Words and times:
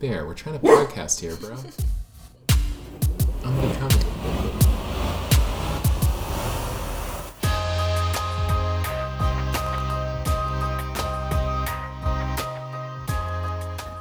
Bear, 0.00 0.26
we're 0.26 0.34
trying 0.34 0.56
to 0.60 0.64
podcast 0.64 1.18
here, 1.18 1.34
bro. 1.34 1.56
I'm 3.44 3.56
gonna 3.56 3.74
come. 3.74 3.88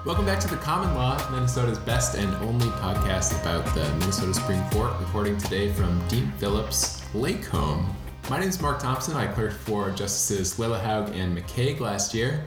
Welcome 0.06 0.26
back 0.26 0.40
to 0.42 0.48
the 0.48 0.58
Common 0.58 0.94
Law, 0.94 1.18
Minnesota's 1.32 1.80
best 1.80 2.16
and 2.16 2.32
only 2.44 2.68
podcast 2.68 3.42
about 3.42 3.66
the 3.74 3.84
Minnesota 3.96 4.36
Supreme 4.36 4.64
Court. 4.70 4.92
Reporting 5.00 5.36
today 5.40 5.74
from 5.74 6.08
Dean 6.10 6.32
Phillips 6.38 7.02
Lake 7.16 7.46
Home. 7.46 7.96
My 8.30 8.40
name 8.40 8.50
is 8.50 8.62
Mark 8.62 8.78
Thompson. 8.80 9.16
I 9.18 9.26
clerked 9.26 9.56
for 9.56 9.90
Justices 9.90 10.60
Lillehaug 10.60 11.16
and 11.16 11.36
McKeig 11.36 11.80
last 11.80 12.14
year. 12.14 12.46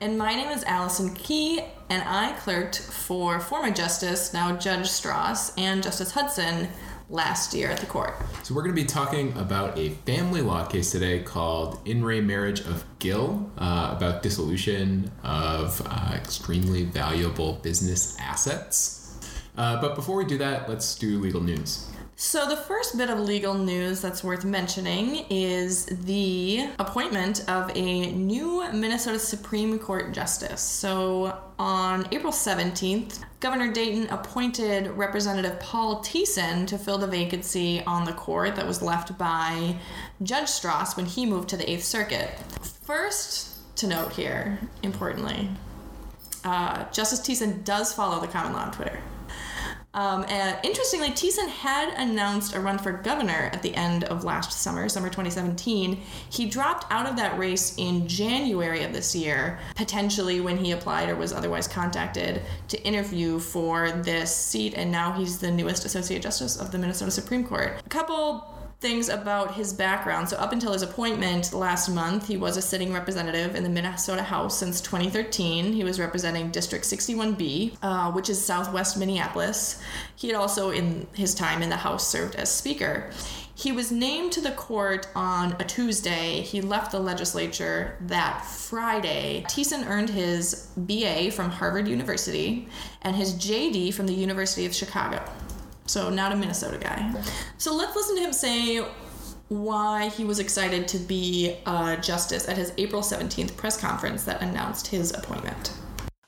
And 0.00 0.16
my 0.16 0.34
name 0.34 0.48
is 0.48 0.64
Allison 0.64 1.14
Key, 1.14 1.60
and 1.88 2.02
I 2.06 2.32
clerked 2.32 2.80
for 2.80 3.40
former 3.40 3.70
Justice, 3.70 4.32
now 4.32 4.56
Judge 4.56 4.86
Stras, 4.86 5.52
and 5.56 5.82
Justice 5.82 6.12
Hudson 6.12 6.68
last 7.08 7.54
year 7.54 7.70
at 7.70 7.78
the 7.78 7.86
court. 7.86 8.14
So 8.42 8.54
we're 8.54 8.62
going 8.62 8.74
to 8.74 8.80
be 8.80 8.86
talking 8.86 9.32
about 9.38 9.78
a 9.78 9.90
family 10.06 10.42
law 10.42 10.64
case 10.66 10.90
today 10.90 11.20
called 11.20 11.80
In 11.84 12.04
Re 12.04 12.20
Marriage 12.20 12.60
of 12.60 12.84
Gill, 12.98 13.50
uh, 13.58 13.94
about 13.96 14.22
dissolution 14.22 15.10
of 15.22 15.80
uh, 15.86 16.14
extremely 16.14 16.84
valuable 16.84 17.54
business 17.62 18.16
assets. 18.18 19.18
Uh, 19.56 19.80
but 19.80 19.94
before 19.94 20.16
we 20.16 20.24
do 20.24 20.38
that, 20.38 20.68
let's 20.68 20.96
do 20.96 21.18
legal 21.18 21.40
news. 21.40 21.88
So, 22.18 22.48
the 22.48 22.56
first 22.56 22.96
bit 22.96 23.10
of 23.10 23.20
legal 23.20 23.52
news 23.52 24.00
that's 24.00 24.24
worth 24.24 24.42
mentioning 24.42 25.26
is 25.28 25.84
the 25.84 26.70
appointment 26.78 27.46
of 27.46 27.70
a 27.76 28.10
new 28.12 28.66
Minnesota 28.72 29.18
Supreme 29.18 29.78
Court 29.78 30.14
Justice. 30.14 30.62
So, 30.62 31.38
on 31.58 32.08
April 32.12 32.32
17th, 32.32 33.22
Governor 33.40 33.70
Dayton 33.70 34.08
appointed 34.08 34.92
Representative 34.92 35.60
Paul 35.60 36.02
Thissen 36.02 36.66
to 36.68 36.78
fill 36.78 36.96
the 36.96 37.06
vacancy 37.06 37.82
on 37.84 38.06
the 38.06 38.14
court 38.14 38.56
that 38.56 38.66
was 38.66 38.80
left 38.80 39.18
by 39.18 39.76
Judge 40.22 40.46
Stras 40.48 40.96
when 40.96 41.04
he 41.04 41.26
moved 41.26 41.50
to 41.50 41.58
the 41.58 41.70
Eighth 41.70 41.84
Circuit. 41.84 42.30
First 42.80 43.76
to 43.76 43.86
note 43.86 44.14
here, 44.14 44.58
importantly, 44.82 45.50
uh, 46.44 46.90
Justice 46.90 47.20
Thissen 47.20 47.62
does 47.62 47.92
follow 47.92 48.22
the 48.22 48.28
common 48.28 48.54
law 48.54 48.60
on 48.60 48.72
Twitter. 48.72 49.02
Um, 49.96 50.26
and 50.28 50.58
interestingly, 50.62 51.08
Thissen 51.08 51.48
had 51.48 51.94
announced 51.96 52.54
a 52.54 52.60
run 52.60 52.78
for 52.78 52.92
governor 52.92 53.50
at 53.52 53.62
the 53.62 53.74
end 53.74 54.04
of 54.04 54.24
last 54.24 54.52
summer, 54.52 54.90
summer 54.90 55.08
2017. 55.08 55.98
He 56.28 56.44
dropped 56.44 56.84
out 56.92 57.08
of 57.08 57.16
that 57.16 57.38
race 57.38 57.74
in 57.78 58.06
January 58.06 58.84
of 58.84 58.92
this 58.92 59.16
year, 59.16 59.58
potentially 59.74 60.40
when 60.40 60.58
he 60.58 60.72
applied 60.72 61.08
or 61.08 61.16
was 61.16 61.32
otherwise 61.32 61.66
contacted 61.66 62.42
to 62.68 62.82
interview 62.82 63.38
for 63.38 63.90
this 63.90 64.36
seat, 64.36 64.74
and 64.74 64.92
now 64.92 65.12
he's 65.12 65.38
the 65.38 65.50
newest 65.50 65.86
Associate 65.86 66.20
Justice 66.20 66.56
of 66.56 66.70
the 66.72 66.78
Minnesota 66.78 67.10
Supreme 67.10 67.44
Court. 67.44 67.80
A 67.84 67.88
couple 67.88 68.55
things 68.80 69.08
about 69.08 69.54
his 69.54 69.72
background. 69.72 70.28
So, 70.28 70.36
up 70.36 70.52
until 70.52 70.72
his 70.72 70.82
appointment 70.82 71.52
last 71.52 71.88
month, 71.88 72.28
he 72.28 72.36
was 72.36 72.56
a 72.56 72.62
sitting 72.62 72.92
representative 72.92 73.54
in 73.54 73.62
the 73.62 73.68
Minnesota 73.68 74.22
House 74.22 74.58
since 74.58 74.80
2013. 74.80 75.72
He 75.72 75.84
was 75.84 75.98
representing 75.98 76.50
District 76.50 76.84
61B, 76.84 77.78
uh, 77.82 78.12
which 78.12 78.28
is 78.28 78.44
southwest 78.44 78.98
Minneapolis. 78.98 79.82
He 80.14 80.28
had 80.28 80.36
also, 80.36 80.70
in 80.70 81.06
his 81.14 81.34
time 81.34 81.62
in 81.62 81.70
the 81.70 81.76
House, 81.76 82.06
served 82.06 82.34
as 82.36 82.50
Speaker. 82.50 83.10
He 83.54 83.72
was 83.72 83.90
named 83.90 84.32
to 84.32 84.42
the 84.42 84.50
court 84.50 85.08
on 85.14 85.56
a 85.58 85.64
Tuesday. 85.64 86.42
He 86.42 86.60
left 86.60 86.92
the 86.92 87.00
legislature 87.00 87.96
that 88.02 88.44
Friday. 88.44 89.46
Thissen 89.48 89.88
earned 89.88 90.10
his 90.10 90.68
BA 90.76 91.30
from 91.30 91.50
Harvard 91.50 91.88
University 91.88 92.68
and 93.00 93.16
his 93.16 93.32
JD 93.32 93.94
from 93.94 94.08
the 94.08 94.12
University 94.12 94.66
of 94.66 94.74
Chicago. 94.74 95.24
So, 95.86 96.10
not 96.10 96.32
a 96.32 96.36
Minnesota 96.36 96.78
guy. 96.78 97.14
So, 97.58 97.74
let's 97.74 97.94
listen 97.96 98.16
to 98.16 98.22
him 98.22 98.32
say 98.32 98.84
why 99.48 100.08
he 100.08 100.24
was 100.24 100.40
excited 100.40 100.88
to 100.88 100.98
be 100.98 101.56
a 101.66 101.96
justice 102.00 102.48
at 102.48 102.56
his 102.56 102.72
April 102.78 103.02
17th 103.02 103.56
press 103.56 103.80
conference 103.80 104.24
that 104.24 104.42
announced 104.42 104.88
his 104.88 105.12
appointment. 105.12 105.72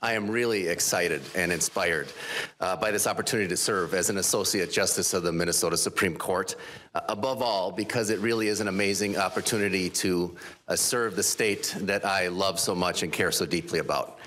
I 0.00 0.12
am 0.12 0.30
really 0.30 0.68
excited 0.68 1.22
and 1.34 1.50
inspired 1.50 2.12
uh, 2.60 2.76
by 2.76 2.92
this 2.92 3.08
opportunity 3.08 3.48
to 3.48 3.56
serve 3.56 3.94
as 3.94 4.10
an 4.10 4.18
Associate 4.18 4.70
Justice 4.70 5.12
of 5.12 5.24
the 5.24 5.32
Minnesota 5.32 5.76
Supreme 5.76 6.16
Court. 6.16 6.54
Uh, 6.94 7.00
above 7.08 7.42
all, 7.42 7.72
because 7.72 8.10
it 8.10 8.20
really 8.20 8.46
is 8.46 8.60
an 8.60 8.68
amazing 8.68 9.16
opportunity 9.16 9.90
to 9.90 10.36
uh, 10.68 10.76
serve 10.76 11.16
the 11.16 11.22
state 11.22 11.74
that 11.80 12.04
I 12.04 12.28
love 12.28 12.60
so 12.60 12.76
much 12.76 13.02
and 13.02 13.12
care 13.12 13.32
so 13.32 13.44
deeply 13.44 13.80
about. 13.80 14.17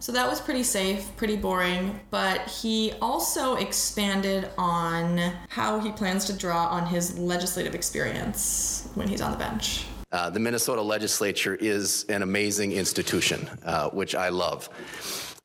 So 0.00 0.12
that 0.12 0.28
was 0.28 0.40
pretty 0.40 0.62
safe, 0.62 1.14
pretty 1.16 1.36
boring, 1.36 1.98
but 2.10 2.48
he 2.48 2.92
also 3.02 3.56
expanded 3.56 4.48
on 4.56 5.18
how 5.48 5.80
he 5.80 5.90
plans 5.90 6.24
to 6.26 6.32
draw 6.32 6.66
on 6.68 6.86
his 6.86 7.18
legislative 7.18 7.74
experience 7.74 8.88
when 8.94 9.08
he's 9.08 9.20
on 9.20 9.32
the 9.32 9.36
bench. 9.36 9.86
Uh, 10.12 10.30
the 10.30 10.38
Minnesota 10.40 10.80
legislature 10.80 11.56
is 11.56 12.04
an 12.08 12.22
amazing 12.22 12.72
institution, 12.72 13.50
uh, 13.64 13.90
which 13.90 14.14
I 14.14 14.28
love. 14.28 14.68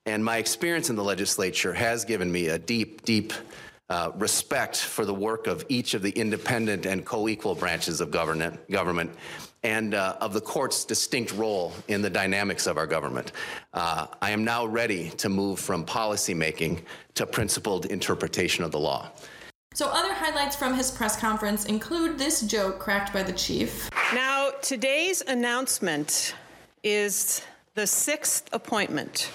And 0.06 0.24
my 0.24 0.38
experience 0.38 0.90
in 0.90 0.96
the 0.96 1.04
legislature 1.04 1.74
has 1.74 2.06
given 2.06 2.32
me 2.32 2.50
a 2.50 2.60
deep, 2.60 3.04
deep 3.04 3.34
uh, 3.90 4.12
respect 4.16 4.78
for 4.78 5.04
the 5.04 5.14
work 5.14 5.48
of 5.48 5.66
each 5.68 5.94
of 5.96 6.02
the 6.02 6.12
independent 6.12 6.86
and 6.86 7.06
co 7.06 7.28
equal 7.28 7.56
branches 7.56 8.02
of 8.02 8.12
government, 8.12 8.70
government 8.70 9.12
and 9.64 9.94
uh, 9.94 10.18
of 10.20 10.34
the 10.34 10.42
court's 10.42 10.84
distinct 10.84 11.34
role 11.34 11.74
in 11.88 12.02
the 12.02 12.10
dynamics 12.10 12.68
of 12.68 12.78
our 12.78 12.88
government. 12.88 13.32
Uh, 13.74 14.08
I 14.22 14.32
am 14.32 14.44
now 14.44 14.66
ready 14.66 15.10
to 15.12 15.30
move 15.30 15.60
from 15.60 15.86
policymaking 15.86 16.82
to 17.16 17.26
principled 17.26 17.86
interpretation 17.86 18.64
of 18.64 18.72
the 18.72 18.80
law. 18.80 19.10
So, 19.74 19.88
other 19.90 20.14
highlights 20.14 20.56
from 20.56 20.76
his 20.76 20.92
press 20.92 21.20
conference 21.20 21.66
include 21.66 22.20
this 22.20 22.42
joke 22.42 22.78
cracked 22.78 23.12
by 23.12 23.24
the 23.24 23.34
chief. 23.34 23.90
Now, 24.14 24.52
today's 24.62 25.22
announcement 25.22 26.36
is 26.84 27.42
the 27.74 27.88
sixth 27.88 28.50
appointment 28.54 29.32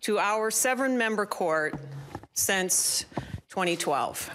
to 0.00 0.18
our 0.18 0.50
seven 0.50 0.96
member 0.96 1.26
court 1.26 1.74
since 2.32 3.04
2012. 3.50 4.30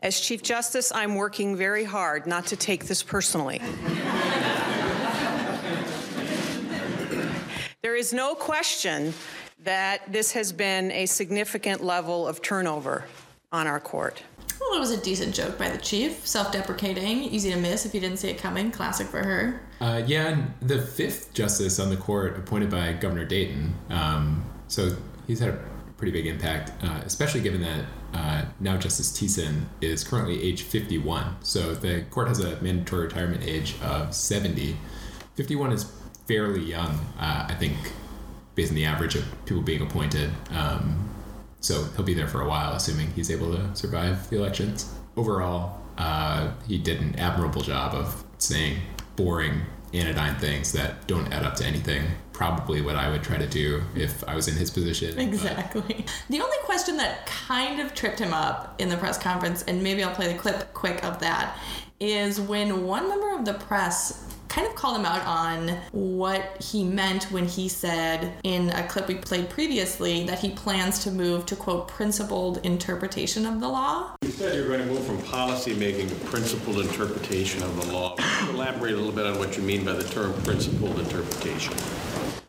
As 0.00 0.20
Chief 0.20 0.44
Justice, 0.44 0.92
I'm 0.94 1.16
working 1.16 1.56
very 1.56 1.82
hard 1.82 2.24
not 2.24 2.46
to 2.46 2.56
take 2.56 2.86
this 2.86 3.02
personally. 3.02 3.60
there 7.82 7.96
is 7.96 8.12
no 8.12 8.36
question 8.36 9.12
that 9.64 10.12
this 10.12 10.30
has 10.30 10.52
been 10.52 10.92
a 10.92 11.06
significant 11.06 11.82
level 11.82 12.28
of 12.28 12.40
turnover 12.42 13.06
on 13.50 13.66
our 13.66 13.80
court. 13.80 14.22
Well, 14.60 14.76
it 14.76 14.78
was 14.78 14.92
a 14.92 15.02
decent 15.02 15.34
joke 15.34 15.58
by 15.58 15.68
the 15.68 15.78
chief, 15.78 16.24
self 16.24 16.52
deprecating, 16.52 17.24
easy 17.24 17.50
to 17.50 17.56
miss 17.56 17.84
if 17.84 17.92
you 17.92 18.00
didn't 18.00 18.18
see 18.18 18.28
it 18.28 18.38
coming, 18.38 18.70
classic 18.70 19.08
for 19.08 19.24
her. 19.24 19.60
Uh, 19.80 20.02
yeah, 20.06 20.28
and 20.28 20.54
the 20.62 20.80
fifth 20.80 21.34
justice 21.34 21.80
on 21.80 21.90
the 21.90 21.96
court 21.96 22.38
appointed 22.38 22.70
by 22.70 22.92
Governor 22.92 23.24
Dayton. 23.24 23.74
Um, 23.90 24.44
so 24.68 24.96
he's 25.26 25.40
had 25.40 25.48
a 25.48 25.58
pretty 25.96 26.12
big 26.12 26.28
impact, 26.28 26.70
uh, 26.84 27.00
especially 27.04 27.40
given 27.40 27.60
that 27.62 27.84
uh, 28.14 28.46
now 28.60 28.76
Justice 28.76 29.12
Thissen 29.12 29.64
is 29.80 30.04
currently 30.04 30.42
age 30.42 30.62
51. 30.62 31.36
So 31.42 31.74
the 31.74 32.02
court 32.10 32.28
has 32.28 32.40
a 32.40 32.60
mandatory 32.62 33.04
retirement 33.04 33.42
age 33.44 33.74
of 33.82 34.14
70. 34.14 34.76
51 35.34 35.72
is 35.72 35.92
fairly 36.26 36.64
young, 36.64 36.90
uh, 37.18 37.46
I 37.48 37.54
think, 37.54 37.76
based 38.54 38.70
on 38.70 38.76
the 38.76 38.84
average 38.84 39.14
of 39.14 39.24
people 39.46 39.62
being 39.62 39.82
appointed. 39.82 40.30
Um, 40.50 41.08
so 41.60 41.84
he'll 41.96 42.04
be 42.04 42.14
there 42.14 42.28
for 42.28 42.40
a 42.40 42.48
while, 42.48 42.74
assuming 42.74 43.10
he's 43.12 43.30
able 43.30 43.54
to 43.54 43.74
survive 43.74 44.28
the 44.30 44.36
elections. 44.36 44.94
Overall, 45.16 45.80
uh, 45.96 46.52
he 46.66 46.78
did 46.78 47.00
an 47.00 47.16
admirable 47.16 47.62
job 47.62 47.94
of 47.94 48.24
saying 48.38 48.78
boring, 49.16 49.62
anodyne 49.92 50.36
things 50.36 50.72
that 50.72 51.06
don't 51.06 51.32
add 51.32 51.44
up 51.44 51.54
to 51.56 51.64
anything. 51.64 52.04
Probably 52.32 52.82
what 52.82 52.96
I 52.96 53.10
would 53.10 53.22
try 53.22 53.36
to 53.36 53.46
do 53.46 53.82
if 53.96 54.22
I 54.28 54.34
was 54.34 54.48
in 54.48 54.54
his 54.54 54.70
position. 54.70 55.18
Exactly. 55.18 56.04
But. 56.06 56.22
The 56.30 56.40
only 56.40 56.56
question 56.64 56.96
that 56.98 57.26
kind 57.26 57.80
of 57.80 57.94
tripped 57.94 58.18
him 58.18 58.32
up 58.32 58.80
in 58.80 58.88
the 58.88 58.96
press 58.96 59.18
conference, 59.18 59.62
and 59.62 59.82
maybe 59.82 60.04
I'll 60.04 60.14
play 60.14 60.32
the 60.32 60.38
clip 60.38 60.72
quick 60.74 61.02
of 61.04 61.18
that, 61.20 61.56
is 62.00 62.40
when 62.40 62.84
one 62.84 63.08
member 63.08 63.34
of 63.34 63.44
the 63.44 63.54
press 63.54 64.24
kind 64.48 64.66
of 64.66 64.74
called 64.74 64.98
him 64.98 65.04
out 65.04 65.24
on 65.26 65.68
what 65.92 66.62
he 66.62 66.82
meant 66.82 67.24
when 67.24 67.46
he 67.46 67.68
said 67.68 68.32
in 68.44 68.70
a 68.70 68.86
clip 68.88 69.06
we 69.06 69.14
played 69.14 69.48
previously 69.50 70.24
that 70.24 70.38
he 70.38 70.50
plans 70.50 71.00
to 71.00 71.10
move 71.10 71.44
to 71.46 71.54
quote 71.54 71.86
principled 71.86 72.64
interpretation 72.64 73.44
of 73.44 73.60
the 73.60 73.68
law. 73.68 74.16
You 74.22 74.30
said 74.30 74.54
you're 74.54 74.68
going 74.68 74.80
to 74.80 74.86
move 74.86 75.04
from 75.04 75.20
policy 75.22 75.74
making 75.74 76.08
to 76.08 76.14
principled 76.26 76.78
interpretation 76.78 77.62
of 77.62 77.84
the 77.84 77.92
law. 77.92 78.16
Elaborate 78.50 78.94
a 78.94 78.96
little 78.96 79.12
bit 79.12 79.26
on 79.26 79.38
what 79.38 79.56
you 79.56 79.62
mean 79.62 79.84
by 79.84 79.92
the 79.92 80.04
term 80.04 80.32
principled 80.42 80.98
interpretation. 80.98 81.74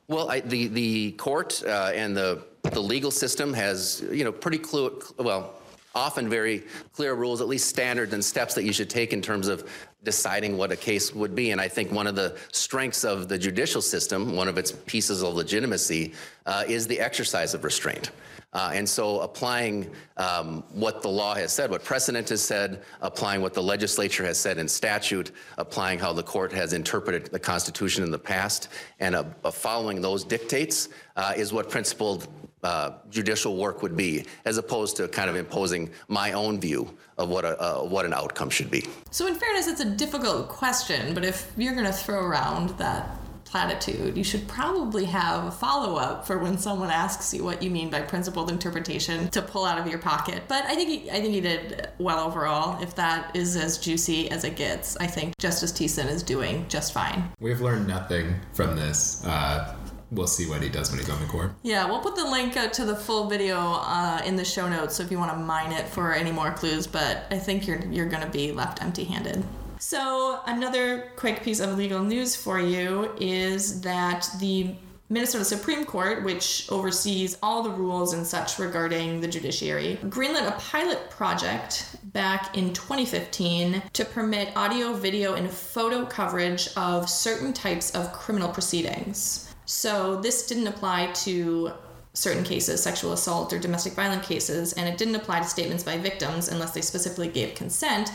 Well, 0.08 0.30
I, 0.30 0.40
the 0.40 0.68
the 0.68 1.12
court 1.14 1.62
uh, 1.66 1.92
and 1.94 2.16
the 2.16 2.44
the 2.64 2.80
legal 2.80 3.12
system 3.12 3.54
has 3.54 4.04
you 4.12 4.24
know 4.24 4.32
pretty 4.32 4.58
clue 4.58 5.02
well 5.18 5.56
often 5.96 6.30
very 6.30 6.64
clear 6.94 7.14
rules, 7.14 7.42
at 7.42 7.48
least 7.48 7.68
standards 7.68 8.14
and 8.14 8.24
steps 8.24 8.54
that 8.54 8.64
you 8.64 8.72
should 8.72 8.90
take 8.90 9.12
in 9.12 9.22
terms 9.22 9.48
of 9.48 9.70
deciding 10.04 10.58
what 10.58 10.72
a 10.72 10.76
case 10.76 11.14
would 11.14 11.36
be. 11.36 11.52
And 11.52 11.60
I 11.60 11.68
think 11.68 11.92
one 11.92 12.08
of 12.08 12.16
the 12.16 12.38
strengths 12.52 13.04
of 13.04 13.28
the 13.28 13.38
judicial 13.38 13.82
system, 13.82 14.36
one 14.36 14.48
of 14.48 14.58
its 14.58 14.72
pieces 14.72 15.22
of 15.22 15.34
legitimacy, 15.34 16.14
uh, 16.46 16.64
is 16.68 16.88
the 16.88 17.00
exercise 17.00 17.54
of 17.54 17.64
restraint. 17.64 18.12
Uh, 18.52 18.72
and 18.74 18.88
so 18.88 19.20
applying 19.20 19.92
um, 20.18 20.64
what 20.72 21.04
the 21.04 21.08
law 21.08 21.36
has 21.36 21.52
said, 21.52 21.70
what 21.70 21.84
precedent 21.84 22.28
has 22.30 22.42
said, 22.42 22.82
applying 23.02 23.42
what 23.42 23.54
the 23.54 23.62
legislature 23.62 24.26
has 24.26 24.40
said 24.40 24.58
in 24.58 24.68
statute, 24.68 25.32
applying 25.60 26.00
how 26.00 26.12
the 26.12 26.24
court 26.24 26.52
has 26.52 26.74
interpreted 26.74 27.26
the 27.28 27.38
Constitution 27.38 28.04
in 28.04 28.10
the 28.10 28.18
past, 28.18 28.70
and 29.00 29.16
uh, 29.16 29.24
following 29.52 30.02
those 30.02 30.24
dictates 30.24 30.90
uh, 31.16 31.34
is 31.38 31.54
what 31.54 31.70
principled 31.70 32.28
uh, 32.64 32.94
judicial 33.12 33.56
work 33.56 33.84
would 33.84 33.96
be, 33.96 34.26
as 34.46 34.58
opposed 34.58 34.98
to 34.98 35.08
kind 35.08 35.30
of 35.30 35.36
imposing 35.36 35.90
my 36.08 36.32
own 36.32 36.60
view 36.60 36.92
of 37.18 37.30
what 37.30 37.46
a 37.46 37.58
uh, 37.62 37.84
what 37.84 38.06
an 38.06 38.14
outcome 38.14 38.50
should 38.50 38.70
be. 38.70 38.84
So, 39.12 39.28
in 39.28 39.36
fairness, 39.36 39.68
it's 39.68 39.80
a 39.80 39.90
difficult 39.90 40.50
question, 40.50 41.14
but 41.14 41.24
if 41.24 41.52
you're 41.56 41.74
going 41.74 41.86
to 41.86 41.94
throw 41.94 42.22
around 42.22 42.70
that 42.78 43.18
platitude, 43.50 44.16
you 44.18 44.24
should 44.24 44.48
probably 44.48 45.06
have 45.06 45.46
a 45.46 45.52
follow 45.52 45.96
up 45.96 46.26
for 46.28 46.38
when 46.38 46.58
someone 46.58 46.90
asks 46.90 47.34
you 47.34 47.44
what 47.44 47.62
you 47.64 47.70
mean 47.70 47.90
by 47.90 48.02
principled 48.02 48.52
interpretation 48.52 49.30
to 49.30 49.42
pull 49.42 49.66
out 49.66 49.80
of 49.80 49.88
your 49.88 50.00
pocket. 50.00 50.44
But 50.48 50.66
I 50.66 50.76
think 50.76 50.90
he, 50.90 51.12
I 51.12 51.22
think 51.22 51.34
he 51.34 51.42
did 51.42 51.90
well 51.98 52.26
overall. 52.26 52.82
If 52.82 52.96
that 52.96 53.36
is 53.36 53.56
as 53.56 53.78
juicy 53.78 54.30
as 54.32 54.44
it 54.44 54.56
gets, 54.56 54.98
I 54.98 55.08
think 55.08 55.34
Justice 55.40 55.72
Thissen 55.72 56.08
is 56.08 56.24
doing 56.24 56.66
just 56.70 56.94
fine. 56.94 57.32
We've 57.40 57.62
learned 57.62 57.88
nothing 57.88 58.36
from 58.54 58.76
this. 58.76 59.26
Uh, 59.26 59.76
we'll 60.12 60.28
see 60.28 60.48
what 60.48 60.62
he 60.62 60.70
does 60.70 60.90
when 60.90 61.00
he's 61.00 61.10
on 61.10 61.22
the 61.22 61.28
court. 61.28 61.52
Yeah, 61.64 61.86
we'll 61.86 62.02
put 62.02 62.16
the 62.16 62.26
link 62.26 62.58
uh, 62.58 62.68
to 62.70 62.86
the 62.86 62.96
full 62.96 63.28
video 63.28 63.58
uh, 63.58 64.22
in 64.26 64.36
the 64.36 64.46
show 64.46 64.68
notes 64.68 64.96
so 64.96 65.04
if 65.04 65.12
you 65.12 65.18
want 65.18 65.32
to 65.32 65.38
mine 65.38 65.72
it 65.72 65.88
for 65.88 66.14
any 66.14 66.32
more 66.32 66.52
clues. 66.52 66.88
But 66.88 67.26
I 67.32 67.38
think 67.38 67.68
you're 67.68 67.84
you're 67.86 68.10
going 68.10 68.24
to 68.24 68.30
be 68.32 68.52
left 68.52 68.82
empty-handed. 68.82 69.44
So 69.80 70.42
another 70.46 71.14
quick 71.16 71.42
piece 71.42 71.62
of 71.62 71.78
legal 71.78 72.04
news 72.04 72.36
for 72.36 72.60
you 72.60 73.14
is 73.18 73.80
that 73.80 74.30
the 74.38 74.76
Minnesota 75.08 75.46
Supreme 75.46 75.86
Court, 75.86 76.26
which 76.26 76.68
oversees 76.70 77.38
all 77.42 77.64
the 77.64 77.70
rules 77.70 78.14
and 78.14 78.28
such 78.28 78.60
regarding 78.60 79.22
the 79.22 79.28
judiciary, 79.28 79.98
greenlit 80.04 80.46
a 80.46 80.60
pilot 80.60 81.10
project 81.10 81.96
back 82.12 82.58
in 82.58 82.74
2015 82.74 83.82
to 83.94 84.06
permit 84.06 84.56
audio, 84.58 84.92
video, 84.94 85.36
and 85.36 85.50
photo 85.50 86.06
coverage 86.06 86.68
of 86.76 87.10
certain 87.10 87.54
types 87.54 87.92
of 87.92 88.12
criminal 88.12 88.50
proceedings. 88.50 89.50
So 89.66 90.20
this 90.20 90.46
didn't 90.46 90.68
apply 90.68 91.14
to 91.24 91.72
certain 92.20 92.44
cases, 92.44 92.84
sexual 92.84 93.14
assault 93.14 93.54
or 93.54 93.60
domestic 93.60 93.94
violence 93.94 94.28
cases, 94.28 94.74
and 94.74 94.88
it 94.88 94.98
didn't 94.98 95.16
apply 95.16 95.40
to 95.40 95.46
statements 95.46 95.84
by 95.84 95.98
victims 95.98 96.50
unless 96.50 96.72
they 96.72 96.82
specifically 96.82 97.28
gave 97.28 97.56
consent. 97.56 98.12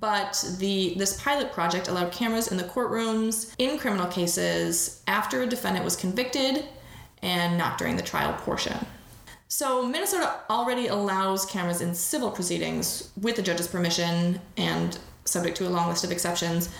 But 0.00 0.44
the 0.58 0.94
this 0.96 1.20
pilot 1.20 1.52
project 1.52 1.88
allowed 1.88 2.12
cameras 2.12 2.50
in 2.50 2.56
the 2.56 2.64
courtrooms 2.64 3.54
in 3.58 3.78
criminal 3.78 4.06
cases 4.06 5.02
after 5.06 5.42
a 5.42 5.46
defendant 5.46 5.84
was 5.84 5.96
convicted 5.96 6.64
and 7.22 7.56
not 7.56 7.78
during 7.78 7.96
the 7.96 8.02
trial 8.02 8.34
portion. 8.34 8.76
So 9.48 9.86
Minnesota 9.86 10.40
already 10.50 10.88
allows 10.88 11.46
cameras 11.46 11.80
in 11.80 11.94
civil 11.94 12.30
proceedings 12.30 13.12
with 13.20 13.36
the 13.36 13.42
judge's 13.42 13.68
permission 13.68 14.40
and 14.56 14.98
subject 15.24 15.56
to 15.58 15.68
a 15.68 15.70
long 15.70 15.88
list 15.88 16.02
of 16.04 16.10
exceptions 16.10 16.70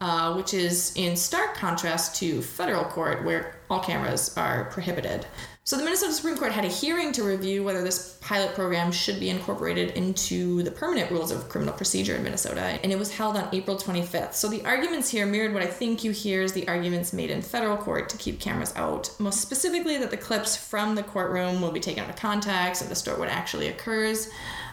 uh, 0.00 0.34
which 0.34 0.54
is 0.54 0.92
in 0.96 1.16
stark 1.16 1.54
contrast 1.54 2.16
to 2.16 2.40
federal 2.40 2.84
court, 2.84 3.24
where 3.24 3.56
all 3.68 3.80
cameras 3.80 4.36
are 4.36 4.66
prohibited. 4.66 5.26
So 5.68 5.76
the 5.76 5.84
Minnesota 5.84 6.14
Supreme 6.14 6.38
Court 6.38 6.52
had 6.52 6.64
a 6.64 6.68
hearing 6.68 7.12
to 7.12 7.22
review 7.22 7.62
whether 7.62 7.84
this 7.84 8.16
pilot 8.22 8.54
program 8.54 8.90
should 8.90 9.20
be 9.20 9.28
incorporated 9.28 9.90
into 9.90 10.62
the 10.62 10.70
permanent 10.70 11.10
rules 11.10 11.30
of 11.30 11.50
criminal 11.50 11.74
procedure 11.74 12.16
in 12.16 12.22
Minnesota, 12.22 12.80
and 12.82 12.90
it 12.90 12.98
was 12.98 13.14
held 13.14 13.36
on 13.36 13.50
April 13.52 13.76
25th. 13.76 14.32
So 14.32 14.48
the 14.48 14.64
arguments 14.64 15.10
here 15.10 15.26
mirrored 15.26 15.52
what 15.52 15.62
I 15.62 15.66
think 15.66 16.02
you 16.02 16.10
hear 16.10 16.40
is 16.40 16.54
the 16.54 16.66
arguments 16.68 17.12
made 17.12 17.28
in 17.28 17.42
federal 17.42 17.76
court 17.76 18.08
to 18.08 18.16
keep 18.16 18.40
cameras 18.40 18.72
out, 18.76 19.10
most 19.18 19.42
specifically 19.42 19.98
that 19.98 20.10
the 20.10 20.16
clips 20.16 20.56
from 20.56 20.94
the 20.94 21.02
courtroom 21.02 21.60
will 21.60 21.70
be 21.70 21.80
taken 21.80 22.02
out 22.02 22.08
of 22.08 22.16
context 22.16 22.80
and 22.80 22.88
distort 22.88 23.18
what 23.18 23.28
actually 23.28 23.68
occurs. 23.68 24.30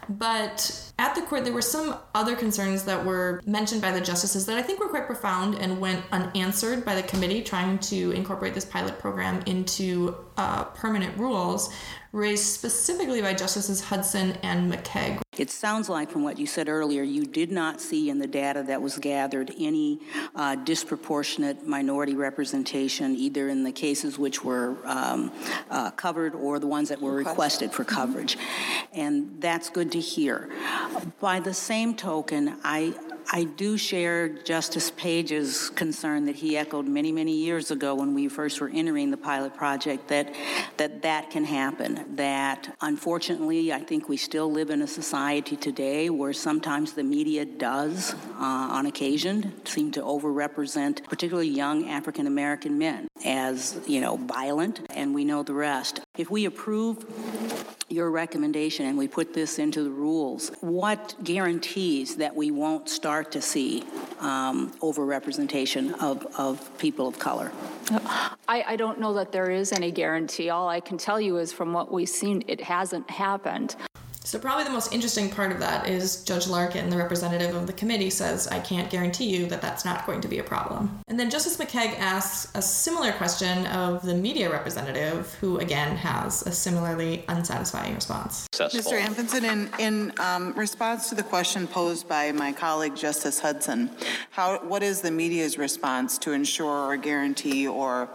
But 0.07 0.93
at 0.97 1.13
the 1.13 1.21
court, 1.21 1.43
there 1.43 1.53
were 1.53 1.61
some 1.61 1.97
other 2.13 2.35
concerns 2.35 2.83
that 2.85 3.05
were 3.05 3.41
mentioned 3.45 3.81
by 3.81 3.91
the 3.91 3.99
justices 3.99 4.45
that 4.45 4.57
I 4.57 4.61
think 4.61 4.79
were 4.79 4.87
quite 4.87 5.05
profound 5.05 5.55
and 5.55 5.79
went 5.79 6.03
unanswered 6.11 6.85
by 6.85 6.95
the 6.95 7.03
committee 7.03 7.41
trying 7.41 7.79
to 7.79 8.11
incorporate 8.11 8.53
this 8.53 8.65
pilot 8.65 8.97
program 8.97 9.41
into 9.45 10.15
uh, 10.37 10.63
permanent 10.65 11.17
rules 11.17 11.73
raised 12.15 12.45
specifically 12.45 13.21
by 13.21 13.33
Justices 13.33 13.81
Hudson 13.83 14.37
and 14.41 14.71
McKeig. 14.71 15.19
It 15.37 15.49
sounds 15.49 15.89
like, 15.89 16.09
from 16.09 16.23
what 16.23 16.39
you 16.39 16.47
said 16.47 16.69
earlier, 16.69 17.03
you 17.03 17.25
did 17.25 17.51
not 17.51 17.81
see 17.81 18.09
in 18.09 18.19
the 18.19 18.27
data 18.27 18.63
that 18.67 18.81
was 18.81 18.97
gathered 18.97 19.51
any 19.59 19.99
uh, 20.33 20.55
disproportionate 20.55 21.67
minority 21.67 22.15
representation, 22.15 23.17
either 23.17 23.49
in 23.49 23.65
the 23.65 23.71
cases 23.73 24.17
which 24.17 24.45
were 24.45 24.77
um, 24.85 25.29
uh, 25.69 25.91
covered 25.91 26.35
or 26.35 26.57
the 26.57 26.67
ones 26.67 26.87
that 26.87 27.01
were 27.01 27.13
requested 27.13 27.73
for 27.73 27.83
coverage. 27.83 28.37
And 28.93 29.41
that's 29.41 29.69
good 29.69 29.91
to 29.91 29.99
hear. 29.99 30.49
By 31.19 31.39
the 31.39 31.53
same 31.53 31.95
token, 31.95 32.57
I 32.63 32.93
I 33.31 33.45
do 33.45 33.77
share 33.77 34.29
Justice 34.29 34.91
Page's 34.91 35.69
concern 35.71 36.25
that 36.25 36.35
he 36.35 36.55
echoed 36.57 36.87
many, 36.87 37.11
many 37.11 37.35
years 37.35 37.71
ago 37.71 37.95
when 37.95 38.13
we 38.13 38.27
first 38.27 38.61
were 38.61 38.69
entering 38.69 39.09
the 39.09 39.17
pilot 39.17 39.55
project 39.55 40.09
that 40.09 40.33
that, 40.77 41.01
that 41.01 41.31
can 41.31 41.43
happen. 41.43 42.15
That 42.15 42.75
unfortunately, 42.81 43.73
I 43.73 43.79
think 43.79 44.07
we 44.09 44.17
still 44.17 44.51
live 44.51 44.69
in 44.69 44.81
a 44.81 44.87
society 44.87 45.55
today 45.55 46.09
where 46.09 46.33
sometimes 46.33 46.93
the 46.93 47.03
media 47.03 47.45
does, 47.45 48.13
uh, 48.13 48.17
on 48.77 48.85
occasion, 48.85 49.53
seem 49.65 49.91
to 49.93 50.01
overrepresent 50.01 51.03
particularly 51.05 51.49
young 51.49 51.89
African 51.89 52.27
American 52.27 52.77
men 52.77 53.07
as, 53.25 53.79
you 53.87 54.01
know, 54.01 54.17
violent, 54.17 54.81
and 54.91 55.15
we 55.15 55.25
know 55.25 55.41
the 55.41 55.53
rest. 55.53 56.01
If 56.15 56.29
we 56.29 56.45
approve 56.45 57.44
your 57.95 58.11
recommendation 58.11 58.85
and 58.85 58.97
we 58.97 59.07
put 59.07 59.33
this 59.33 59.57
into 59.57 59.83
the 59.83 59.89
rules, 59.89 60.51
what 60.59 61.15
guarantees 61.23 62.17
that 62.17 62.35
we 62.35 62.51
won't 62.51 62.89
start 62.89 63.31
to 63.31 63.41
see 63.41 63.83
um, 64.19 64.71
overrepresentation 64.81 65.93
of, 66.01 66.27
of 66.37 66.77
people 66.77 67.07
of 67.07 67.17
color? 67.17 67.51
I, 68.47 68.63
I 68.67 68.75
don't 68.75 68.99
know 68.99 69.13
that 69.13 69.31
there 69.31 69.49
is 69.49 69.71
any 69.71 69.91
guarantee. 69.91 70.49
All 70.49 70.67
I 70.67 70.81
can 70.81 70.97
tell 70.97 71.21
you 71.21 71.37
is 71.37 71.53
from 71.53 71.71
what 71.71 71.91
we've 71.91 72.09
seen, 72.09 72.43
it 72.47 72.61
hasn't 72.61 73.09
happened. 73.09 73.75
So, 74.25 74.39
probably 74.39 74.63
the 74.63 74.71
most 74.71 74.91
interesting 74.91 75.29
part 75.29 75.51
of 75.51 75.59
that 75.59 75.87
is 75.87 76.23
Judge 76.23 76.47
Larkin, 76.47 76.89
the 76.89 76.97
representative 76.97 77.53
of 77.53 77.67
the 77.67 77.73
committee, 77.73 78.09
says, 78.09 78.47
I 78.47 78.59
can't 78.59 78.89
guarantee 78.89 79.25
you 79.25 79.45
that 79.47 79.61
that's 79.61 79.85
not 79.85 80.07
going 80.07 80.19
to 80.21 80.27
be 80.27 80.39
a 80.39 80.43
problem. 80.43 80.99
And 81.07 81.19
then 81.19 81.29
Justice 81.29 81.57
McKeig 81.57 81.95
asks 81.99 82.51
a 82.55 82.61
similar 82.61 83.11
question 83.11 83.67
of 83.67 84.01
the 84.01 84.15
media 84.15 84.51
representative, 84.51 85.31
who 85.35 85.59
again 85.59 85.95
has 85.95 86.41
a 86.47 86.51
similarly 86.51 87.23
unsatisfying 87.27 87.93
response. 87.93 88.47
Mr. 88.51 88.99
Amundson, 88.99 89.43
in, 89.43 89.69
in 89.77 90.11
um, 90.19 90.53
response 90.53 91.07
to 91.09 91.15
the 91.15 91.23
question 91.23 91.67
posed 91.67 92.09
by 92.09 92.31
my 92.31 92.51
colleague 92.51 92.95
Justice 92.95 93.39
Hudson, 93.39 93.91
how, 94.31 94.57
what 94.65 94.81
is 94.81 95.01
the 95.01 95.11
media's 95.11 95.59
response 95.59 96.17
to 96.17 96.31
ensure 96.31 96.91
or 96.91 96.97
guarantee 96.97 97.67
or 97.67 98.09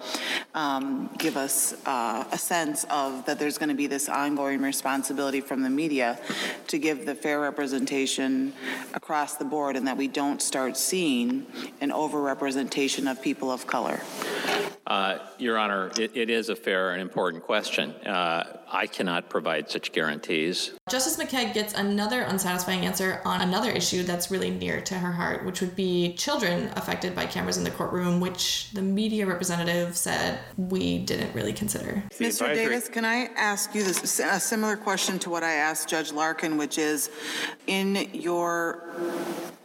um, 0.56 1.08
give 1.18 1.36
us 1.36 1.74
uh, 1.86 2.24
a 2.32 2.38
sense 2.38 2.84
of 2.90 3.24
that 3.26 3.38
there's 3.38 3.58
going 3.58 3.68
to 3.68 3.76
be 3.76 3.86
this 3.86 4.08
ongoing 4.08 4.60
responsibility 4.60 5.40
from 5.40 5.62
the 5.62 5.70
media? 5.70 5.99
Media 6.00 6.18
to 6.66 6.78
give 6.78 7.04
the 7.04 7.14
fair 7.14 7.40
representation 7.40 8.52
across 8.94 9.36
the 9.36 9.44
board 9.44 9.76
and 9.76 9.86
that 9.86 9.96
we 9.96 10.08
don't 10.08 10.40
start 10.40 10.76
seeing 10.76 11.46
an 11.80 11.90
overrepresentation 11.90 13.10
of 13.10 13.20
people 13.20 13.50
of 13.50 13.66
color? 13.66 14.00
Uh, 14.90 15.20
Your 15.38 15.56
Honor, 15.56 15.92
it, 15.96 16.16
it 16.16 16.30
is 16.30 16.48
a 16.48 16.56
fair 16.56 16.90
and 16.90 17.00
important 17.00 17.44
question. 17.44 17.92
Uh, 18.04 18.58
I 18.72 18.88
cannot 18.88 19.30
provide 19.30 19.70
such 19.70 19.92
guarantees. 19.92 20.72
Justice 20.90 21.16
McKeig 21.16 21.54
gets 21.54 21.74
another 21.74 22.22
unsatisfying 22.22 22.84
answer 22.84 23.20
on 23.24 23.40
another 23.40 23.70
issue 23.70 24.02
that's 24.02 24.32
really 24.32 24.50
near 24.50 24.80
to 24.80 24.94
her 24.94 25.12
heart, 25.12 25.44
which 25.46 25.60
would 25.60 25.76
be 25.76 26.14
children 26.14 26.72
affected 26.74 27.14
by 27.14 27.24
cameras 27.26 27.56
in 27.56 27.62
the 27.62 27.70
courtroom, 27.70 28.18
which 28.18 28.72
the 28.72 28.82
media 28.82 29.26
representative 29.26 29.96
said 29.96 30.40
we 30.56 30.98
didn't 30.98 31.32
really 31.36 31.52
consider. 31.52 32.02
Mr. 32.18 32.52
Davis, 32.52 32.88
can 32.88 33.04
I 33.04 33.28
ask 33.36 33.72
you 33.76 33.84
this, 33.84 34.18
a 34.18 34.40
similar 34.40 34.76
question 34.76 35.20
to 35.20 35.30
what 35.30 35.44
I 35.44 35.52
asked 35.52 35.88
Judge 35.88 36.10
Larkin, 36.10 36.56
which 36.56 36.78
is 36.78 37.10
in 37.68 38.10
your 38.12 38.89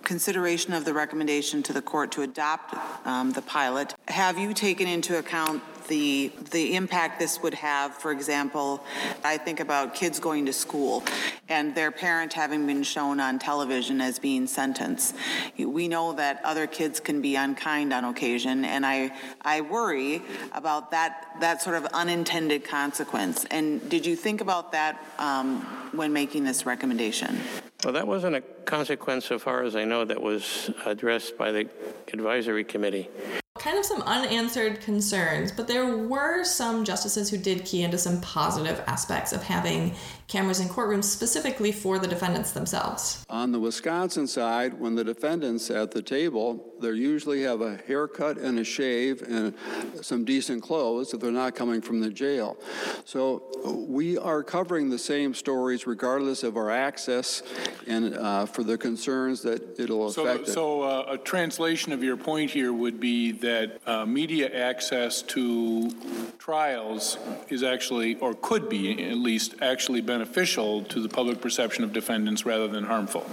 consideration 0.03 0.73
of 0.73 0.85
the 0.85 0.93
recommendation 0.93 1.63
to 1.63 1.73
the 1.73 1.81
court 1.81 2.11
to 2.11 2.21
adopt 2.21 2.75
um, 3.07 3.31
the 3.31 3.41
pilot, 3.41 3.95
have 4.07 4.37
you 4.37 4.53
taken 4.53 4.87
into 4.87 5.17
account 5.17 5.61
the 5.87 6.31
the 6.51 6.75
impact 6.75 7.19
this 7.19 7.41
would 7.41 7.53
have. 7.53 7.93
For 7.93 8.11
example, 8.11 8.83
I 9.23 9.37
think 9.37 9.59
about 9.59 9.95
kids 9.95 10.19
going 10.19 10.45
to 10.45 10.53
school 10.53 11.03
and 11.49 11.75
their 11.75 11.91
parent 11.91 12.33
having 12.33 12.65
been 12.65 12.83
shown 12.83 13.19
on 13.19 13.39
television 13.39 14.01
as 14.01 14.19
being 14.19 14.47
sentenced. 14.47 15.15
We 15.57 15.87
know 15.87 16.13
that 16.13 16.41
other 16.43 16.67
kids 16.67 16.99
can 16.99 17.21
be 17.21 17.35
unkind 17.35 17.93
on 17.93 18.05
occasion, 18.05 18.65
and 18.65 18.85
I 18.85 19.13
I 19.41 19.61
worry 19.61 20.21
about 20.53 20.91
that 20.91 21.35
that 21.39 21.61
sort 21.61 21.75
of 21.75 21.85
unintended 21.87 22.63
consequence. 22.63 23.45
And 23.45 23.87
did 23.89 24.05
you 24.05 24.15
think 24.15 24.41
about 24.41 24.71
that 24.71 25.03
um, 25.19 25.61
when 25.91 26.13
making 26.13 26.43
this 26.43 26.65
recommendation? 26.65 27.39
Well, 27.85 27.93
that 27.93 28.07
wasn't 28.07 28.35
a 28.35 28.41
consequence, 28.41 29.25
so 29.25 29.37
far 29.37 29.61
as 29.61 29.75
I 29.75 29.83
know, 29.83 30.05
that 30.05 30.19
was 30.19 30.71
addressed 30.87 31.37
by 31.37 31.51
the 31.51 31.69
advisory 32.11 32.63
committee. 32.63 33.11
Kind 33.59 33.77
of 33.77 33.85
some 33.85 34.01
unanswered 34.01 34.81
concerns, 34.81 35.51
but 35.51 35.67
there 35.67 35.95
were 35.95 36.43
some 36.43 36.83
justices 36.83 37.29
who 37.29 37.37
did 37.37 37.63
key 37.63 37.83
into 37.83 37.99
some 37.99 38.19
positive 38.21 38.83
aspects 38.87 39.33
of 39.33 39.43
having 39.43 39.93
cameras 40.27 40.59
in 40.59 40.67
courtrooms 40.67 41.03
specifically 41.03 41.71
for 41.71 41.99
the 41.99 42.07
defendants 42.07 42.51
themselves. 42.51 43.23
On 43.29 43.51
the 43.51 43.59
Wisconsin 43.59 44.27
side, 44.27 44.79
when 44.79 44.95
the 44.95 45.03
defendants 45.03 45.69
at 45.69 45.91
the 45.91 46.01
table, 46.01 46.73
they 46.81 46.89
usually 46.89 47.43
have 47.43 47.61
a 47.61 47.77
haircut 47.87 48.37
and 48.37 48.59
a 48.59 48.63
shave 48.63 49.21
and 49.21 49.53
some 50.01 50.25
decent 50.25 50.63
clothes 50.63 51.13
if 51.13 51.19
they're 51.19 51.31
not 51.31 51.55
coming 51.55 51.81
from 51.81 52.01
the 52.01 52.09
jail. 52.09 52.57
So 53.05 53.43
we 53.87 54.17
are 54.17 54.43
covering 54.43 54.89
the 54.89 54.97
same 54.97 55.33
stories 55.33 55.85
regardless 55.85 56.43
of 56.43 56.57
our 56.57 56.71
access 56.71 57.43
and 57.87 58.15
uh, 58.15 58.45
for 58.45 58.63
the 58.63 58.77
concerns 58.77 59.41
that 59.43 59.79
it'll 59.79 60.07
affect. 60.07 60.47
So, 60.47 60.53
so 60.53 60.81
uh, 60.81 61.05
a 61.09 61.17
translation 61.19 61.93
of 61.93 62.03
your 62.03 62.17
point 62.17 62.49
here 62.49 62.73
would 62.73 62.99
be 62.99 63.31
that 63.33 63.79
uh, 63.85 64.05
media 64.05 64.49
access 64.53 65.21
to 65.21 65.91
trials 66.39 67.17
is 67.49 67.63
actually, 67.63 68.15
or 68.15 68.33
could 68.33 68.69
be 68.69 69.07
at 69.09 69.17
least, 69.17 69.55
actually 69.61 70.01
beneficial 70.01 70.14
to 70.23 71.01
the 71.01 71.09
public 71.09 71.41
perception 71.41 71.83
of 71.83 71.93
defendants 71.93 72.45
rather 72.45 72.67
than 72.67 72.83
harmful 72.83 73.25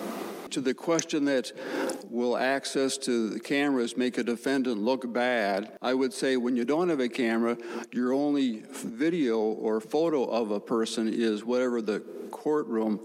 to 0.52 0.60
the 0.60 0.74
question 0.74 1.24
that 1.24 1.52
will 2.10 2.36
access 2.36 2.98
to 2.98 3.30
the 3.30 3.40
cameras 3.40 3.96
make 3.96 4.18
a 4.18 4.22
defendant 4.22 4.78
look 4.78 5.10
bad, 5.12 5.72
I 5.80 5.94
would 5.94 6.12
say 6.12 6.36
when 6.36 6.56
you 6.56 6.64
don't 6.64 6.88
have 6.90 7.00
a 7.00 7.08
camera, 7.08 7.56
your 7.90 8.12
only 8.12 8.62
video 8.70 9.38
or 9.40 9.80
photo 9.80 10.24
of 10.24 10.50
a 10.50 10.60
person 10.60 11.08
is 11.12 11.44
whatever 11.44 11.82
the 11.82 12.00
courtroom 12.30 13.00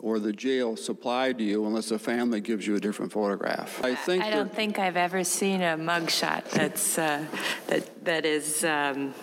or 0.00 0.18
the 0.18 0.32
jail 0.32 0.76
supplied 0.76 1.38
to 1.38 1.44
you 1.44 1.64
unless 1.66 1.90
the 1.90 1.98
family 1.98 2.40
gives 2.40 2.66
you 2.66 2.74
a 2.74 2.80
different 2.80 3.12
photograph. 3.12 3.82
I 3.84 3.94
think 3.94 4.24
I 4.24 4.30
don't 4.30 4.52
think 4.52 4.78
I've 4.78 4.96
ever 4.96 5.24
seen 5.24 5.62
a 5.62 5.76
mugshot 5.76 6.50
that's 6.50 6.98
uh, 6.98 7.24
that 7.68 7.91
that 8.04 8.24
is 8.24 8.64
um, 8.64 9.14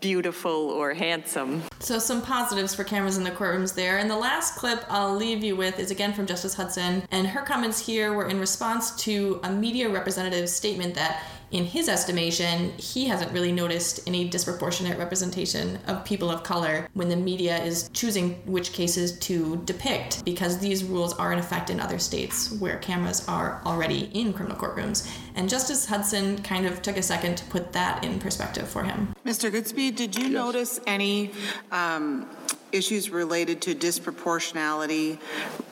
beautiful 0.00 0.70
or 0.70 0.94
handsome. 0.94 1.62
So 1.80 1.98
some 1.98 2.22
positives 2.22 2.74
for 2.74 2.84
cameras 2.84 3.16
in 3.16 3.24
the 3.24 3.30
courtrooms 3.30 3.74
there. 3.74 3.98
And 3.98 4.10
the 4.10 4.16
last 4.16 4.56
clip 4.56 4.84
I'll 4.88 5.14
leave 5.14 5.44
you 5.44 5.56
with 5.56 5.78
is 5.78 5.90
again 5.90 6.12
from 6.12 6.26
Justice 6.26 6.54
Hudson, 6.54 7.02
and 7.10 7.26
her 7.26 7.42
comments 7.42 7.84
here 7.84 8.12
were 8.12 8.28
in 8.28 8.40
response 8.40 8.94
to 9.04 9.40
a 9.42 9.50
media 9.50 9.88
representative's 9.88 10.52
statement 10.52 10.94
that 10.94 11.22
in 11.50 11.64
his 11.64 11.88
estimation, 11.88 12.72
he 12.76 13.06
hasn't 13.06 13.32
really 13.32 13.52
noticed 13.52 14.00
any 14.06 14.28
disproportionate 14.28 14.98
representation 14.98 15.78
of 15.86 16.04
people 16.04 16.30
of 16.30 16.42
color 16.42 16.88
when 16.94 17.08
the 17.08 17.16
media 17.16 17.62
is 17.62 17.88
choosing 17.94 18.34
which 18.44 18.72
cases 18.72 19.18
to 19.20 19.56
depict, 19.64 20.24
because 20.24 20.58
these 20.58 20.84
rules 20.84 21.14
are 21.14 21.32
in 21.32 21.38
effect 21.38 21.70
in 21.70 21.80
other 21.80 21.98
states 21.98 22.52
where 22.52 22.78
cameras 22.78 23.26
are 23.28 23.62
already 23.64 24.10
in 24.12 24.32
criminal 24.32 24.58
courtrooms. 24.58 25.10
And 25.36 25.48
Justice 25.48 25.86
Hudson 25.86 26.42
kind 26.42 26.66
of 26.66 26.82
took 26.82 26.96
a 26.96 27.02
second 27.02 27.36
to 27.38 27.44
put 27.44 27.72
that 27.72 28.04
in 28.04 28.18
perspective 28.18 28.68
for 28.68 28.82
him. 28.82 29.14
Mr. 29.24 29.50
Goodspeed, 29.50 29.96
did 29.96 30.16
you 30.16 30.24
yes. 30.24 30.32
notice 30.32 30.80
any 30.86 31.30
um, 31.72 32.28
issues 32.72 33.10
related 33.10 33.60
to 33.62 33.74
disproportionality 33.74 35.18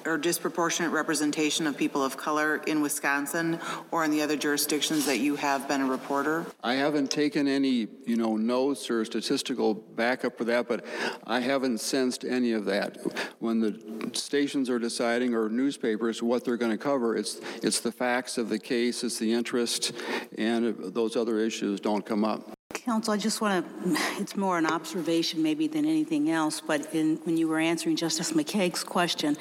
or 0.04 0.16
disproportionate 0.16 0.92
representation 0.92 1.66
of 1.66 1.76
people 1.76 2.02
of 2.02 2.16
color 2.16 2.56
in 2.66 2.80
Wisconsin 2.80 3.58
or 3.90 4.04
in 4.04 4.10
the 4.10 4.22
other 4.22 4.36
jurisdictions 4.36 5.04
that 5.06 5.18
you 5.18 5.36
have 5.36 5.66
been 5.68 5.80
a 5.80 5.86
reporter? 5.86 6.46
I 6.62 6.74
haven't 6.74 7.10
taken 7.10 7.48
any, 7.48 7.88
you 8.06 8.16
know, 8.16 8.36
notes 8.36 8.88
or 8.90 9.04
statistical 9.04 9.74
backup 9.74 10.38
for 10.38 10.44
that, 10.44 10.68
but 10.68 10.84
I 11.26 11.40
haven't 11.40 11.78
sensed 11.78 12.24
any 12.24 12.52
of 12.52 12.64
that. 12.66 12.98
When 13.40 13.60
the 13.60 14.10
stations 14.12 14.70
are 14.70 14.78
deciding 14.78 15.34
or 15.34 15.48
newspapers 15.48 16.22
what 16.22 16.44
they're 16.44 16.56
going 16.56 16.72
to 16.72 16.78
cover, 16.78 17.16
it's 17.16 17.40
it's 17.62 17.80
the 17.80 17.92
facts 17.92 18.38
of 18.38 18.48
the 18.48 18.58
case, 18.58 19.02
it's 19.04 19.18
the 19.18 19.32
interest, 19.32 19.92
and 20.38 20.76
those 20.94 21.16
other 21.16 21.38
issues 21.38 21.80
don't 21.80 22.04
come 22.04 22.24
up. 22.24 22.55
Counsel, 22.86 23.14
I 23.14 23.16
just 23.16 23.40
want 23.40 23.66
to, 23.66 23.96
it's 24.22 24.36
more 24.36 24.58
an 24.58 24.66
observation 24.66 25.42
maybe 25.42 25.66
than 25.66 25.84
anything 25.84 26.30
else, 26.30 26.60
but 26.60 26.94
in, 26.94 27.16
when 27.24 27.36
you 27.36 27.48
were 27.48 27.58
answering 27.58 27.96
Justice 27.96 28.30
McKeig's 28.30 28.84
question, 28.84 29.36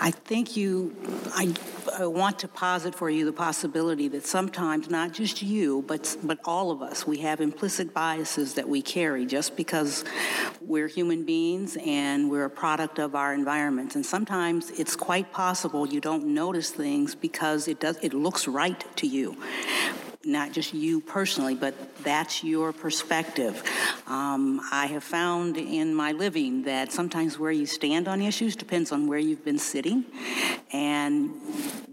I 0.00 0.10
think 0.10 0.56
you, 0.56 0.96
I, 1.32 1.54
I 1.96 2.06
want 2.06 2.40
to 2.40 2.48
posit 2.48 2.96
for 2.96 3.08
you 3.08 3.24
the 3.24 3.32
possibility 3.32 4.08
that 4.08 4.26
sometimes 4.26 4.90
not 4.90 5.12
just 5.12 5.40
you, 5.40 5.84
but, 5.86 6.16
but 6.24 6.40
all 6.44 6.72
of 6.72 6.82
us, 6.82 7.06
we 7.06 7.18
have 7.18 7.40
implicit 7.40 7.94
biases 7.94 8.54
that 8.54 8.68
we 8.68 8.82
carry 8.82 9.24
just 9.24 9.54
because 9.54 10.04
we're 10.60 10.88
human 10.88 11.24
beings 11.24 11.78
and 11.86 12.28
we're 12.28 12.46
a 12.46 12.50
product 12.50 12.98
of 12.98 13.14
our 13.14 13.32
environment. 13.32 13.94
And 13.94 14.04
sometimes 14.04 14.70
it's 14.70 14.96
quite 14.96 15.32
possible 15.32 15.86
you 15.86 16.00
don't 16.00 16.26
notice 16.26 16.70
things 16.70 17.14
because 17.14 17.68
it, 17.68 17.78
does, 17.78 17.98
it 18.02 18.12
looks 18.12 18.48
right 18.48 18.84
to 18.96 19.06
you 19.06 19.36
not 20.24 20.52
just 20.52 20.74
you 20.74 21.00
personally, 21.00 21.54
but 21.54 21.74
that's 22.04 22.44
your 22.44 22.72
perspective. 22.72 23.62
Um, 24.06 24.60
I 24.70 24.86
have 24.86 25.02
found 25.02 25.56
in 25.56 25.94
my 25.94 26.12
living 26.12 26.64
that 26.64 26.92
sometimes 26.92 27.38
where 27.38 27.50
you 27.50 27.64
stand 27.64 28.06
on 28.06 28.20
issues 28.20 28.54
depends 28.54 28.92
on 28.92 29.06
where 29.06 29.18
you've 29.18 29.44
been 29.44 29.58
sitting. 29.58 30.04
And 30.72 31.30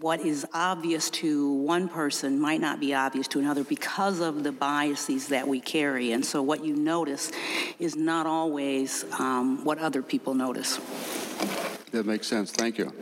what 0.01 0.19
is 0.19 0.45
obvious 0.53 1.09
to 1.11 1.51
one 1.53 1.87
person 1.87 2.39
might 2.39 2.59
not 2.59 2.81
be 2.81 2.93
obvious 2.93 3.29
to 3.29 3.39
another 3.39 3.63
because 3.63 4.19
of 4.19 4.43
the 4.43 4.51
biases 4.51 5.29
that 5.29 5.47
we 5.47 5.61
carry. 5.61 6.11
And 6.11 6.25
so 6.25 6.41
what 6.41 6.65
you 6.65 6.75
notice 6.75 7.31
is 7.79 7.95
not 7.95 8.27
always 8.27 9.05
um, 9.19 9.63
what 9.63 9.77
other 9.79 10.01
people 10.01 10.33
notice. 10.33 10.79
That 11.91 12.05
makes 12.05 12.27
sense. 12.27 12.51
Thank 12.51 12.77
you. 12.77 12.93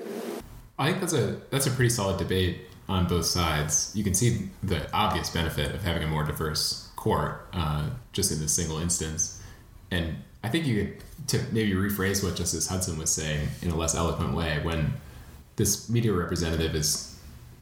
I 0.77 0.89
think 0.89 0.99
that's 0.99 1.13
a 1.13 1.41
that's 1.49 1.67
a 1.67 1.71
pretty 1.71 1.89
solid 1.89 2.17
debate 2.17 2.67
on 2.87 3.07
both 3.07 3.25
sides. 3.25 3.91
You 3.95 4.03
can 4.03 4.13
see 4.13 4.49
the 4.63 4.91
obvious 4.93 5.29
benefit 5.29 5.73
of 5.73 5.83
having 5.83 6.03
a 6.03 6.07
more 6.07 6.23
diverse 6.23 6.89
court 6.95 7.47
uh, 7.53 7.89
just 8.13 8.31
in 8.31 8.39
this 8.39 8.53
single 8.53 8.77
instance. 8.77 9.41
And 9.91 10.17
I 10.43 10.49
think 10.49 10.65
you 10.65 10.83
could 10.83 11.27
to 11.27 11.41
maybe 11.51 11.73
rephrase 11.73 12.23
what 12.23 12.35
Justice 12.35 12.67
Hudson 12.67 12.97
was 12.97 13.09
saying 13.09 13.47
in 13.61 13.71
a 13.71 13.75
less 13.75 13.95
eloquent 13.95 14.35
way 14.35 14.59
when 14.61 14.93
this 15.55 15.89
media 15.89 16.13
representative 16.13 16.75
is 16.75 17.17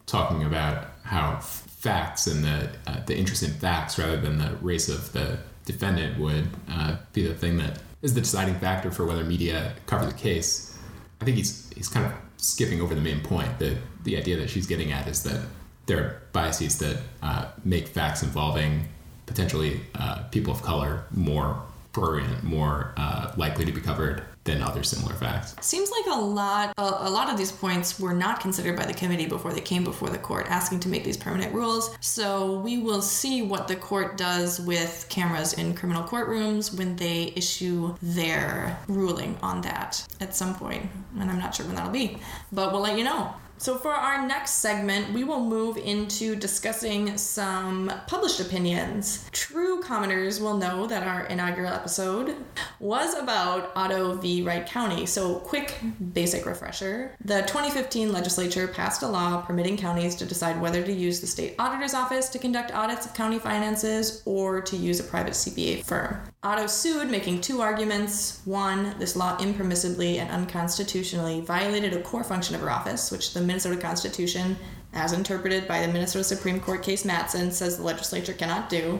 talking 0.06 0.44
about 0.44 0.88
how 1.04 1.40
facts 1.40 2.28
and 2.28 2.44
the 2.44 2.70
uh, 2.88 3.04
the 3.06 3.16
interest 3.16 3.44
in 3.44 3.52
facts 3.52 3.98
rather 3.98 4.20
than 4.20 4.38
the 4.38 4.56
race 4.62 4.90
of 4.90 5.12
the 5.14 5.38
defendant 5.66 6.20
would 6.20 6.48
uh, 6.70 6.98
be 7.14 7.26
the 7.26 7.34
thing 7.34 7.58
that 7.58 7.80
is 8.02 8.14
the 8.14 8.22
deciding 8.22 8.56
factor 8.56 8.92
for 8.92 9.06
whether 9.06 9.24
media 9.24 9.74
cover 9.86 10.06
the 10.06 10.14
case. 10.14 10.78
I 11.22 11.26
think 11.26 11.38
he's 11.38 11.70
he's 11.76 11.88
kind 11.88 12.06
of 12.06 12.14
skipping 12.38 12.82
over 12.82 12.94
the 12.94 13.02
main 13.02 13.22
point. 13.22 13.60
The 13.60 13.78
the 14.04 14.18
idea 14.18 14.38
that 14.38 14.50
she's 14.50 14.68
getting 14.68 14.92
at 14.92 15.08
is 15.08 15.24
that 15.24 15.42
there 15.86 15.98
are 16.00 16.22
biases 16.32 16.78
that 16.80 16.98
uh, 17.22 17.48
make 17.64 17.88
facts 17.88 18.24
involving 18.24 18.86
potentially 19.26 19.82
uh, 19.96 20.24
people 20.32 20.54
of 20.54 20.62
color 20.62 21.04
more 21.12 21.62
prurient, 21.94 22.44
more 22.44 22.94
uh, 22.98 23.32
likely 23.38 23.66
to 23.66 23.72
be 23.72 23.80
covered 23.80 24.24
than 24.46 24.62
other 24.62 24.84
similar 24.84 25.14
facts. 25.14 25.56
Seems 25.62 25.90
like 25.90 26.18
a 26.18 26.20
lot 26.20 26.74
a, 26.78 26.82
a, 26.82 27.10
lot 27.10 27.30
of 27.30 27.38
these 27.38 27.52
points 27.52 27.98
were 27.98 28.14
not 28.14 28.42
considered 28.42 28.76
by 28.76 28.86
the 28.86 28.94
committee 28.94 29.26
before 29.26 29.54
they 29.54 29.62
came 29.62 29.86
before 29.86 30.10
the 30.10 30.18
court 30.18 30.48
asking 30.50 30.82
to 30.82 30.90
make 30.90 31.06
these 31.06 31.16
permanent 31.16 31.54
rules. 31.54 31.96
So 32.02 32.60
we 32.60 32.78
will 32.78 33.02
see 33.02 33.42
what 33.42 33.70
the 33.70 33.78
court 33.78 34.18
does 34.18 34.60
with 34.60 35.06
cameras 35.10 35.54
in 35.54 35.74
criminal 35.76 36.04
courtrooms 36.04 36.78
when 36.78 36.96
they 36.98 37.32
issue 37.38 37.96
their 38.02 38.78
ruling 38.88 39.38
on 39.42 39.62
that 39.62 40.06
at 40.20 40.36
some 40.36 40.56
point. 40.56 40.90
And 41.18 41.30
I'm 41.30 41.40
not 41.40 41.56
sure 41.56 41.66
when 41.66 41.76
that'll 41.76 41.92
be, 41.92 42.18
but 42.52 42.74
we'll 42.74 42.82
let 42.82 42.98
you 42.98 43.06
know. 43.06 43.34
So, 43.64 43.78
for 43.78 43.94
our 43.94 44.28
next 44.28 44.56
segment, 44.56 45.14
we 45.14 45.24
will 45.24 45.40
move 45.40 45.78
into 45.78 46.36
discussing 46.36 47.18
some 47.18 47.90
published 48.08 48.42
opinions. 48.42 49.26
True 49.32 49.82
commoners 49.82 50.42
will 50.42 50.58
know 50.58 50.86
that 50.86 51.08
our 51.08 51.28
inaugural 51.28 51.72
episode 51.72 52.36
was 52.82 53.14
about 53.14 53.72
Otto 53.74 54.16
v. 54.16 54.42
Wright 54.42 54.66
County. 54.66 55.06
So, 55.06 55.36
quick 55.36 55.80
basic 56.12 56.46
refresher. 56.46 57.16
The 57.24 57.44
2015 57.44 58.12
legislature 58.12 58.68
passed 58.68 59.02
a 59.02 59.08
law 59.08 59.40
permitting 59.44 59.78
counties 59.78 60.16
to 60.16 60.26
decide 60.26 60.60
whether 60.60 60.84
to 60.84 60.92
use 60.92 61.22
the 61.22 61.28
state 61.28 61.56
auditor's 61.58 61.94
office 61.94 62.28
to 62.32 62.40
conduct 62.40 62.74
audits 62.74 63.06
of 63.06 63.14
county 63.14 63.40
finances 63.40 64.24
or 64.26 64.60
to 64.60 64.76
use 64.76 65.00
a 65.00 65.06
private 65.06 65.36
CPA 65.36 65.86
firm. 65.86 66.33
Otto 66.44 66.68
sued, 66.68 67.10
making 67.10 67.40
two 67.40 67.62
arguments. 67.62 68.42
One, 68.44 68.96
this 69.00 69.16
law 69.16 69.38
impermissibly 69.38 70.18
and 70.18 70.30
unconstitutionally 70.30 71.40
violated 71.40 71.94
a 71.94 72.02
core 72.02 72.24
function 72.24 72.54
of 72.54 72.62
her 72.62 72.70
office, 72.70 73.12
which 73.12 73.34
the 73.34 73.40
Minnesota 73.40 73.78
Constitution 73.78 74.58
as 74.94 75.14
interpreted 75.14 75.68
by 75.68 75.82
the 75.82 75.92
Minnesota 75.92 76.24
Supreme 76.24 76.60
Court 76.60 76.84
case 76.84 77.04
Mattson, 77.04 77.52
says 77.52 77.78
the 77.78 77.84
legislature 77.84 78.34
cannot 78.34 78.70
do, 78.70 79.00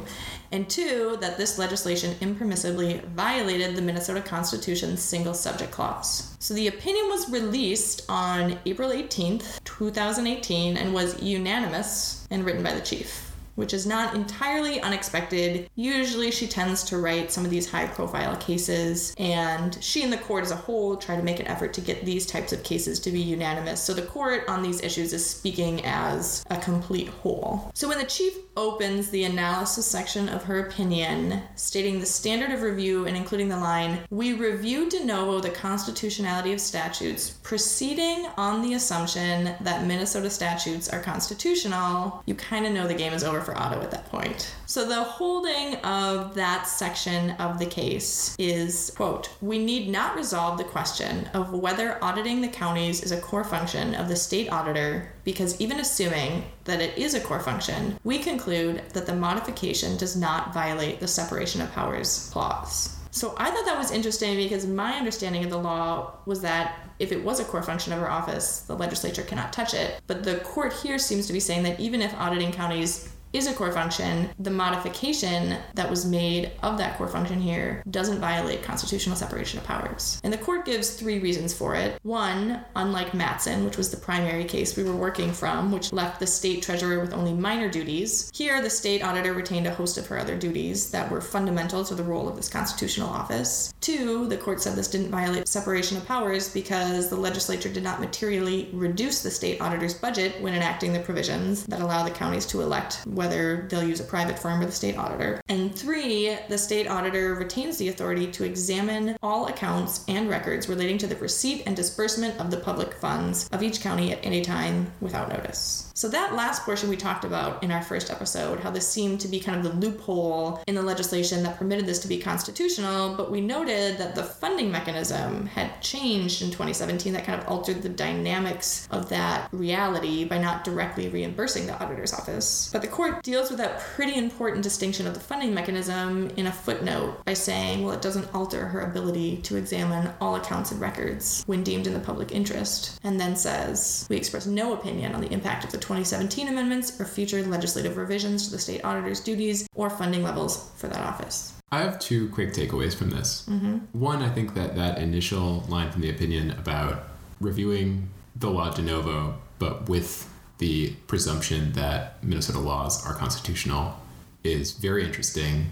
and 0.52 0.70
two, 0.70 1.18
that 1.22 1.38
this 1.38 1.58
legislation 1.60 2.16
impermissibly 2.16 3.04
violated 3.10 3.76
the 3.76 3.82
Minnesota 3.82 4.22
Constitution's 4.22 5.02
single 5.02 5.34
subject 5.34 5.72
clause. 5.72 6.36
So 6.40 6.54
the 6.54 6.68
opinion 6.68 7.10
was 7.10 7.30
released 7.30 8.06
on 8.10 8.60
April 8.66 8.90
18th, 8.90 9.64
2018, 9.64 10.78
and 10.78 10.94
was 10.94 11.22
unanimous 11.22 12.28
and 12.32 12.44
written 12.44 12.64
by 12.64 12.74
the 12.74 12.82
chief 12.82 13.33
which 13.56 13.74
is 13.74 13.86
not 13.86 14.16
entirely 14.16 14.82
unexpected. 14.82 15.70
Usually, 15.76 16.32
she 16.32 16.48
tends 16.48 16.84
to 16.86 16.98
write 16.98 17.32
some 17.32 17.46
of 17.46 17.52
these 17.52 17.70
high 17.70 17.88
profile 17.88 18.36
cases, 18.38 19.14
and 19.18 19.78
she 19.82 20.04
and 20.04 20.12
the 20.12 20.18
court 20.18 20.44
as 20.44 20.52
a 20.52 20.56
whole 20.56 20.98
try 20.98 21.16
to 21.16 21.24
make 21.24 21.40
an 21.40 21.48
effort 21.48 21.74
to 21.74 21.82
get 21.82 22.06
these 22.06 22.26
types 22.26 22.54
of 22.54 22.64
cases 22.64 23.00
to 23.02 23.12
be 23.12 23.22
unanimous. 23.22 23.82
So, 23.82 23.94
the 23.94 24.02
court 24.02 24.44
on 24.48 24.64
these 24.64 24.82
issues 24.82 25.14
is 25.14 25.28
speaking 25.28 25.84
as 25.86 26.44
a 26.50 26.58
complete 26.58 27.08
whole. 27.08 27.72
So, 27.74 27.88
when 27.88 27.98
the 27.98 28.06
chief 28.06 28.34
opens 28.56 29.10
the 29.10 29.24
analysis 29.24 29.86
section 29.86 30.30
of 30.30 30.44
her 30.44 30.60
opinion, 30.60 31.42
stating 31.56 32.00
the 32.00 32.06
standard 32.06 32.52
of 32.52 32.62
review 32.62 33.06
and 33.06 33.18
including 33.18 33.50
the 33.50 33.58
line, 33.58 34.00
We 34.10 34.34
review 34.34 34.90
de 34.90 35.04
novo 35.04 35.40
the 35.40 35.50
constitutionality 35.50 36.54
of 36.54 36.62
statutes, 36.62 37.32
proceeding 37.44 38.28
on 38.38 38.62
the 38.62 38.76
assumption 38.76 39.56
that 39.62 39.86
Minnesota 39.86 40.30
statutes 40.30 40.90
are 40.90 41.00
constitutional, 41.00 42.24
you 42.26 42.36
kind 42.36 42.66
of 42.66 42.74
know 42.74 42.88
the 42.88 42.94
game 42.94 43.14
is 43.14 43.24
over 43.24 43.42
for 43.44 43.58
Otto 43.58 43.82
at 43.82 43.92
that 43.92 44.10
point. 44.10 44.56
So 44.66 44.88
the 44.88 45.04
holding 45.04 45.76
of 45.78 46.34
that 46.36 46.68
section 46.68 47.32
of 47.32 47.60
the 47.60 47.66
case 47.66 48.36
is, 48.40 48.92
quote, 48.96 49.30
we 49.42 49.60
need 49.60 49.90
not 49.90 50.16
resolve 50.16 50.58
the 50.58 50.64
question 50.64 51.30
of 51.34 51.54
whether 51.54 52.04
auditing 52.04 52.42
the 52.42 52.48
counties 52.48 53.04
is 53.04 53.12
a 53.12 53.22
core 53.22 53.44
function 53.44 53.94
of 53.96 54.08
the 54.08 54.16
state 54.16 54.52
auditor 54.52 55.14
because 55.24 55.60
even 55.62 55.80
assuming 55.80 56.46
that 56.64 56.82
it 56.82 56.98
is 56.98 57.14
a 57.14 57.22
core 57.22 57.40
function, 57.40 58.00
we 58.04 58.18
conclude 58.18 58.82
that 58.94 59.06
the 59.06 59.16
modification 59.16 59.98
does 59.98 60.16
not 60.16 60.54
violate 60.54 61.00
the 61.00 61.08
separation 61.08 61.62
of 61.62 61.72
powers 61.74 62.30
clause. 62.32 62.98
So 63.14 63.36
I 63.38 63.52
thought 63.52 63.66
that 63.66 63.78
was 63.78 63.92
interesting 63.92 64.38
because 64.38 64.66
my 64.66 64.94
understanding 64.94 65.44
of 65.44 65.52
the 65.52 65.60
law 65.60 66.14
was 66.26 66.42
that 66.42 66.80
if 66.98 67.12
it 67.12 67.24
was 67.24 67.40
a 67.40 67.44
core 67.44 67.62
function 67.62 67.94
of 67.94 68.00
her 68.00 68.10
office, 68.10 68.62
the 68.62 68.76
legislature 68.76 69.22
cannot 69.22 69.54
touch 69.54 69.76
it. 69.76 70.02
But 70.08 70.24
the 70.24 70.38
court 70.38 70.74
here 70.74 70.98
seems 70.98 71.28
to 71.28 71.34
be 71.34 71.40
saying 71.40 71.62
that 71.64 71.80
even 71.80 72.02
if 72.02 72.12
auditing 72.16 72.52
counties 72.52 73.13
is 73.34 73.48
a 73.48 73.54
core 73.54 73.72
function, 73.72 74.30
the 74.40 74.52
modification 74.52 75.58
that 75.74 75.90
was 75.90 76.06
made 76.06 76.52
of 76.62 76.78
that 76.78 76.98
core 76.98 77.08
function 77.08 77.42
here 77.42 77.84
doesn't 77.90 78.20
violate 78.20 78.62
constitutional 78.62 79.16
separation 79.16 79.60
of 79.60 79.66
powers. 79.66 80.22
And 80.24 80.32
the 80.32 80.38
court 80.38 80.66
gives 80.66 80.92
three 80.92 81.20
reasons 81.20 81.54
for 81.54 81.76
it. 81.76 82.00
One, 82.04 82.64
unlike 82.76 83.12
Mattson, 83.12 83.66
which 83.66 83.78
was 83.78 83.90
the 83.90 83.98
primary 83.98 84.46
case 84.46 84.78
we 84.78 84.84
were 84.84 84.96
working 84.96 85.34
from, 85.34 85.72
which 85.72 85.92
left 85.92 86.20
the 86.20 86.28
state 86.28 86.62
treasurer 86.62 87.00
with 87.00 87.14
only 87.14 87.34
minor 87.34 87.70
duties, 87.70 88.32
here 88.34 88.62
the 88.62 88.70
state 88.70 89.04
auditor 89.04 89.34
retained 89.34 89.66
a 89.66 89.74
host 89.74 89.98
of 89.98 90.06
her 90.08 90.20
other 90.20 90.38
duties 90.38 90.92
that 90.92 91.10
were 91.10 91.22
fundamental 91.22 91.84
to 91.84 91.96
the 91.96 92.04
role 92.04 92.30
of 92.30 92.36
this 92.36 92.50
constitutional 92.50 93.10
office. 93.10 93.74
Two, 93.82 94.28
the 94.28 94.38
court 94.38 94.62
said 94.62 94.76
this 94.76 94.90
didn't 94.90 95.10
violate 95.10 95.48
separation 95.48 95.98
of 95.98 96.06
powers 96.06 96.54
because 96.54 97.10
the 97.10 97.16
legislature 97.16 97.70
did 97.70 97.84
not 97.84 98.00
materially 98.00 98.70
reduce 98.74 99.24
the 99.24 99.32
state 99.32 99.60
auditor's 99.60 99.96
budget 99.96 100.40
when 100.42 100.54
enacting 100.54 100.94
the 100.94 101.00
provisions 101.00 101.66
that 101.66 101.82
allow 101.82 102.04
the 102.04 102.12
counties 102.12 102.46
to 102.46 102.62
elect 102.62 103.02
whether 103.24 103.68
they'll 103.70 103.88
use 103.88 104.02
a 104.02 104.04
private 104.04 104.38
firm 104.38 104.60
or 104.60 104.66
the 104.66 104.72
state 104.72 104.98
auditor. 104.98 105.42
And 105.48 105.74
three, 105.74 106.38
the 106.50 106.58
state 106.58 106.88
auditor 106.88 107.36
retains 107.36 107.78
the 107.78 107.88
authority 107.88 108.28
to 108.28 108.44
examine 108.44 109.16
all 109.24 109.48
accounts 109.48 110.04
and 110.10 110.30
records 110.30 110.68
relating 110.68 110.98
to 110.98 111.08
the 111.08 111.16
receipt 111.16 111.64
and 111.66 111.74
disbursement 111.74 112.38
of 112.40 112.52
the 112.52 112.58
public 112.58 112.94
funds 112.94 113.50
of 113.54 113.64
each 113.64 113.80
county 113.80 114.12
at 114.12 114.20
any 114.26 114.42
time 114.42 114.92
without 115.00 115.30
notice. 115.30 115.90
So, 115.96 116.10
that 116.10 116.34
last 116.34 116.64
portion 116.64 116.90
we 116.90 116.98
talked 116.98 117.24
about 117.24 117.64
in 117.64 117.72
our 117.72 117.82
first 117.82 118.12
episode, 118.12 118.60
how 118.60 118.72
this 118.72 118.88
seemed 118.88 119.22
to 119.22 119.28
be 119.28 119.40
kind 119.40 119.64
of 119.64 119.64
the 119.64 119.88
loophole 119.88 120.62
in 120.68 120.76
the 120.76 120.82
legislation 120.82 121.44
that 121.44 121.58
permitted 121.58 121.86
this 121.86 122.00
to 122.00 122.08
be 122.08 122.18
constitutional, 122.18 123.16
but 123.16 123.32
we 123.32 123.40
noted 123.40 124.00
that 124.00 124.16
the 124.16 124.24
funding 124.24 124.72
mechanism 124.72 125.46
had 125.46 125.82
changed 125.82 126.42
in 126.42 126.50
2017 126.50 127.14
that 127.14 127.26
kind 127.26 127.40
of 127.40 127.48
altered 127.48 127.84
the 127.84 127.90
dynamics 127.90 128.88
of 128.92 129.08
that 129.10 129.48
reality 129.54 130.26
by 130.26 130.40
not 130.40 130.64
directly 130.64 131.10
reimbursing 131.10 131.68
the 131.68 131.82
auditor's 131.82 132.12
office. 132.12 132.70
But 132.74 132.82
the 132.82 132.88
court 132.88 133.13
deals 133.22 133.50
with 133.50 133.60
that 133.60 133.80
pretty 133.80 134.18
important 134.18 134.64
distinction 134.64 135.06
of 135.08 135.14
the 135.14 135.20
funding 135.20 135.54
mechanism 135.54 136.30
in 136.38 136.48
a 136.48 136.52
footnote 136.52 137.24
by 137.26 137.34
saying, 137.34 137.84
well, 137.84 137.94
it 137.94 138.02
doesn't 138.02 138.34
alter 138.34 138.66
her 138.66 138.82
ability 138.82 139.38
to 139.38 139.56
examine 139.56 140.12
all 140.20 140.36
accounts 140.36 140.72
and 140.72 140.82
records 140.82 141.44
when 141.46 141.64
deemed 141.64 141.88
in 141.88 141.94
the 141.94 142.00
public 142.00 142.32
interest, 142.32 143.00
and 143.04 143.20
then 143.20 143.36
says, 143.36 144.08
we 144.10 144.16
express 144.16 144.46
no 144.46 144.74
opinion 144.74 145.14
on 145.14 145.22
the 145.22 145.32
impact 145.32 145.64
of 145.64 145.72
the 145.72 145.78
2017 145.78 146.48
amendments 146.48 147.00
or 147.00 147.06
future 147.06 147.44
legislative 147.44 147.98
revisions 147.98 148.46
to 148.46 148.52
the 148.52 148.60
state 148.60 148.84
auditor's 148.84 149.20
duties 149.20 149.68
or 149.76 149.90
funding 149.90 150.24
levels 150.24 150.72
for 150.76 150.88
that 150.88 151.02
office. 151.02 151.54
I 151.72 151.80
have 151.80 152.00
two 152.00 152.30
quick 152.30 152.54
takeaways 152.54 152.94
from 152.94 153.10
this. 153.10 153.48
Mm-hmm. 153.50 154.00
One, 154.00 154.22
I 154.22 154.30
think 154.30 154.54
that 154.54 154.76
that 154.76 155.00
initial 155.00 155.62
line 155.68 155.92
from 155.92 156.02
the 156.02 156.10
opinion 156.10 156.52
about 156.52 157.04
reviewing 157.40 158.10
the 158.36 158.50
law 158.50 158.70
de 158.72 158.82
novo, 158.82 159.40
but 159.60 159.90
with 159.90 160.30
the 160.64 160.94
presumption 161.08 161.74
that 161.74 162.24
Minnesota 162.24 162.58
laws 162.58 163.06
are 163.06 163.14
constitutional, 163.14 164.00
is 164.46 164.72
very 164.72 165.04
interesting 165.04 165.66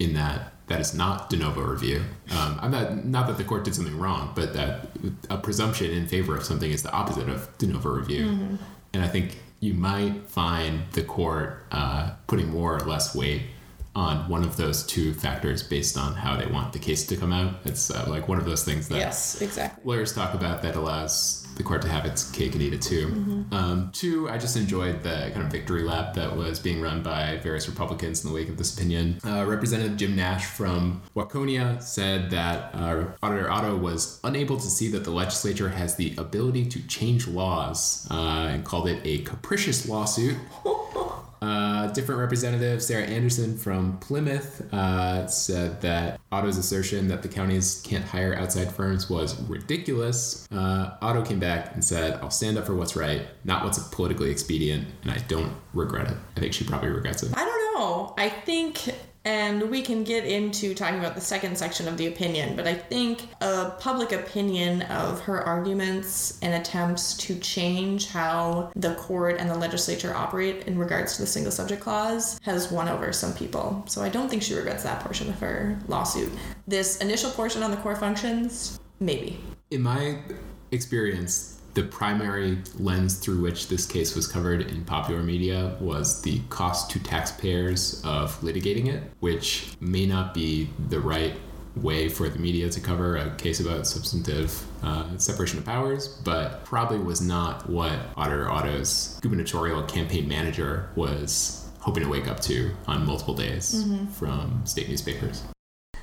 in 0.00 0.14
that 0.14 0.52
that 0.66 0.80
is 0.80 0.94
not 0.94 1.30
de 1.30 1.36
novo 1.36 1.60
review. 1.60 2.02
Um, 2.32 2.58
I'm 2.60 2.72
not 2.72 3.04
not 3.04 3.28
that 3.28 3.36
the 3.38 3.44
court 3.44 3.62
did 3.62 3.76
something 3.76 3.96
wrong, 3.96 4.32
but 4.34 4.52
that 4.54 4.88
a 5.30 5.36
presumption 5.36 5.92
in 5.92 6.08
favor 6.08 6.36
of 6.36 6.42
something 6.42 6.72
is 6.72 6.82
the 6.82 6.90
opposite 6.90 7.28
of 7.28 7.56
de 7.58 7.68
novo 7.68 7.90
review. 7.90 8.26
Mm-hmm. 8.26 8.56
And 8.94 9.04
I 9.04 9.06
think 9.06 9.38
you 9.60 9.74
might 9.74 10.26
find 10.26 10.82
the 10.90 11.04
court 11.04 11.64
uh, 11.70 12.14
putting 12.26 12.48
more 12.50 12.74
or 12.76 12.80
less 12.80 13.14
weight 13.14 13.42
on 13.94 14.28
one 14.28 14.42
of 14.42 14.56
those 14.56 14.84
two 14.84 15.14
factors 15.14 15.62
based 15.62 15.96
on 15.96 16.14
how 16.14 16.36
they 16.36 16.46
want 16.46 16.72
the 16.72 16.80
case 16.80 17.06
to 17.06 17.16
come 17.16 17.32
out. 17.32 17.54
It's 17.64 17.92
uh, 17.92 18.06
like 18.08 18.26
one 18.26 18.38
of 18.38 18.44
those 18.44 18.64
things 18.64 18.88
that 18.88 18.96
Yes, 18.96 19.40
exactly. 19.40 19.84
lawyers 19.84 20.12
talk 20.12 20.34
about 20.34 20.62
that 20.62 20.74
allows 20.74 21.41
the 21.56 21.62
court 21.62 21.82
to 21.82 21.88
have 21.88 22.04
its 22.04 22.30
cake 22.30 22.52
and 22.54 22.62
eat 22.62 22.72
it 22.72 22.82
too. 22.82 23.08
Mhm. 23.08 23.52
Um, 23.52 23.90
two, 23.92 24.28
I 24.28 24.38
just 24.38 24.56
enjoyed 24.56 25.02
the 25.02 25.30
kind 25.32 25.44
of 25.44 25.52
victory 25.52 25.82
lap 25.82 26.14
that 26.14 26.36
was 26.36 26.58
being 26.58 26.80
run 26.80 27.02
by 27.02 27.38
various 27.42 27.68
Republicans 27.68 28.24
in 28.24 28.30
the 28.30 28.34
wake 28.34 28.48
of 28.48 28.56
this 28.56 28.74
opinion. 28.74 29.18
Uh, 29.24 29.44
Representative 29.46 29.96
Jim 29.96 30.16
Nash 30.16 30.46
from 30.46 31.02
Waconia 31.14 31.82
said 31.82 32.30
that 32.30 32.74
uh, 32.74 33.04
Auditor 33.22 33.50
Otto 33.50 33.76
was 33.76 34.18
unable 34.24 34.56
to 34.56 34.66
see 34.66 34.88
that 34.88 35.04
the 35.04 35.10
legislature 35.10 35.68
has 35.68 35.96
the 35.96 36.14
ability 36.16 36.64
to 36.66 36.80
change 36.88 37.26
laws 37.28 38.06
uh, 38.10 38.48
and 38.50 38.64
called 38.64 38.88
it 38.88 39.00
a 39.04 39.18
capricious 39.18 39.88
lawsuit. 39.88 40.36
Uh, 41.42 41.88
different 41.88 42.20
representative, 42.20 42.80
Sarah 42.80 43.02
Anderson 43.04 43.58
from 43.58 43.98
Plymouth, 43.98 44.72
uh, 44.72 45.26
said 45.26 45.80
that 45.80 46.20
Otto's 46.30 46.56
assertion 46.56 47.08
that 47.08 47.22
the 47.22 47.28
counties 47.28 47.82
can't 47.84 48.04
hire 48.04 48.34
outside 48.36 48.70
firms 48.70 49.10
was 49.10 49.40
ridiculous. 49.48 50.46
Uh, 50.52 50.96
Otto 51.02 51.24
came 51.24 51.40
back 51.40 51.74
and 51.74 51.84
said, 51.84 52.20
I'll 52.22 52.30
stand 52.30 52.58
up 52.58 52.64
for 52.64 52.76
what's 52.76 52.94
right, 52.94 53.22
not 53.42 53.64
what's 53.64 53.78
politically 53.88 54.30
expedient, 54.30 54.86
and 55.02 55.10
I 55.10 55.18
don't 55.26 55.52
regret 55.74 56.12
it. 56.12 56.16
I 56.36 56.40
think 56.40 56.54
she 56.54 56.62
probably 56.62 56.90
regrets 56.90 57.24
it. 57.24 57.36
I 57.36 57.44
don't 57.44 57.74
know. 57.74 58.14
I 58.16 58.28
think, 58.28 58.94
and 59.24 59.70
we 59.70 59.82
can 59.82 60.04
get 60.04 60.24
into 60.24 60.74
talking 60.74 60.98
about 60.98 61.14
the 61.14 61.20
second 61.20 61.56
section 61.56 61.88
of 61.88 61.96
the 61.96 62.06
opinion, 62.06 62.56
but 62.56 62.66
I 62.66 62.74
think 62.74 63.28
a 63.40 63.70
public 63.78 64.12
opinion 64.12 64.82
of 64.82 65.20
her 65.20 65.42
arguments 65.42 66.38
and 66.42 66.54
attempts 66.54 67.16
to 67.18 67.38
change 67.38 68.08
how 68.08 68.70
the 68.74 68.94
court 68.96 69.36
and 69.38 69.48
the 69.48 69.54
legislature 69.54 70.14
operate 70.14 70.66
in 70.66 70.78
regards 70.78 71.16
to 71.16 71.22
the 71.22 71.26
single 71.26 71.52
subject 71.52 71.82
clause 71.82 72.40
has 72.42 72.70
won 72.70 72.88
over 72.88 73.12
some 73.12 73.32
people. 73.34 73.84
So 73.86 74.02
I 74.02 74.08
don't 74.08 74.28
think 74.28 74.42
she 74.42 74.54
regrets 74.54 74.82
that 74.82 75.00
portion 75.00 75.28
of 75.28 75.38
her 75.40 75.78
lawsuit. 75.86 76.32
This 76.66 76.98
initial 76.98 77.30
portion 77.30 77.62
on 77.62 77.70
the 77.70 77.76
core 77.78 77.96
functions, 77.96 78.80
maybe. 79.00 79.38
In 79.70 79.82
my 79.82 80.18
experience, 80.72 81.61
the 81.74 81.82
primary 81.84 82.58
lens 82.78 83.14
through 83.18 83.40
which 83.40 83.68
this 83.68 83.86
case 83.86 84.14
was 84.14 84.26
covered 84.26 84.62
in 84.70 84.84
popular 84.84 85.22
media 85.22 85.76
was 85.80 86.20
the 86.22 86.40
cost 86.50 86.90
to 86.90 86.98
taxpayers 87.02 88.02
of 88.04 88.38
litigating 88.40 88.88
it, 88.88 89.02
which 89.20 89.74
may 89.80 90.04
not 90.06 90.34
be 90.34 90.68
the 90.88 91.00
right 91.00 91.34
way 91.76 92.06
for 92.08 92.28
the 92.28 92.38
media 92.38 92.68
to 92.68 92.80
cover 92.80 93.16
a 93.16 93.30
case 93.36 93.58
about 93.58 93.86
substantive 93.86 94.62
uh, 94.82 95.16
separation 95.16 95.58
of 95.58 95.64
powers, 95.64 96.08
but 96.22 96.62
probably 96.66 96.98
was 96.98 97.22
not 97.22 97.68
what 97.70 97.98
Otter 98.16 98.50
Otto's 98.50 99.18
gubernatorial 99.22 99.82
campaign 99.84 100.28
manager 100.28 100.90
was 100.96 101.66
hoping 101.80 102.02
to 102.02 102.08
wake 102.10 102.28
up 102.28 102.40
to 102.40 102.70
on 102.86 103.06
multiple 103.06 103.34
days 103.34 103.84
Mhm. 103.86 104.10
from 104.10 104.60
state 104.66 104.88
newspapers. 104.90 105.42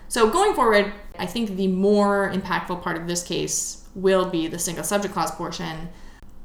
So 0.07 0.27
going 0.31 0.55
forward, 0.55 0.91
I 1.19 1.27
think 1.27 1.55
the 1.55 1.67
more 1.67 2.31
impactful 2.33 2.81
part 2.81 2.97
of 2.97 3.05
this 3.07 3.21
case 3.21 3.78
will 4.01 4.29
be 4.29 4.47
the 4.47 4.59
single 4.59 4.83
subject 4.83 5.13
clause 5.13 5.31
portion. 5.31 5.89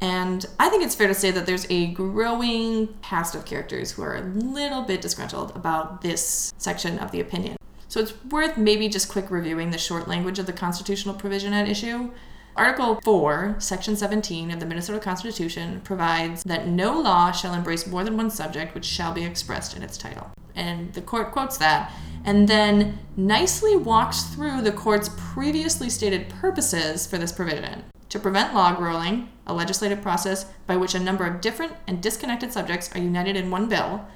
And 0.00 0.44
I 0.58 0.68
think 0.68 0.84
it's 0.84 0.94
fair 0.94 1.08
to 1.08 1.14
say 1.14 1.30
that 1.30 1.46
there's 1.46 1.66
a 1.70 1.86
growing 1.88 2.88
cast 3.02 3.34
of 3.34 3.44
characters 3.44 3.92
who 3.92 4.02
are 4.02 4.16
a 4.16 4.22
little 4.22 4.82
bit 4.82 5.00
disgruntled 5.00 5.54
about 5.56 6.02
this 6.02 6.52
section 6.58 6.98
of 6.98 7.10
the 7.10 7.20
opinion. 7.20 7.56
So 7.88 8.00
it's 8.00 8.12
worth 8.24 8.58
maybe 8.58 8.88
just 8.88 9.08
quick 9.08 9.30
reviewing 9.30 9.70
the 9.70 9.78
short 9.78 10.08
language 10.08 10.38
of 10.38 10.46
the 10.46 10.52
constitutional 10.52 11.14
provision 11.14 11.52
at 11.52 11.68
issue. 11.68 12.10
Article 12.56 13.00
4, 13.02 13.56
Section 13.58 13.96
17 13.96 14.50
of 14.50 14.60
the 14.60 14.66
Minnesota 14.66 15.00
Constitution 15.00 15.80
provides 15.82 16.42
that 16.44 16.68
no 16.68 17.00
law 17.00 17.32
shall 17.32 17.54
embrace 17.54 17.86
more 17.86 18.04
than 18.04 18.16
one 18.16 18.30
subject 18.30 18.74
which 18.74 18.84
shall 18.84 19.12
be 19.12 19.24
expressed 19.24 19.76
in 19.76 19.82
its 19.82 19.98
title. 19.98 20.30
And 20.54 20.92
the 20.92 21.02
court 21.02 21.32
quotes 21.32 21.58
that 21.58 21.90
and 22.24 22.48
then 22.48 22.98
nicely 23.16 23.76
walks 23.76 24.22
through 24.24 24.62
the 24.62 24.72
court's 24.72 25.10
previously 25.16 25.90
stated 25.90 26.28
purposes 26.28 27.06
for 27.06 27.18
this 27.18 27.32
provision 27.32 27.84
to 28.08 28.18
prevent 28.20 28.54
log 28.54 28.78
rolling, 28.78 29.28
a 29.44 29.52
legislative 29.52 30.00
process 30.00 30.44
by 30.68 30.76
which 30.76 30.94
a 30.94 31.00
number 31.00 31.26
of 31.26 31.40
different 31.40 31.72
and 31.86 32.00
disconnected 32.00 32.52
subjects 32.52 32.88
are 32.94 33.00
united 33.00 33.34
in 33.34 33.50
one 33.50 33.68
bill, 33.68 34.06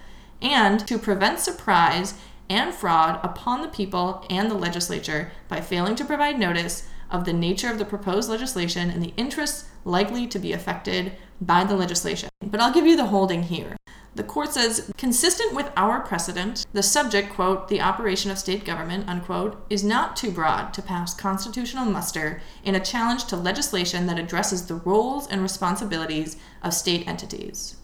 and 0.40 0.86
to 0.86 0.98
prevent 0.98 1.40
surprise 1.40 2.14
and 2.48 2.72
fraud 2.72 3.18
upon 3.24 3.60
the 3.60 3.68
people 3.68 4.24
and 4.30 4.48
the 4.48 4.54
legislature 4.54 5.32
by 5.48 5.60
failing 5.60 5.96
to 5.96 6.04
provide 6.04 6.38
notice 6.38 6.88
of 7.10 7.24
the 7.24 7.32
nature 7.32 7.70
of 7.70 7.78
the 7.78 7.84
proposed 7.84 8.30
legislation 8.30 8.88
and 8.88 9.02
the 9.02 9.12
interests 9.16 9.68
likely 9.84 10.28
to 10.28 10.38
be 10.38 10.52
affected 10.52 11.12
by 11.40 11.64
the 11.64 11.74
legislation. 11.74 12.28
But 12.40 12.60
I'll 12.60 12.72
give 12.72 12.86
you 12.86 12.96
the 12.96 13.06
holding 13.06 13.42
here. 13.44 13.76
The 14.18 14.24
court 14.24 14.52
says, 14.52 14.90
consistent 14.96 15.54
with 15.54 15.70
our 15.76 16.00
precedent, 16.00 16.66
the 16.72 16.82
subject, 16.82 17.32
quote, 17.32 17.68
the 17.68 17.80
operation 17.80 18.32
of 18.32 18.38
state 18.38 18.64
government, 18.64 19.08
unquote, 19.08 19.64
is 19.70 19.84
not 19.84 20.16
too 20.16 20.32
broad 20.32 20.74
to 20.74 20.82
pass 20.82 21.14
constitutional 21.14 21.84
muster 21.84 22.42
in 22.64 22.74
a 22.74 22.84
challenge 22.84 23.26
to 23.26 23.36
legislation 23.36 24.08
that 24.08 24.18
addresses 24.18 24.66
the 24.66 24.74
roles 24.74 25.28
and 25.28 25.40
responsibilities 25.40 26.36
of 26.64 26.74
state 26.74 27.06
entities. 27.06 27.76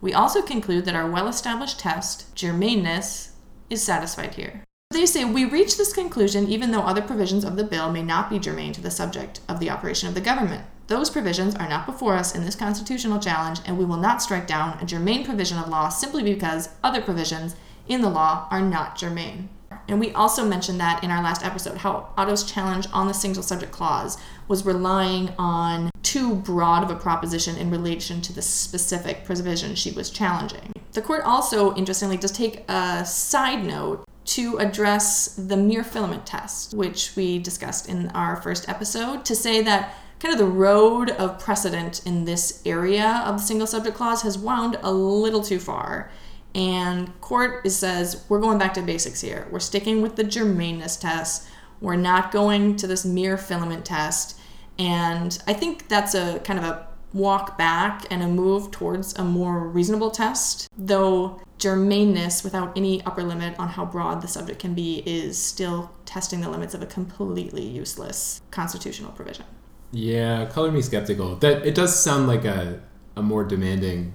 We 0.00 0.12
also 0.12 0.42
conclude 0.42 0.86
that 0.86 0.96
our 0.96 1.08
well 1.08 1.28
established 1.28 1.78
test, 1.78 2.34
germaneness, 2.34 3.30
is 3.70 3.80
satisfied 3.80 4.34
here. 4.34 4.64
They 4.90 5.06
say 5.06 5.24
we 5.24 5.44
reach 5.44 5.76
this 5.76 5.92
conclusion 5.92 6.48
even 6.48 6.72
though 6.72 6.80
other 6.80 7.02
provisions 7.02 7.44
of 7.44 7.54
the 7.54 7.62
bill 7.62 7.92
may 7.92 8.02
not 8.02 8.28
be 8.28 8.40
germane 8.40 8.72
to 8.72 8.80
the 8.80 8.90
subject 8.90 9.38
of 9.48 9.60
the 9.60 9.70
operation 9.70 10.08
of 10.08 10.16
the 10.16 10.20
government. 10.20 10.64
Those 10.88 11.10
provisions 11.10 11.56
are 11.56 11.68
not 11.68 11.84
before 11.84 12.14
us 12.14 12.34
in 12.34 12.44
this 12.44 12.54
constitutional 12.54 13.18
challenge, 13.18 13.58
and 13.66 13.76
we 13.76 13.84
will 13.84 13.96
not 13.96 14.22
strike 14.22 14.46
down 14.46 14.78
a 14.80 14.86
germane 14.86 15.24
provision 15.24 15.58
of 15.58 15.68
law 15.68 15.88
simply 15.88 16.22
because 16.22 16.68
other 16.84 17.02
provisions 17.02 17.56
in 17.88 18.02
the 18.02 18.08
law 18.08 18.46
are 18.52 18.62
not 18.62 18.96
germane. 18.96 19.48
And 19.88 19.98
we 19.98 20.12
also 20.12 20.44
mentioned 20.44 20.78
that 20.80 21.02
in 21.02 21.10
our 21.10 21.22
last 21.22 21.44
episode 21.44 21.78
how 21.78 22.10
Otto's 22.16 22.44
challenge 22.44 22.86
on 22.92 23.08
the 23.08 23.14
single 23.14 23.42
subject 23.42 23.72
clause 23.72 24.16
was 24.46 24.64
relying 24.64 25.32
on 25.38 25.90
too 26.02 26.36
broad 26.36 26.84
of 26.84 26.90
a 26.90 26.96
proposition 26.96 27.56
in 27.56 27.70
relation 27.70 28.20
to 28.20 28.32
the 28.32 28.42
specific 28.42 29.24
provision 29.24 29.74
she 29.74 29.90
was 29.90 30.10
challenging. 30.10 30.72
The 30.92 31.02
court 31.02 31.22
also, 31.24 31.74
interestingly, 31.74 32.16
does 32.16 32.32
take 32.32 32.64
a 32.68 33.04
side 33.04 33.64
note 33.64 34.04
to 34.26 34.56
address 34.58 35.34
the 35.36 35.56
mere 35.56 35.84
filament 35.84 36.26
test, 36.26 36.74
which 36.74 37.14
we 37.16 37.38
discussed 37.38 37.88
in 37.88 38.08
our 38.10 38.36
first 38.40 38.68
episode, 38.68 39.24
to 39.24 39.36
say 39.36 39.62
that 39.62 39.94
kind 40.18 40.32
of 40.32 40.38
the 40.38 40.46
road 40.46 41.10
of 41.10 41.38
precedent 41.38 42.00
in 42.06 42.24
this 42.24 42.62
area 42.64 43.22
of 43.26 43.36
the 43.36 43.42
single 43.42 43.66
subject 43.66 43.96
clause 43.96 44.22
has 44.22 44.38
wound 44.38 44.78
a 44.82 44.92
little 44.92 45.42
too 45.42 45.58
far. 45.58 46.10
And 46.54 47.18
court 47.20 47.70
says 47.70 48.24
we're 48.28 48.40
going 48.40 48.58
back 48.58 48.74
to 48.74 48.82
basics 48.82 49.20
here. 49.20 49.46
We're 49.50 49.60
sticking 49.60 50.00
with 50.00 50.16
the 50.16 50.24
germaneness 50.24 50.98
test. 50.98 51.46
We're 51.80 51.96
not 51.96 52.32
going 52.32 52.76
to 52.76 52.86
this 52.86 53.04
mere 53.04 53.36
filament 53.36 53.84
test. 53.84 54.38
And 54.78 55.38
I 55.46 55.52
think 55.52 55.88
that's 55.88 56.14
a 56.14 56.40
kind 56.40 56.58
of 56.58 56.64
a 56.64 56.86
walk 57.12 57.56
back 57.56 58.06
and 58.10 58.22
a 58.22 58.26
move 58.26 58.70
towards 58.70 59.14
a 59.18 59.24
more 59.24 59.68
reasonable 59.68 60.10
test, 60.10 60.68
though 60.76 61.40
germaneness 61.58 62.44
without 62.44 62.76
any 62.76 63.02
upper 63.04 63.22
limit 63.22 63.58
on 63.58 63.68
how 63.68 63.84
broad 63.84 64.20
the 64.20 64.28
subject 64.28 64.58
can 64.58 64.74
be 64.74 65.02
is 65.06 65.40
still 65.40 65.90
testing 66.04 66.40
the 66.40 66.50
limits 66.50 66.74
of 66.74 66.82
a 66.82 66.86
completely 66.86 67.64
useless 67.64 68.42
constitutional 68.50 69.12
provision. 69.12 69.46
Yeah, 69.92 70.46
color 70.46 70.70
me 70.70 70.82
skeptical. 70.82 71.36
That 71.36 71.66
it 71.66 71.74
does 71.74 71.98
sound 71.98 72.26
like 72.26 72.44
a, 72.44 72.80
a 73.16 73.22
more 73.22 73.44
demanding, 73.44 74.14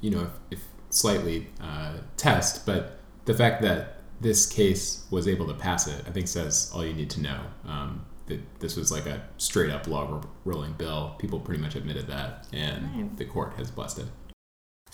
you 0.00 0.10
know, 0.10 0.22
if, 0.50 0.58
if 0.58 0.64
slightly 0.90 1.48
uh, 1.60 1.98
test, 2.16 2.66
but 2.66 2.98
the 3.24 3.34
fact 3.34 3.62
that 3.62 3.98
this 4.20 4.46
case 4.46 5.06
was 5.10 5.28
able 5.28 5.46
to 5.46 5.54
pass 5.54 5.86
it, 5.86 6.04
I 6.06 6.10
think 6.10 6.28
says 6.28 6.70
all 6.74 6.84
you 6.84 6.94
need 6.94 7.10
to 7.10 7.20
know. 7.20 7.40
Um, 7.66 8.06
that 8.26 8.40
this 8.60 8.74
was 8.76 8.90
like 8.90 9.04
a 9.06 9.22
straight 9.36 9.70
up 9.70 9.86
log 9.86 10.26
rolling 10.44 10.72
bill. 10.72 11.14
People 11.18 11.38
pretty 11.38 11.60
much 11.60 11.74
admitted 11.74 12.06
that, 12.06 12.46
and 12.52 12.96
right. 12.96 13.16
the 13.18 13.24
court 13.24 13.54
has 13.56 13.70
blessed 13.70 13.98
it. 13.98 14.06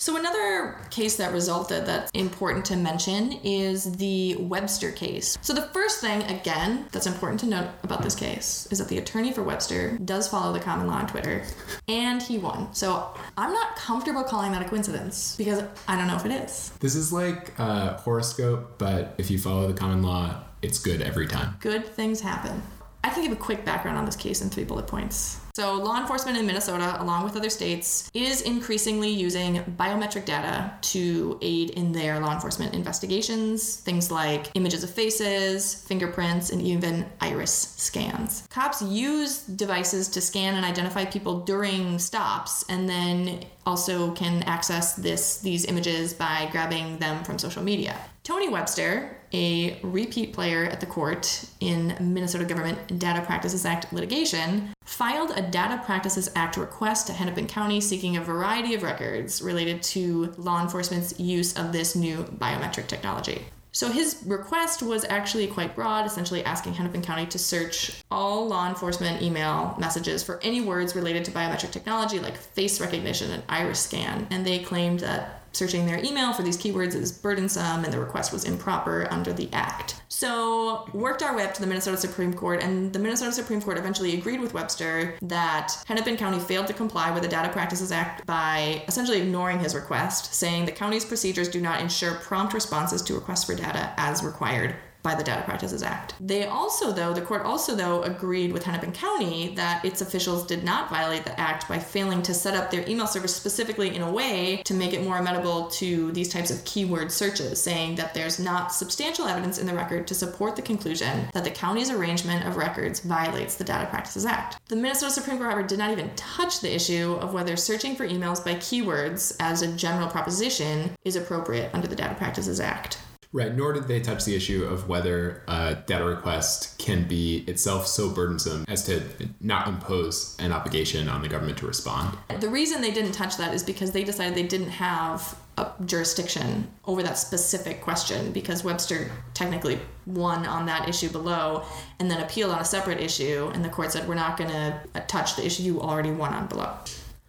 So, 0.01 0.17
another 0.17 0.79
case 0.89 1.17
that 1.17 1.31
resulted 1.31 1.85
that's 1.85 2.09
important 2.13 2.65
to 2.65 2.75
mention 2.75 3.33
is 3.43 3.91
the 3.97 4.35
Webster 4.37 4.91
case. 4.91 5.37
So, 5.43 5.53
the 5.53 5.61
first 5.61 6.01
thing, 6.01 6.23
again, 6.23 6.87
that's 6.91 7.05
important 7.05 7.39
to 7.41 7.45
note 7.45 7.67
about 7.83 8.01
this 8.01 8.15
case 8.15 8.67
is 8.71 8.79
that 8.79 8.87
the 8.87 8.97
attorney 8.97 9.31
for 9.31 9.43
Webster 9.43 9.99
does 9.99 10.27
follow 10.27 10.53
the 10.53 10.59
common 10.59 10.87
law 10.87 10.95
on 10.95 11.05
Twitter, 11.05 11.43
and 11.87 12.19
he 12.19 12.39
won. 12.39 12.73
So, 12.73 13.13
I'm 13.37 13.53
not 13.53 13.75
comfortable 13.75 14.23
calling 14.23 14.53
that 14.53 14.63
a 14.63 14.65
coincidence 14.67 15.35
because 15.37 15.63
I 15.87 15.95
don't 15.95 16.07
know 16.07 16.15
if 16.15 16.25
it 16.25 16.31
is. 16.31 16.71
This 16.79 16.95
is 16.95 17.13
like 17.13 17.59
a 17.59 17.93
horoscope, 17.97 18.79
but 18.79 19.13
if 19.19 19.29
you 19.29 19.37
follow 19.37 19.67
the 19.67 19.75
common 19.75 20.01
law, 20.01 20.35
it's 20.63 20.79
good 20.79 21.03
every 21.03 21.27
time. 21.27 21.57
Good 21.59 21.85
things 21.85 22.21
happen. 22.21 22.63
I 23.03 23.09
can 23.09 23.21
give 23.21 23.33
a 23.33 23.35
quick 23.35 23.63
background 23.65 23.99
on 23.99 24.05
this 24.05 24.15
case 24.15 24.41
in 24.41 24.49
three 24.49 24.63
bullet 24.63 24.87
points. 24.87 25.40
So, 25.53 25.75
law 25.75 25.99
enforcement 25.99 26.37
in 26.37 26.45
Minnesota, 26.45 26.95
along 26.99 27.23
with 27.25 27.35
other 27.35 27.49
states, 27.49 28.09
is 28.13 28.41
increasingly 28.41 29.09
using 29.09 29.63
biometric 29.77 30.25
data 30.25 30.73
to 30.81 31.37
aid 31.41 31.71
in 31.71 31.91
their 31.91 32.19
law 32.19 32.33
enforcement 32.33 32.73
investigations. 32.73 33.75
Things 33.77 34.11
like 34.11 34.47
images 34.55 34.83
of 34.83 34.89
faces, 34.89 35.83
fingerprints, 35.85 36.51
and 36.51 36.61
even 36.61 37.05
iris 37.19 37.73
scans. 37.77 38.47
Cops 38.49 38.81
use 38.81 39.41
devices 39.41 40.07
to 40.09 40.21
scan 40.21 40.55
and 40.55 40.65
identify 40.65 41.05
people 41.05 41.41
during 41.41 41.99
stops, 41.99 42.63
and 42.69 42.87
then 42.87 43.43
also 43.65 44.11
can 44.11 44.43
access 44.43 44.95
this 44.95 45.39
these 45.39 45.65
images 45.65 46.13
by 46.13 46.47
grabbing 46.51 46.97
them 46.99 47.23
from 47.23 47.37
social 47.39 47.63
media. 47.63 47.95
Tony 48.23 48.49
Webster, 48.49 49.17
a 49.33 49.79
repeat 49.81 50.33
player 50.33 50.65
at 50.65 50.79
the 50.79 50.85
court 50.85 51.45
in 51.59 51.95
Minnesota 51.99 52.45
Government 52.45 52.99
Data 52.99 53.21
Practices 53.21 53.65
Act 53.65 53.91
litigation, 53.91 54.69
filed 54.83 55.31
a 55.35 55.41
Data 55.41 55.81
Practices 55.83 56.29
Act 56.35 56.57
request 56.57 57.07
to 57.07 57.13
Hennepin 57.13 57.47
County 57.47 57.81
seeking 57.81 58.17
a 58.17 58.21
variety 58.21 58.75
of 58.75 58.83
records 58.83 59.41
related 59.41 59.81
to 59.83 60.33
law 60.37 60.61
enforcement's 60.61 61.19
use 61.19 61.57
of 61.57 61.71
this 61.71 61.95
new 61.95 62.23
biometric 62.23 62.87
technology. 62.87 63.45
So 63.73 63.89
his 63.89 64.21
request 64.25 64.83
was 64.83 65.05
actually 65.05 65.47
quite 65.47 65.75
broad, 65.75 66.05
essentially 66.05 66.43
asking 66.43 66.73
Hennepin 66.73 67.01
County 67.01 67.25
to 67.27 67.39
search 67.39 68.03
all 68.11 68.47
law 68.47 68.67
enforcement 68.67 69.21
email 69.21 69.75
messages 69.79 70.23
for 70.23 70.39
any 70.43 70.61
words 70.61 70.95
related 70.95 71.23
to 71.25 71.31
biometric 71.31 71.71
technology 71.71 72.19
like 72.19 72.37
face 72.37 72.81
recognition 72.81 73.31
and 73.31 73.43
iris 73.47 73.79
scan. 73.79 74.27
And 74.29 74.45
they 74.45 74.59
claimed 74.59 74.99
that 74.99 75.40
searching 75.53 75.85
their 75.85 76.03
email 76.03 76.33
for 76.33 76.43
these 76.43 76.57
keywords 76.57 76.95
is 76.95 77.11
burdensome 77.11 77.83
and 77.83 77.93
the 77.93 77.99
request 77.99 78.31
was 78.31 78.45
improper 78.45 79.07
under 79.11 79.33
the 79.33 79.49
act. 79.53 80.01
So, 80.07 80.87
worked 80.93 81.23
our 81.23 81.35
way 81.35 81.43
up 81.43 81.53
to 81.55 81.61
the 81.61 81.67
Minnesota 81.67 81.97
Supreme 81.97 82.33
Court, 82.33 82.61
and 82.61 82.93
the 82.93 82.99
Minnesota 82.99 83.31
Supreme 83.31 83.61
Court 83.61 83.77
eventually 83.77 84.13
agreed 84.17 84.39
with 84.39 84.53
Webster 84.53 85.17
that 85.23 85.73
Hennepin 85.87 86.17
County 86.17 86.37
failed 86.37 86.67
to 86.67 86.73
comply 86.73 87.11
with 87.11 87.23
the 87.23 87.29
Data 87.29 87.49
Practices 87.49 87.91
Act 87.91 88.25
by 88.25 88.83
essentially 88.87 89.21
ignoring 89.21 89.59
his 89.59 89.73
request, 89.73 90.33
saying 90.33 90.65
the 90.65 90.71
county's 90.71 91.05
procedures 91.05 91.47
do 91.47 91.61
not 91.61 91.81
ensure 91.81 92.15
prompt 92.15 92.53
responses 92.53 93.01
to 93.03 93.15
requests 93.15 93.45
for 93.45 93.55
data 93.55 93.93
as 93.97 94.23
required 94.23 94.75
by 95.03 95.15
the 95.15 95.23
Data 95.23 95.43
Practices 95.43 95.83
Act. 95.83 96.15
They 96.19 96.45
also, 96.45 96.91
though, 96.91 97.13
the 97.13 97.21
court 97.21 97.43
also, 97.43 97.75
though, 97.75 98.03
agreed 98.03 98.51
with 98.53 98.63
Hennepin 98.63 98.91
County 98.91 99.53
that 99.55 99.83
its 99.83 100.01
officials 100.01 100.45
did 100.45 100.63
not 100.63 100.89
violate 100.89 101.23
the 101.23 101.39
act 101.39 101.67
by 101.67 101.79
failing 101.79 102.21
to 102.23 102.33
set 102.33 102.55
up 102.55 102.71
their 102.71 102.87
email 102.87 103.07
service 103.07 103.35
specifically 103.35 103.95
in 103.95 104.01
a 104.01 104.11
way 104.11 104.61
to 104.65 104.73
make 104.73 104.93
it 104.93 105.03
more 105.03 105.17
amenable 105.17 105.67
to 105.67 106.11
these 106.11 106.29
types 106.29 106.51
of 106.51 106.63
keyword 106.65 107.11
searches, 107.11 107.61
saying 107.61 107.95
that 107.95 108.13
there's 108.13 108.39
not 108.39 108.73
substantial 108.73 109.25
evidence 109.25 109.57
in 109.57 109.65
the 109.65 109.73
record 109.73 110.07
to 110.07 110.15
support 110.15 110.55
the 110.55 110.61
conclusion 110.61 111.27
that 111.33 111.43
the 111.43 111.51
county's 111.51 111.89
arrangement 111.89 112.45
of 112.45 112.57
records 112.57 112.99
violates 112.99 113.55
the 113.55 113.63
Data 113.63 113.89
Practices 113.89 114.25
Act. 114.25 114.57
The 114.67 114.75
Minnesota 114.75 115.11
Supreme 115.11 115.37
Court, 115.37 115.51
however, 115.51 115.67
did 115.67 115.79
not 115.79 115.91
even 115.91 116.11
touch 116.15 116.61
the 116.61 116.73
issue 116.73 117.13
of 117.19 117.33
whether 117.33 117.55
searching 117.55 117.95
for 117.95 118.07
emails 118.07 118.43
by 118.43 118.55
keywords 118.55 119.35
as 119.39 119.61
a 119.61 119.71
general 119.75 120.07
proposition 120.07 120.91
is 121.03 121.15
appropriate 121.15 121.71
under 121.73 121.87
the 121.87 121.95
Data 121.95 122.15
Practices 122.15 122.59
Act. 122.59 122.99
Right, 123.33 123.55
nor 123.55 123.71
did 123.71 123.87
they 123.87 124.01
touch 124.01 124.25
the 124.25 124.35
issue 124.35 124.65
of 124.65 124.89
whether 124.89 125.43
a 125.47 125.75
data 125.85 126.03
request 126.03 126.77
can 126.77 127.07
be 127.07 127.45
itself 127.47 127.87
so 127.87 128.09
burdensome 128.09 128.65
as 128.67 128.85
to 128.87 129.01
not 129.39 129.69
impose 129.69 130.35
an 130.39 130.51
obligation 130.51 131.07
on 131.07 131.21
the 131.21 131.29
government 131.29 131.57
to 131.59 131.67
respond. 131.67 132.17
The 132.41 132.49
reason 132.49 132.81
they 132.81 132.91
didn't 132.91 133.13
touch 133.13 133.37
that 133.37 133.53
is 133.53 133.63
because 133.63 133.91
they 133.91 134.03
decided 134.03 134.35
they 134.35 134.43
didn't 134.43 134.71
have 134.71 135.37
a 135.57 135.71
jurisdiction 135.85 136.67
over 136.85 137.03
that 137.03 137.17
specific 137.17 137.81
question 137.81 138.33
because 138.33 138.65
Webster 138.65 139.09
technically 139.33 139.79
won 140.05 140.45
on 140.45 140.65
that 140.65 140.89
issue 140.89 141.09
below 141.09 141.63
and 141.99 142.11
then 142.11 142.21
appealed 142.21 142.51
on 142.51 142.59
a 142.59 142.65
separate 142.65 142.99
issue, 142.99 143.49
and 143.53 143.63
the 143.63 143.69
court 143.69 143.93
said, 143.93 144.07
We're 144.09 144.15
not 144.15 144.37
going 144.37 144.49
to 144.49 144.79
uh, 144.95 145.01
touch 145.07 145.35
the 145.35 145.45
issue 145.45 145.63
you 145.63 145.81
already 145.81 146.11
won 146.11 146.33
on 146.33 146.47
below. 146.47 146.73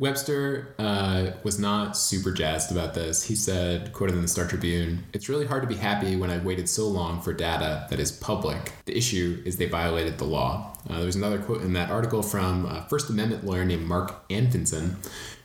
Webster 0.03 0.75
uh, 0.81 1.31
was 1.45 1.61
not 1.61 1.97
super 1.97 2.33
jazzed 2.33 2.73
about 2.73 2.93
this. 2.93 3.23
He 3.23 3.37
said, 3.37 3.93
quoted 3.93 4.17
in 4.17 4.23
the 4.23 4.27
Star 4.27 4.49
Tribune, 4.49 5.05
It's 5.13 5.29
really 5.29 5.47
hard 5.47 5.63
to 5.63 5.69
be 5.69 5.77
happy 5.77 6.17
when 6.17 6.29
I've 6.29 6.45
waited 6.45 6.69
so 6.69 6.89
long 6.89 7.23
for 7.23 7.33
data 7.33 7.87
that 7.89 8.01
is 8.01 8.11
public. 8.11 8.73
The 8.87 8.99
issue 8.99 9.41
is 9.47 9.59
they 9.59 9.67
violated 9.67 10.19
the 10.19 10.25
law. 10.25 10.77
Uh, 10.91 10.99
there's 10.99 11.15
another 11.15 11.39
quote 11.39 11.63
in 11.63 11.75
that 11.75 11.89
article 11.89 12.21
from 12.21 12.67
a 12.67 12.85
First 12.91 13.11
Amendment 13.11 13.47
lawyer 13.47 13.65
named 13.65 13.87
Mark 13.87 14.29
Anfinson, 14.29 14.97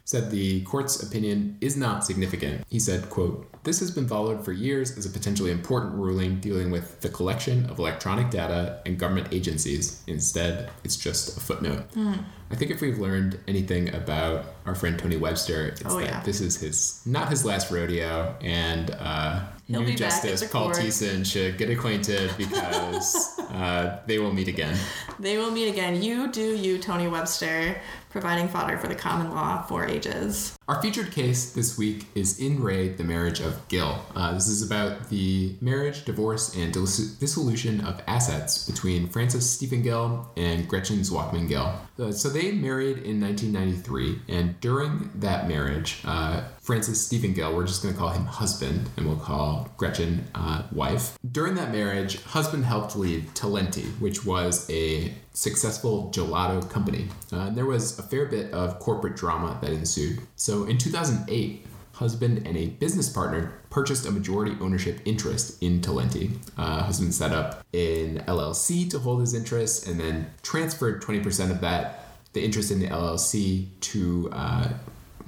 said 0.05 0.31
the 0.31 0.63
court's 0.63 1.03
opinion 1.03 1.59
is 1.61 1.77
not 1.77 2.03
significant. 2.03 2.65
He 2.67 2.79
said, 2.79 3.11
quote, 3.11 3.47
this 3.67 3.81
has 3.81 3.91
been 3.91 4.07
followed 4.07 4.45
for 4.45 4.53
years 4.53 4.97
as 4.97 5.05
a 5.05 5.09
potentially 5.09 5.51
important 5.51 5.93
ruling 5.93 6.39
dealing 6.39 6.71
with 6.71 7.01
the 7.01 7.09
collection 7.09 7.69
of 7.69 7.79
electronic 7.79 8.29
data 8.29 8.79
and 8.85 8.97
government 8.97 9.27
agencies. 9.33 10.01
Instead, 10.07 10.69
it's 10.85 10.95
just 10.95 11.35
a 11.35 11.41
footnote. 11.41 11.91
Mm. 11.91 12.23
I 12.49 12.55
think 12.55 12.71
if 12.71 12.79
we've 12.79 12.97
learned 12.97 13.37
anything 13.45 13.93
about 13.93 14.45
our 14.65 14.73
friend 14.73 14.97
Tony 14.97 15.17
Webster, 15.17 15.67
it's 15.67 15.83
Oh, 15.85 15.99
that 15.99 16.05
yeah. 16.05 16.23
this 16.23 16.39
is 16.39 16.55
his 16.55 17.01
not 17.05 17.27
his 17.27 17.43
last 17.43 17.69
rodeo, 17.71 18.33
and 18.39 18.91
uh, 18.91 19.41
new 19.67 19.79
be 19.79 19.85
back 19.85 19.91
at 19.91 19.97
Justice 19.97 20.49
Paul 20.49 20.71
court. 20.71 20.77
Thissen 20.77 21.25
should 21.25 21.57
get 21.57 21.69
acquainted 21.69 22.31
because 22.37 23.37
uh, 23.51 23.99
they 24.05 24.17
will 24.17 24.33
meet 24.33 24.47
again. 24.47 24.77
They 25.19 25.37
will 25.37 25.51
meet 25.51 25.67
again. 25.67 26.01
You 26.01 26.31
do 26.31 26.55
you, 26.55 26.77
Tony 26.77 27.09
Webster, 27.09 27.81
providing 28.09 28.47
fodder 28.47 28.77
for 28.77 28.87
the 28.87 28.95
common 28.95 29.31
law 29.31 29.61
for 29.63 29.85
ages. 29.85 30.57
Our 30.67 30.81
featured 30.81 31.11
case 31.11 31.53
this 31.53 31.77
week 31.77 32.07
is 32.13 32.39
In 32.39 32.61
Re, 32.61 32.89
the 32.89 33.03
Marriage 33.03 33.39
of 33.39 33.65
Gill. 33.69 34.03
Uh, 34.15 34.33
this 34.33 34.49
is 34.49 34.69
about 34.69 35.09
the 35.09 35.55
marriage, 35.61 36.03
divorce, 36.03 36.55
and 36.57 36.73
dissolution 36.73 37.79
of 37.81 38.01
assets 38.05 38.69
between 38.69 39.07
Francis 39.07 39.49
Stephen 39.49 39.81
Gill 39.81 40.29
and 40.35 40.67
Gretchen 40.67 40.97
Zwakman 40.97 41.47
Gill. 41.47 41.73
Uh, 41.97 42.11
so 42.11 42.27
they 42.27 42.51
married 42.51 42.97
in 42.97 43.21
1993, 43.21 44.19
and 44.27 44.59
during 44.59 45.09
that 45.15 45.47
marriage, 45.47 46.01
uh, 46.03 46.43
Francis 46.59 47.05
Stephen 47.05 47.31
Gill, 47.31 47.55
we're 47.55 47.65
just 47.65 47.81
going 47.81 47.93
to 47.93 47.99
call 47.99 48.09
him 48.09 48.25
husband, 48.25 48.89
and 48.97 49.07
we'll 49.07 49.15
call 49.15 49.69
Gretchen 49.77 50.27
uh, 50.35 50.63
wife. 50.73 51.17
During 51.31 51.55
that 51.55 51.71
marriage, 51.71 52.21
husband 52.23 52.65
helped 52.65 52.95
lead 52.97 53.27
Talenti, 53.35 53.85
which 54.01 54.25
was 54.25 54.69
a 54.69 55.13
successful 55.37 56.11
gelato 56.13 56.67
company. 56.67 57.07
Uh, 57.31 57.51
there 57.51 57.65
was 57.65 57.97
a 57.99 58.03
fair 58.07 58.25
bit 58.25 58.51
of 58.53 58.79
corporate 58.79 59.15
drama 59.15 59.57
that 59.61 59.71
ensued. 59.71 60.19
So 60.35 60.65
in 60.65 60.77
2008, 60.77 61.65
husband 61.97 62.45
and 62.45 62.55
a 62.55 62.67
business 62.67 63.09
partner 63.09 63.53
purchased 63.71 64.05
a 64.05 64.11
majority 64.11 64.55
ownership 64.61 64.99
interest 65.05 65.61
in 65.63 65.81
Talenti. 65.81 66.37
Uh, 66.57 66.83
husband 66.83 67.13
set 67.13 67.31
up 67.31 67.65
an 67.73 68.23
LLC 68.27 68.89
to 68.91 68.99
hold 68.99 69.19
his 69.19 69.33
interest 69.33 69.87
and 69.87 69.99
then 69.99 70.29
transferred 70.43 71.01
20% 71.01 71.49
of 71.49 71.61
that, 71.61 72.05
the 72.33 72.43
interest 72.43 72.69
in 72.69 72.79
the 72.79 72.87
LLC, 72.87 73.67
to 73.81 74.29
uh, 74.31 74.69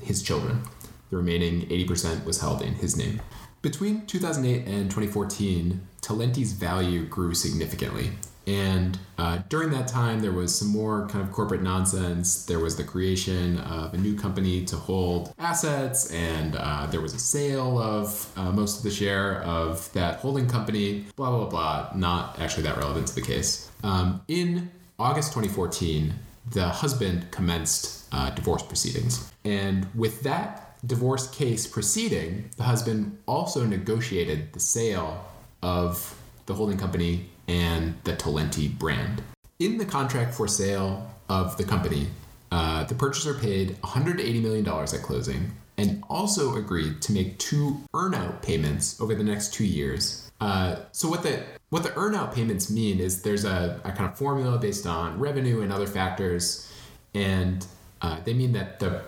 his 0.04 0.22
children. 0.22 0.62
The 1.10 1.18
remaining 1.18 1.68
80% 1.70 2.24
was 2.24 2.39
held 2.39 2.62
in 2.62 2.76
his 2.76 2.96
name. 2.96 3.20
Between 3.63 4.06
2008 4.06 4.68
and 4.68 4.92
2014, 4.92 5.82
Talenti's 6.02 6.54
value 6.54 7.06
grew 7.06 7.34
significantly. 7.34 8.12
And 8.50 8.98
uh, 9.20 9.44
during 9.48 9.70
that 9.72 9.88
time, 9.88 10.22
there 10.22 10.32
was 10.32 10.58
some 10.58 10.70
more 10.70 11.08
kind 11.08 11.24
of 11.24 11.32
corporate 11.32 11.62
nonsense. 11.62 12.46
There 12.46 12.58
was 12.58 12.76
the 12.78 12.84
creation 12.84 13.60
of 13.60 13.94
a 13.94 13.98
new 13.98 14.16
company 14.16 14.66
to 14.66 14.76
hold 14.76 15.36
assets, 15.38 16.12
and 16.12 16.56
uh, 16.56 16.88
there 16.88 17.00
was 17.00 17.14
a 17.14 17.20
sale 17.20 17.78
of 17.78 18.28
uh, 18.36 18.52
most 18.52 18.78
of 18.78 18.84
the 18.84 18.90
share 18.90 19.44
of 19.44 19.94
that 19.94 20.18
holding 20.20 20.48
company, 20.48 21.06
blah, 21.16 21.30
blah, 21.30 21.46
blah. 21.46 21.92
Not 21.94 22.40
actually 22.40 22.64
that 22.64 22.78
relevant 22.78 23.06
to 23.10 23.16
the 23.16 23.22
case. 23.22 23.70
Um, 23.84 24.22
in 24.28 24.72
August 24.98 25.30
2014, 25.34 26.12
the 26.50 26.70
husband 26.70 27.30
commenced 27.30 28.08
uh, 28.12 28.32
divorce 28.32 28.64
proceedings. 28.64 29.32
And 29.46 29.86
with 29.94 30.24
that 30.24 30.76
divorce 30.88 31.30
case 31.30 31.68
proceeding, 31.68 32.50
the 32.58 32.64
husband 32.64 33.20
also 33.28 33.64
negotiated 33.64 34.54
the 34.54 34.60
sale 34.60 35.24
of 35.62 36.16
the 36.48 36.56
holding 36.56 36.80
company 36.80 37.30
and 37.50 37.96
the 38.04 38.14
Talenti 38.14 38.78
brand. 38.78 39.24
In 39.60 39.78
the 39.78 39.86
contract 39.86 40.34
for 40.34 40.48
sale 40.48 41.12
of 41.28 41.58
the 41.58 41.64
company, 41.64 42.08
uh, 42.52 42.84
the 42.86 42.96
purchaser 42.96 43.34
paid 43.34 43.76
$180 43.82 44.42
million 44.42 44.68
at 44.68 45.02
closing 45.02 45.52
and 45.78 46.04
also 46.10 46.56
agreed 46.56 47.02
to 47.02 47.12
make 47.12 47.38
two 47.40 47.82
earnout 47.94 48.42
payments 48.42 49.02
over 49.02 49.16
the 49.16 49.24
next 49.24 49.54
two 49.54 49.66
years. 49.66 50.30
Uh, 50.40 50.78
so 50.92 51.10
what 51.10 51.24
the 51.24 51.44
what 51.70 51.84
the 51.84 51.90
earnout 51.90 52.34
payments 52.34 52.70
mean 52.70 53.00
is 53.00 53.22
there's 53.22 53.46
a, 53.46 53.80
a 53.84 53.92
kind 53.92 54.10
of 54.10 54.18
formula 54.18 54.58
based 54.58 54.88
on 54.88 55.20
revenue 55.20 55.62
and 55.62 55.72
other 55.72 55.88
factors, 55.88 56.72
and 57.14 57.66
uh, 58.02 58.18
they 58.24 58.34
mean 58.34 58.54
that 58.54 58.80
the 58.80 59.02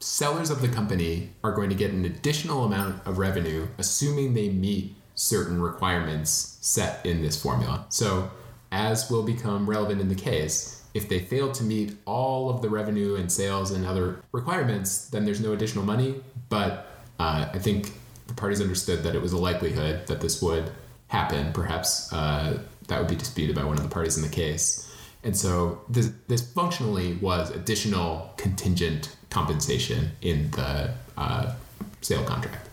sellers 0.00 0.50
of 0.50 0.62
the 0.62 0.68
company 0.68 1.30
are 1.42 1.52
going 1.52 1.68
to 1.68 1.74
get 1.74 1.90
an 1.90 2.04
additional 2.04 2.64
amount 2.64 3.04
of 3.06 3.18
revenue, 3.18 3.66
assuming 3.78 4.34
they 4.34 4.48
meet 4.48 4.94
certain 5.14 5.60
requirements 5.60 6.57
set 6.68 7.04
in 7.06 7.22
this 7.22 7.40
formula. 7.40 7.86
So, 7.88 8.30
as 8.70 9.10
will 9.10 9.22
become 9.22 9.68
relevant 9.68 10.02
in 10.02 10.08
the 10.10 10.14
case, 10.14 10.82
if 10.92 11.08
they 11.08 11.20
fail 11.20 11.50
to 11.52 11.64
meet 11.64 11.96
all 12.04 12.50
of 12.50 12.60
the 12.60 12.68
revenue 12.68 13.14
and 13.14 13.32
sales 13.32 13.70
and 13.70 13.86
other 13.86 14.20
requirements, 14.32 15.08
then 15.08 15.24
there's 15.24 15.40
no 15.40 15.54
additional 15.54 15.82
money. 15.84 16.16
But 16.50 16.86
uh, 17.18 17.48
I 17.54 17.58
think 17.58 17.92
the 18.26 18.34
parties 18.34 18.60
understood 18.60 19.02
that 19.04 19.14
it 19.14 19.22
was 19.22 19.32
a 19.32 19.38
likelihood 19.38 20.06
that 20.08 20.20
this 20.20 20.42
would 20.42 20.70
happen. 21.06 21.54
Perhaps 21.54 22.12
uh, 22.12 22.58
that 22.88 22.98
would 22.98 23.08
be 23.08 23.16
disputed 23.16 23.56
by 23.56 23.64
one 23.64 23.78
of 23.78 23.82
the 23.82 23.88
parties 23.88 24.18
in 24.18 24.22
the 24.22 24.28
case. 24.28 24.94
And 25.24 25.34
so 25.34 25.80
this, 25.88 26.12
this 26.26 26.52
functionally 26.52 27.14
was 27.14 27.50
additional 27.50 28.34
contingent 28.36 29.16
compensation 29.30 30.10
in 30.20 30.50
the 30.50 30.92
uh, 31.16 31.54
sale 32.02 32.24
contract. 32.24 32.67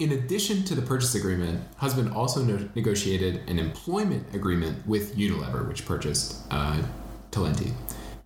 In 0.00 0.12
addition 0.12 0.64
to 0.64 0.74
the 0.74 0.80
purchase 0.80 1.14
agreement, 1.14 1.62
husband 1.76 2.10
also 2.14 2.42
no- 2.42 2.70
negotiated 2.74 3.46
an 3.46 3.58
employment 3.58 4.34
agreement 4.34 4.86
with 4.86 5.14
Unilever, 5.14 5.68
which 5.68 5.84
purchased 5.84 6.40
uh, 6.50 6.82
Talenti. 7.30 7.74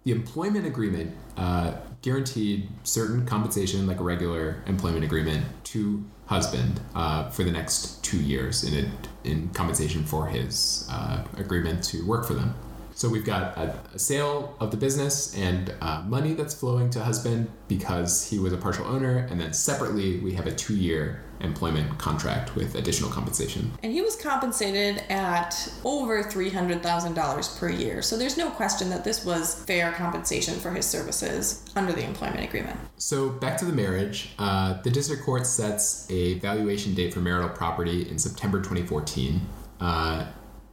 The 0.05 0.13
employment 0.13 0.67
agreement 0.67 1.17
uh, 1.37 1.73
guaranteed 2.01 2.69
certain 2.85 3.27
compensation, 3.27 3.89
like 3.89 3.99
a 3.99 4.05
regular 4.05 4.63
employment 4.67 5.03
agreement, 5.03 5.47
to 5.65 6.05
husband 6.27 6.81
uh, 6.95 7.29
for 7.31 7.43
the 7.43 7.51
next 7.51 8.05
two 8.05 8.19
years 8.23 8.63
in, 8.63 8.85
a, 8.85 9.29
in 9.29 9.49
compensation 9.49 10.05
for 10.05 10.29
his 10.29 10.89
uh, 10.93 11.25
agreement 11.39 11.83
to 11.85 12.07
work 12.07 12.25
for 12.25 12.35
them. 12.35 12.55
So 12.95 13.09
we've 13.09 13.25
got 13.25 13.57
a, 13.57 13.77
a 13.93 13.99
sale 13.99 14.57
of 14.61 14.71
the 14.71 14.77
business 14.77 15.37
and 15.37 15.75
uh, 15.81 16.03
money 16.07 16.35
that's 16.35 16.55
flowing 16.55 16.91
to 16.91 17.03
husband 17.03 17.51
because 17.67 18.29
he 18.29 18.39
was 18.39 18.53
a 18.53 18.57
partial 18.57 18.87
owner, 18.87 19.27
and 19.31 19.41
then 19.41 19.53
separately 19.53 20.21
we 20.21 20.33
have 20.35 20.47
a 20.47 20.55
two-year 20.55 21.21
employment 21.41 21.99
contract 21.99 22.55
with 22.55 22.77
additional 22.77 23.11
compensation. 23.11 23.73
And 23.83 23.93
he 23.93 24.01
was 24.01 24.17
compensated 24.17 25.03
at 25.11 25.69
over 25.85 26.23
$300,000 26.23 27.59
per 27.59 27.69
year. 27.69 28.01
So 28.01 28.17
there's 28.17 28.37
no 28.37 28.51
question 28.51 28.89
that 28.91 29.03
this 29.03 29.25
was 29.25 29.63
fair 29.65 29.93
compensation 29.93 30.55
for 30.55 30.71
his 30.71 30.87
services 30.87 31.65
under 31.75 31.93
the 31.93 32.05
employment 32.05 32.45
agreement. 32.45 32.79
So 32.97 33.29
back 33.29 33.59
to 33.59 33.65
the 33.65 33.73
marriage, 33.73 34.31
uh, 34.39 34.81
the 34.83 34.91
district 34.91 35.25
court 35.25 35.47
sets 35.47 36.09
a 36.11 36.39
valuation 36.39 36.95
date 36.95 37.13
for 37.13 37.21
marital 37.21 37.51
property 37.51 38.09
in 38.09 38.19
September 38.19 38.59
2014, 38.59 39.41
uh, 39.81 40.27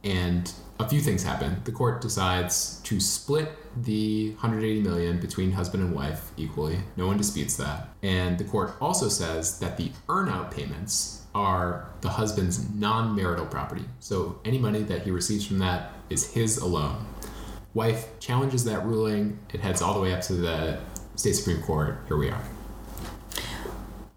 and 0.04 0.52
a 0.82 0.88
few 0.88 1.00
things 1.00 1.22
happen. 1.22 1.60
The 1.64 1.72
court 1.72 2.00
decides 2.00 2.80
to 2.84 2.98
split 2.98 3.50
the 3.84 4.30
180 4.32 4.82
million 4.82 5.20
between 5.20 5.52
husband 5.52 5.82
and 5.84 5.94
wife 5.94 6.32
equally. 6.36 6.80
No 6.96 7.06
one 7.06 7.16
disputes 7.16 7.56
that. 7.56 7.88
And 8.02 8.36
the 8.36 8.44
court 8.44 8.74
also 8.80 9.08
says 9.08 9.60
that 9.60 9.76
the 9.76 9.92
earnout 10.08 10.50
payments 10.50 11.24
are 11.34 11.88
the 12.00 12.10
husband's 12.10 12.68
non-marital 12.70 13.46
property. 13.46 13.84
So 14.00 14.40
any 14.44 14.58
money 14.58 14.82
that 14.82 15.02
he 15.02 15.10
receives 15.10 15.46
from 15.46 15.60
that 15.60 15.92
is 16.10 16.32
his 16.32 16.58
alone. 16.58 17.06
Wife 17.74 18.18
challenges 18.18 18.64
that 18.64 18.84
ruling. 18.84 19.38
It 19.54 19.60
heads 19.60 19.80
all 19.80 19.94
the 19.94 20.00
way 20.00 20.12
up 20.12 20.20
to 20.22 20.34
the 20.34 20.80
state 21.14 21.34
supreme 21.34 21.62
court. 21.62 22.00
Here 22.08 22.16
we 22.16 22.28
are. 22.28 22.42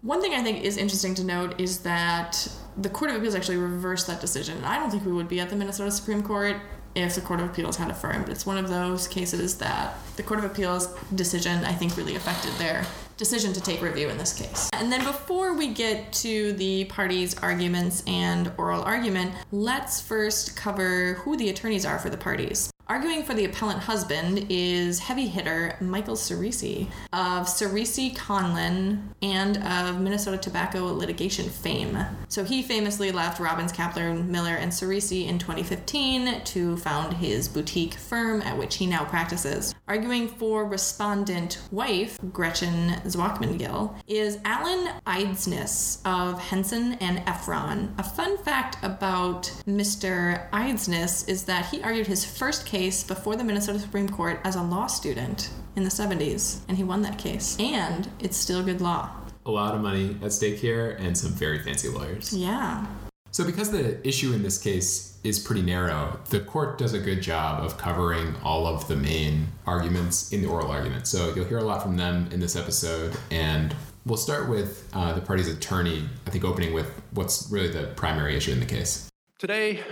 One 0.02 0.20
thing 0.20 0.34
I 0.34 0.42
think 0.42 0.62
is 0.62 0.76
interesting 0.76 1.14
to 1.14 1.24
note 1.24 1.60
is 1.60 1.78
that 1.80 2.48
the 2.78 2.90
Court 2.90 3.10
of 3.10 3.16
Appeals 3.16 3.34
actually 3.34 3.56
reversed 3.56 4.06
that 4.06 4.20
decision. 4.20 4.62
I 4.64 4.78
don't 4.78 4.90
think 4.90 5.04
we 5.04 5.12
would 5.12 5.28
be 5.28 5.40
at 5.40 5.48
the 5.48 5.56
Minnesota 5.56 5.90
Supreme 5.90 6.22
Court 6.22 6.56
if 6.94 7.14
the 7.14 7.20
Court 7.20 7.40
of 7.40 7.46
Appeals 7.46 7.76
had 7.76 7.90
affirmed. 7.90 8.28
It's 8.28 8.44
one 8.44 8.58
of 8.58 8.68
those 8.68 9.08
cases 9.08 9.58
that 9.58 9.94
the 10.16 10.22
Court 10.22 10.38
of 10.40 10.44
Appeals 10.44 10.88
decision, 11.14 11.64
I 11.64 11.72
think, 11.72 11.96
really 11.96 12.16
affected 12.16 12.52
their 12.54 12.84
decision 13.16 13.54
to 13.54 13.60
take 13.62 13.80
review 13.80 14.10
in 14.10 14.18
this 14.18 14.34
case. 14.34 14.68
And 14.74 14.92
then 14.92 15.04
before 15.04 15.54
we 15.54 15.68
get 15.68 16.12
to 16.14 16.52
the 16.54 16.84
parties' 16.84 17.34
arguments 17.38 18.02
and 18.06 18.52
oral 18.58 18.82
argument, 18.82 19.32
let's 19.52 20.00
first 20.00 20.54
cover 20.54 21.14
who 21.14 21.36
the 21.36 21.48
attorneys 21.48 21.86
are 21.86 21.98
for 21.98 22.10
the 22.10 22.18
parties. 22.18 22.70
Arguing 22.88 23.24
for 23.24 23.34
the 23.34 23.46
appellant 23.46 23.80
husband 23.80 24.46
is 24.48 25.00
heavy 25.00 25.26
hitter 25.26 25.76
Michael 25.80 26.14
Ciresi 26.14 26.86
of 27.12 27.48
Ciresi 27.48 28.14
Conlin 28.14 29.12
and 29.22 29.56
of 29.56 30.00
Minnesota 30.00 30.38
tobacco 30.38 30.84
litigation 30.92 31.50
fame. 31.50 31.98
So 32.28 32.44
he 32.44 32.62
famously 32.62 33.10
left 33.10 33.40
Robins, 33.40 33.72
Kaplan, 33.72 34.30
Miller, 34.30 34.54
and 34.54 34.70
Ciresi 34.70 35.26
in 35.26 35.40
2015 35.40 36.42
to 36.44 36.76
found 36.76 37.14
his 37.14 37.48
boutique 37.48 37.94
firm 37.94 38.40
at 38.42 38.56
which 38.56 38.76
he 38.76 38.86
now 38.86 39.04
practices. 39.04 39.74
Arguing 39.88 40.28
for 40.28 40.64
respondent 40.64 41.60
wife, 41.72 42.16
Gretchen 42.32 42.90
Zwackman-Gill, 43.04 43.96
is 44.06 44.38
Alan 44.44 44.92
Eidsness 45.08 45.98
of 46.04 46.38
Henson 46.38 46.92
and 46.94 47.18
Efron. 47.26 47.98
A 47.98 48.04
fun 48.04 48.38
fact 48.38 48.76
about 48.84 49.52
Mr. 49.66 50.48
Eidsness 50.50 51.28
is 51.28 51.42
that 51.44 51.66
he 51.66 51.82
argued 51.82 52.06
his 52.06 52.24
first 52.24 52.64
case 52.64 52.75
case 52.76 53.02
before 53.02 53.36
the 53.36 53.44
Minnesota 53.44 53.78
Supreme 53.78 54.06
Court 54.06 54.38
as 54.44 54.54
a 54.54 54.62
law 54.62 54.86
student 54.86 55.48
in 55.76 55.82
the 55.82 55.88
70s, 55.88 56.58
and 56.68 56.76
he 56.76 56.84
won 56.84 57.00
that 57.02 57.16
case. 57.16 57.56
And 57.58 58.10
it's 58.20 58.36
still 58.36 58.62
good 58.62 58.82
law. 58.82 59.08
A 59.46 59.50
lot 59.50 59.74
of 59.74 59.80
money 59.80 60.18
at 60.22 60.30
stake 60.30 60.58
here 60.58 60.90
and 61.00 61.16
some 61.16 61.30
very 61.30 61.58
fancy 61.58 61.88
lawyers. 61.88 62.34
Yeah. 62.34 62.86
So, 63.30 63.44
because 63.44 63.70
the 63.70 64.06
issue 64.06 64.34
in 64.34 64.42
this 64.42 64.58
case 64.58 65.18
is 65.24 65.38
pretty 65.38 65.62
narrow, 65.62 66.20
the 66.28 66.40
court 66.40 66.76
does 66.76 66.92
a 66.92 66.98
good 66.98 67.22
job 67.22 67.64
of 67.64 67.78
covering 67.78 68.34
all 68.44 68.66
of 68.66 68.86
the 68.88 68.96
main 68.96 69.46
arguments 69.66 70.32
in 70.32 70.42
the 70.42 70.48
oral 70.48 70.70
argument. 70.70 71.06
So, 71.06 71.34
you'll 71.34 71.46
hear 71.46 71.58
a 71.58 71.64
lot 71.64 71.82
from 71.82 71.96
them 71.96 72.28
in 72.30 72.40
this 72.40 72.56
episode, 72.56 73.16
and 73.30 73.74
we'll 74.04 74.18
start 74.18 74.50
with 74.50 74.86
uh, 74.92 75.14
the 75.14 75.22
party's 75.22 75.48
attorney, 75.48 76.06
I 76.26 76.30
think, 76.30 76.44
opening 76.44 76.74
with 76.74 76.90
what's 77.12 77.50
really 77.50 77.68
the 77.68 77.84
primary 77.96 78.36
issue 78.36 78.52
in 78.52 78.60
the 78.60 78.66
case. 78.66 79.08
Today, 79.38 79.82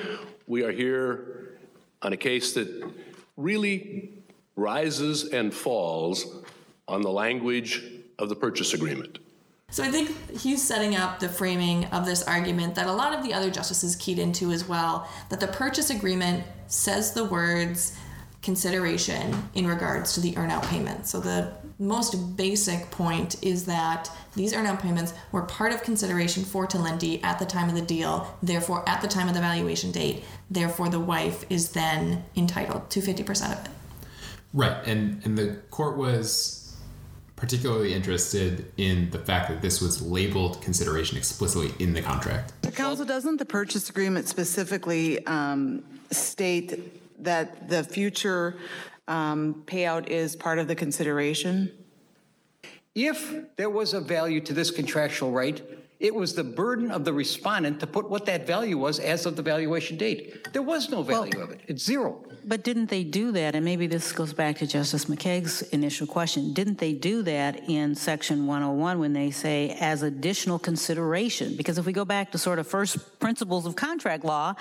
we 0.46 0.64
are 0.64 0.72
here 0.72 1.44
on 2.04 2.12
a 2.12 2.16
case 2.16 2.52
that 2.52 2.68
really 3.36 4.10
rises 4.54 5.24
and 5.24 5.52
falls 5.52 6.44
on 6.86 7.00
the 7.00 7.10
language 7.10 7.82
of 8.18 8.28
the 8.28 8.36
purchase 8.36 8.74
agreement. 8.74 9.18
So 9.70 9.82
I 9.82 9.90
think 9.90 10.38
he's 10.38 10.62
setting 10.62 10.94
up 10.94 11.18
the 11.18 11.28
framing 11.28 11.86
of 11.86 12.06
this 12.06 12.22
argument 12.22 12.76
that 12.76 12.86
a 12.86 12.92
lot 12.92 13.12
of 13.12 13.24
the 13.24 13.34
other 13.34 13.50
justices 13.50 13.96
keyed 13.96 14.20
into 14.20 14.52
as 14.52 14.68
well 14.68 15.08
that 15.30 15.40
the 15.40 15.48
purchase 15.48 15.90
agreement 15.90 16.44
says 16.68 17.12
the 17.12 17.24
words 17.24 17.96
consideration 18.44 19.34
in 19.54 19.66
regards 19.66 20.12
to 20.12 20.20
the 20.20 20.32
earnout 20.34 20.62
payment. 20.66 21.06
So 21.06 21.18
the 21.18 21.50
most 21.78 22.36
basic 22.36 22.90
point 22.90 23.42
is 23.42 23.64
that 23.64 24.10
these 24.36 24.52
earnout 24.52 24.80
payments 24.80 25.14
were 25.32 25.42
part 25.42 25.72
of 25.72 25.82
consideration 25.82 26.44
for 26.44 26.66
Talenti 26.66 27.24
at 27.24 27.38
the 27.38 27.46
time 27.46 27.68
of 27.68 27.74
the 27.74 27.82
deal, 27.82 28.36
therefore 28.42 28.86
at 28.88 29.00
the 29.00 29.08
time 29.08 29.28
of 29.28 29.34
the 29.34 29.40
valuation 29.40 29.90
date, 29.90 30.24
therefore 30.50 30.90
the 30.90 31.00
wife 31.00 31.44
is 31.50 31.72
then 31.72 32.22
entitled 32.36 32.90
to 32.90 33.00
50% 33.00 33.52
of 33.52 33.64
it. 33.64 33.70
Right, 34.52 34.76
and 34.86 35.20
and 35.24 35.36
the 35.36 35.56
court 35.70 35.96
was 35.96 36.76
particularly 37.34 37.92
interested 37.92 38.70
in 38.76 39.10
the 39.10 39.18
fact 39.18 39.48
that 39.48 39.60
this 39.60 39.80
was 39.80 40.00
labeled 40.00 40.62
consideration 40.62 41.18
explicitly 41.18 41.72
in 41.84 41.92
the 41.92 42.00
contract. 42.00 42.52
The 42.62 42.70
council 42.70 43.04
doesn't 43.04 43.38
the 43.38 43.44
purchase 43.44 43.90
agreement 43.90 44.28
specifically 44.28 45.26
um, 45.26 45.82
state 46.12 47.00
that 47.24 47.68
the 47.68 47.84
future 47.84 48.56
um, 49.08 49.62
payout 49.66 50.08
is 50.08 50.36
part 50.36 50.58
of 50.58 50.68
the 50.68 50.74
consideration? 50.74 51.70
If 52.94 53.56
there 53.56 53.70
was 53.70 53.92
a 53.92 54.00
value 54.00 54.40
to 54.40 54.52
this 54.52 54.70
contractual 54.70 55.32
right, 55.32 55.60
it 56.04 56.14
was 56.14 56.34
the 56.34 56.44
burden 56.44 56.90
of 56.90 57.06
the 57.06 57.14
respondent 57.14 57.80
to 57.80 57.86
put 57.86 58.10
what 58.10 58.26
that 58.26 58.46
value 58.46 58.76
was 58.76 58.98
as 58.98 59.24
of 59.24 59.36
the 59.36 59.42
valuation 59.42 59.96
date. 59.96 60.52
There 60.52 60.60
was 60.60 60.90
no 60.90 61.02
value 61.02 61.32
well, 61.34 61.44
of 61.44 61.52
it. 61.52 61.62
It's 61.66 61.82
zero. 61.82 62.22
But 62.44 62.62
didn't 62.62 62.90
they 62.90 63.04
do 63.04 63.32
that? 63.32 63.54
And 63.54 63.64
maybe 63.64 63.86
this 63.86 64.12
goes 64.12 64.34
back 64.34 64.58
to 64.58 64.66
Justice 64.66 65.06
McKeig's 65.06 65.62
initial 65.62 66.06
question. 66.06 66.52
Didn't 66.52 66.76
they 66.76 66.92
do 66.92 67.22
that 67.22 67.70
in 67.70 67.94
Section 67.94 68.46
101 68.46 68.98
when 68.98 69.14
they 69.14 69.30
say 69.30 69.78
as 69.80 70.02
additional 70.02 70.58
consideration? 70.58 71.56
Because 71.56 71.78
if 71.78 71.86
we 71.86 71.94
go 71.94 72.04
back 72.04 72.32
to 72.32 72.38
sort 72.38 72.58
of 72.58 72.66
first 72.66 73.18
principles 73.18 73.64
of 73.64 73.74
contract 73.74 74.26
law, 74.26 74.52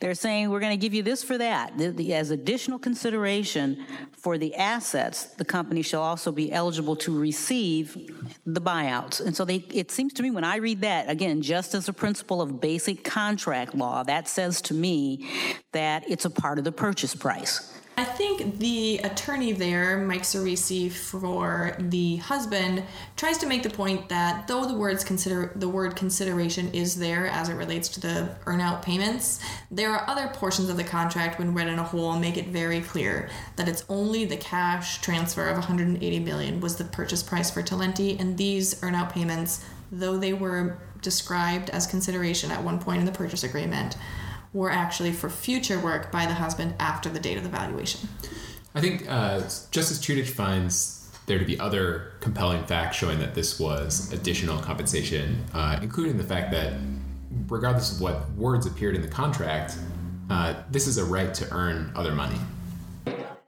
they're 0.00 0.12
saying 0.12 0.50
we're 0.50 0.60
going 0.60 0.78
to 0.78 0.82
give 0.82 0.92
you 0.92 1.02
this 1.02 1.24
for 1.24 1.38
that. 1.38 1.78
The, 1.78 1.88
the, 1.88 2.12
as 2.12 2.30
additional 2.30 2.78
consideration 2.78 3.86
for 4.12 4.36
the 4.36 4.54
assets, 4.56 5.24
the 5.24 5.44
company 5.46 5.80
shall 5.80 6.02
also 6.02 6.32
be 6.32 6.52
eligible 6.52 6.96
to 6.96 7.18
receive 7.18 7.96
the 8.44 8.60
buyouts. 8.60 9.24
And 9.24 9.34
so 9.34 9.46
they, 9.46 9.64
it 9.72 9.90
seems 9.90 10.12
to 10.14 10.22
me 10.22 10.30
when 10.30 10.44
I 10.44 10.56
read 10.56 10.81
that, 10.82 11.10
again, 11.10 11.42
just 11.42 11.74
as 11.74 11.88
a 11.88 11.92
principle 11.92 12.40
of 12.40 12.60
basic 12.60 13.04
contract 13.04 13.74
law, 13.74 14.02
that 14.04 14.28
says 14.28 14.60
to 14.62 14.74
me 14.74 15.28
that 15.72 16.08
it's 16.08 16.24
a 16.24 16.30
part 16.30 16.58
of 16.58 16.64
the 16.64 16.72
purchase 16.72 17.14
price. 17.14 17.72
I 17.94 18.04
think 18.04 18.58
the 18.58 18.98
attorney 19.04 19.52
there, 19.52 19.98
Mike 19.98 20.22
Ciresi, 20.22 20.90
for 20.90 21.76
the 21.78 22.16
husband, 22.16 22.84
tries 23.16 23.36
to 23.38 23.46
make 23.46 23.62
the 23.62 23.70
point 23.70 24.08
that 24.08 24.48
though 24.48 24.64
the 24.64 24.74
words 24.74 25.04
consider 25.04 25.52
the 25.56 25.68
word 25.68 25.94
consideration 25.94 26.72
is 26.72 26.98
there 26.98 27.26
as 27.26 27.50
it 27.50 27.54
relates 27.54 27.90
to 27.90 28.00
the 28.00 28.34
earnout 28.46 28.80
payments, 28.80 29.40
there 29.70 29.90
are 29.90 30.08
other 30.08 30.28
portions 30.28 30.70
of 30.70 30.78
the 30.78 30.84
contract 30.84 31.38
when 31.38 31.52
read 31.52 31.68
in 31.68 31.78
a 31.78 31.84
whole 31.84 32.18
make 32.18 32.38
it 32.38 32.48
very 32.48 32.80
clear 32.80 33.28
that 33.56 33.68
it's 33.68 33.84
only 33.90 34.24
the 34.24 34.38
cash 34.38 35.02
transfer 35.02 35.46
of 35.46 35.58
180 35.58 36.18
million 36.20 36.60
was 36.60 36.76
the 36.76 36.84
purchase 36.84 37.22
price 37.22 37.50
for 37.50 37.62
Talenti, 37.62 38.18
and 38.18 38.38
these 38.38 38.74
earnout 38.80 39.12
payments, 39.12 39.66
though 39.92 40.16
they 40.16 40.32
were 40.32 40.78
described 41.02 41.68
as 41.70 41.86
consideration 41.86 42.50
at 42.50 42.64
one 42.64 42.78
point 42.78 43.00
in 43.00 43.04
the 43.04 43.12
purchase 43.12 43.44
agreement, 43.44 43.96
were 44.52 44.70
actually 44.70 45.12
for 45.12 45.28
future 45.28 45.78
work 45.78 46.10
by 46.10 46.26
the 46.26 46.34
husband 46.34 46.74
after 46.78 47.08
the 47.08 47.20
date 47.20 47.36
of 47.36 47.42
the 47.42 47.48
valuation. 47.48 48.08
I 48.74 48.80
think 48.80 49.08
uh, 49.08 49.40
Justice 49.70 49.98
Chutich 49.98 50.28
finds 50.28 50.98
there 51.26 51.38
to 51.38 51.44
be 51.44 51.58
other 51.60 52.12
compelling 52.20 52.64
facts 52.64 52.96
showing 52.96 53.18
that 53.20 53.34
this 53.34 53.60
was 53.60 54.12
additional 54.12 54.58
compensation, 54.58 55.44
uh, 55.54 55.78
including 55.82 56.16
the 56.16 56.24
fact 56.24 56.50
that, 56.52 56.74
regardless 57.48 57.94
of 57.94 58.00
what 58.00 58.30
words 58.32 58.66
appeared 58.66 58.94
in 58.94 59.02
the 59.02 59.08
contract, 59.08 59.76
uh, 60.30 60.54
this 60.70 60.86
is 60.86 60.98
a 60.98 61.04
right 61.04 61.32
to 61.34 61.50
earn 61.52 61.92
other 61.94 62.12
money 62.12 62.38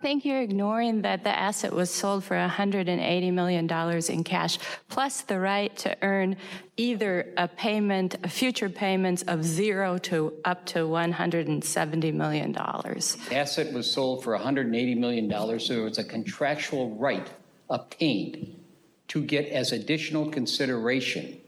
think 0.04 0.26
you're 0.26 0.42
ignoring 0.42 1.00
that 1.00 1.24
the 1.24 1.30
asset 1.30 1.72
was 1.72 1.88
sold 1.88 2.22
for 2.22 2.36
$180 2.36 3.32
million 3.32 3.66
in 4.10 4.22
cash, 4.22 4.58
plus 4.90 5.22
the 5.22 5.40
right 5.40 5.74
to 5.78 5.96
earn 6.02 6.36
either 6.76 7.32
a 7.38 7.48
payment, 7.48 8.14
a 8.22 8.28
future 8.28 8.68
payments 8.68 9.22
of 9.22 9.42
zero 9.42 9.96
to 9.96 10.34
up 10.44 10.66
to 10.66 10.80
$170 10.80 12.12
million. 12.12 12.52
The 12.52 13.28
asset 13.32 13.72
was 13.72 13.90
sold 13.90 14.22
for 14.22 14.38
$180 14.38 14.98
million, 14.98 15.58
so 15.58 15.72
it 15.72 15.82
was 15.82 15.96
a 15.96 16.04
contractual 16.04 16.94
right 16.96 17.26
obtained 17.70 18.62
to 19.08 19.22
get 19.22 19.46
as 19.46 19.72
additional 19.72 20.28
consideration 20.30 21.40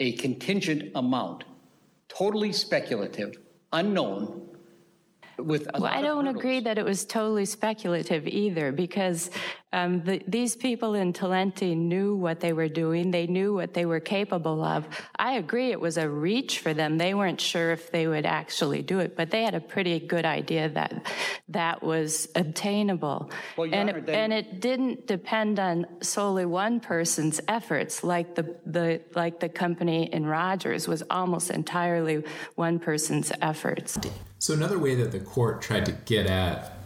a 0.00 0.12
contingent 0.12 0.92
amount, 0.94 1.44
totally 2.08 2.52
speculative, 2.52 3.38
unknown, 3.72 4.51
with 5.38 5.68
well, 5.74 5.86
I 5.86 6.02
don't 6.02 6.26
agree 6.26 6.60
that 6.60 6.78
it 6.78 6.84
was 6.84 7.04
totally 7.04 7.44
speculative 7.44 8.26
either, 8.26 8.72
because 8.72 9.30
um, 9.72 10.02
the, 10.02 10.22
these 10.28 10.54
people 10.54 10.94
in 10.94 11.12
Talenti 11.12 11.76
knew 11.76 12.14
what 12.14 12.40
they 12.40 12.52
were 12.52 12.68
doing. 12.68 13.10
They 13.10 13.26
knew 13.26 13.54
what 13.54 13.72
they 13.72 13.86
were 13.86 14.00
capable 14.00 14.62
of. 14.62 14.86
I 15.18 15.32
agree 15.34 15.70
it 15.70 15.80
was 15.80 15.96
a 15.96 16.08
reach 16.08 16.58
for 16.58 16.74
them. 16.74 16.98
They 16.98 17.14
weren't 17.14 17.40
sure 17.40 17.72
if 17.72 17.90
they 17.90 18.06
would 18.06 18.26
actually 18.26 18.82
do 18.82 18.98
it, 18.98 19.16
but 19.16 19.30
they 19.30 19.44
had 19.44 19.54
a 19.54 19.60
pretty 19.60 19.98
good 19.98 20.26
idea 20.26 20.68
that 20.70 21.06
that 21.48 21.82
was 21.82 22.28
obtainable. 22.34 23.30
Well, 23.56 23.70
and, 23.72 23.88
Honor, 23.88 23.98
it, 23.98 24.06
they... 24.06 24.14
and 24.14 24.32
it 24.32 24.60
didn't 24.60 25.06
depend 25.06 25.58
on 25.58 25.86
solely 26.02 26.44
one 26.44 26.80
person's 26.80 27.40
efforts, 27.48 28.04
like 28.04 28.34
the, 28.34 28.56
the 28.66 29.00
like 29.14 29.40
the 29.40 29.48
company 29.48 30.12
in 30.12 30.26
Rogers 30.26 30.86
was 30.86 31.02
almost 31.08 31.50
entirely 31.50 32.24
one 32.56 32.78
person's 32.78 33.32
efforts. 33.40 33.98
So 34.38 34.52
another 34.54 34.78
way 34.78 34.94
that 34.96 35.12
the 35.12 35.20
court 35.20 35.62
tried 35.62 35.86
to 35.86 35.92
get 35.92 36.26
at 36.26 36.81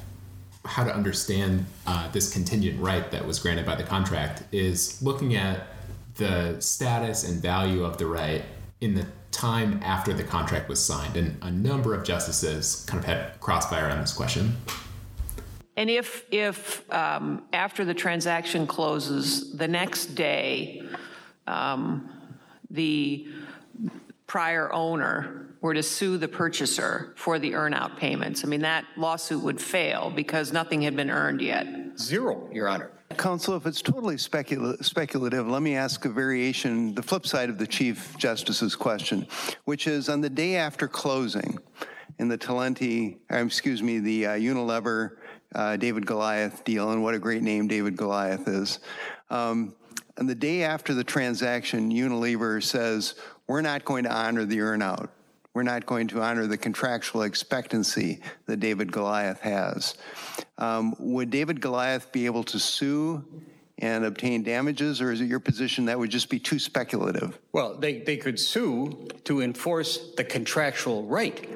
how 0.66 0.84
to 0.84 0.94
understand 0.94 1.64
uh, 1.86 2.08
this 2.10 2.32
contingent 2.32 2.80
right 2.80 3.10
that 3.10 3.26
was 3.26 3.38
granted 3.38 3.64
by 3.64 3.74
the 3.74 3.82
contract 3.82 4.42
is 4.52 5.00
looking 5.02 5.36
at 5.36 5.68
the 6.16 6.60
status 6.60 7.28
and 7.28 7.40
value 7.40 7.84
of 7.84 7.98
the 7.98 8.06
right 8.06 8.44
in 8.80 8.94
the 8.94 9.06
time 9.30 9.80
after 9.82 10.12
the 10.12 10.24
contract 10.24 10.68
was 10.68 10.82
signed. 10.82 11.16
And 11.16 11.36
a 11.42 11.50
number 11.50 11.94
of 11.94 12.04
justices 12.04 12.84
kind 12.88 12.98
of 12.98 13.04
had 13.04 13.38
crossfire 13.40 13.90
on 13.90 14.00
this 14.00 14.12
question. 14.12 14.56
And 15.76 15.90
if, 15.90 16.24
if 16.30 16.90
um, 16.92 17.44
after 17.52 17.84
the 17.84 17.92
transaction 17.92 18.66
closes, 18.66 19.54
the 19.56 19.68
next 19.68 20.14
day, 20.14 20.82
um, 21.46 22.10
the 22.70 23.28
prior 24.26 24.72
owner 24.72 25.45
were 25.66 25.74
to 25.74 25.82
sue 25.82 26.16
the 26.16 26.28
purchaser 26.28 27.12
for 27.16 27.40
the 27.40 27.50
earnout 27.50 27.96
payments. 27.96 28.44
I 28.44 28.46
mean, 28.46 28.60
that 28.60 28.84
lawsuit 28.96 29.42
would 29.42 29.60
fail 29.60 30.12
because 30.14 30.52
nothing 30.52 30.80
had 30.82 30.94
been 30.94 31.10
earned 31.10 31.40
yet. 31.40 31.66
Zero, 31.98 32.48
Your 32.52 32.68
Honor. 32.68 32.92
Counsel, 33.16 33.56
if 33.56 33.66
it's 33.66 33.82
totally 33.82 34.16
specula- 34.16 34.80
speculative, 34.84 35.48
let 35.48 35.62
me 35.62 35.74
ask 35.74 36.04
a 36.04 36.08
variation, 36.08 36.94
the 36.94 37.02
flip 37.02 37.26
side 37.26 37.50
of 37.50 37.58
the 37.58 37.66
Chief 37.66 38.16
Justice's 38.16 38.76
question, 38.76 39.26
which 39.64 39.88
is 39.88 40.08
on 40.08 40.20
the 40.20 40.30
day 40.30 40.54
after 40.54 40.86
closing, 40.86 41.58
in 42.20 42.28
the 42.28 42.38
Talenti, 42.38 43.16
uh, 43.32 43.38
excuse 43.38 43.82
me, 43.82 43.98
the 43.98 44.26
uh, 44.26 44.30
Unilever 44.34 45.16
uh, 45.56 45.76
David 45.76 46.06
Goliath 46.06 46.62
deal, 46.62 46.92
and 46.92 47.02
what 47.02 47.14
a 47.14 47.18
great 47.18 47.42
name 47.42 47.66
David 47.66 47.96
Goliath 47.96 48.46
is. 48.46 48.78
Um, 49.30 49.74
and 50.16 50.28
the 50.28 50.34
day 50.36 50.62
after 50.62 50.94
the 50.94 51.04
transaction, 51.04 51.90
Unilever 51.90 52.62
says, 52.62 53.16
We're 53.48 53.62
not 53.62 53.84
going 53.84 54.04
to 54.04 54.12
honor 54.12 54.44
the 54.44 54.58
earnout. 54.58 55.08
We're 55.56 55.62
not 55.62 55.86
going 55.86 56.08
to 56.08 56.20
honor 56.20 56.46
the 56.46 56.58
contractual 56.58 57.22
expectancy 57.22 58.20
that 58.44 58.60
David 58.60 58.92
Goliath 58.92 59.40
has. 59.40 59.94
Um, 60.58 60.94
would 60.98 61.30
David 61.30 61.62
Goliath 61.62 62.12
be 62.12 62.26
able 62.26 62.44
to 62.44 62.58
sue 62.58 63.24
and 63.78 64.04
obtain 64.04 64.42
damages, 64.42 65.00
or 65.00 65.12
is 65.12 65.22
it 65.22 65.28
your 65.28 65.40
position 65.40 65.86
that 65.86 65.98
would 65.98 66.10
just 66.10 66.28
be 66.28 66.38
too 66.38 66.58
speculative? 66.58 67.38
Well, 67.52 67.74
they, 67.74 68.00
they 68.00 68.18
could 68.18 68.38
sue 68.38 69.08
to 69.24 69.40
enforce 69.40 70.12
the 70.18 70.24
contractual 70.24 71.04
right. 71.04 71.55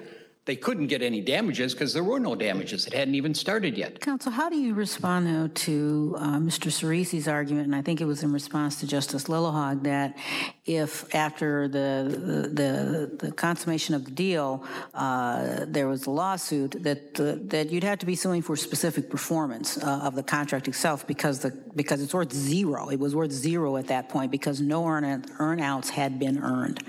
They 0.50 0.56
couldn't 0.56 0.88
get 0.88 1.00
any 1.00 1.20
damages 1.20 1.74
because 1.74 1.94
there 1.94 2.02
were 2.02 2.18
no 2.18 2.34
damages. 2.34 2.84
It 2.84 2.92
hadn't 2.92 3.14
even 3.14 3.34
started 3.34 3.78
yet. 3.78 4.00
Counsel, 4.00 4.32
how 4.32 4.48
do 4.48 4.56
you 4.56 4.74
respond, 4.74 5.28
though, 5.28 5.46
to 5.46 6.16
uh, 6.18 6.38
Mr. 6.38 6.72
Ciresi's 6.72 7.28
argument, 7.28 7.66
and 7.66 7.76
I 7.76 7.82
think 7.82 8.00
it 8.00 8.04
was 8.04 8.24
in 8.24 8.32
response 8.32 8.80
to 8.80 8.86
Justice 8.88 9.28
Lillehaug, 9.28 9.84
that 9.84 10.18
if 10.66 11.14
after 11.14 11.68
the, 11.68 12.50
the, 12.52 13.26
the 13.26 13.30
consummation 13.30 13.94
of 13.94 14.04
the 14.04 14.10
deal, 14.10 14.64
uh, 14.92 15.66
there 15.68 15.86
was 15.86 16.06
a 16.06 16.10
lawsuit, 16.10 16.82
that, 16.82 17.14
the, 17.14 17.40
that 17.44 17.70
you'd 17.70 17.84
have 17.84 18.00
to 18.00 18.06
be 18.06 18.16
suing 18.16 18.42
for 18.42 18.56
specific 18.56 19.08
performance 19.08 19.78
uh, 19.78 20.00
of 20.02 20.16
the 20.16 20.24
contract 20.24 20.66
itself 20.66 21.06
because, 21.06 21.38
the, 21.38 21.50
because 21.76 22.02
it's 22.02 22.12
worth 22.12 22.32
zero. 22.32 22.88
It 22.88 22.98
was 22.98 23.14
worth 23.14 23.30
zero 23.30 23.76
at 23.76 23.86
that 23.86 24.08
point 24.08 24.32
because 24.32 24.60
no 24.60 24.84
earn, 24.84 25.22
earnouts 25.38 25.90
had 25.90 26.18
been 26.18 26.40
earned. 26.42 26.82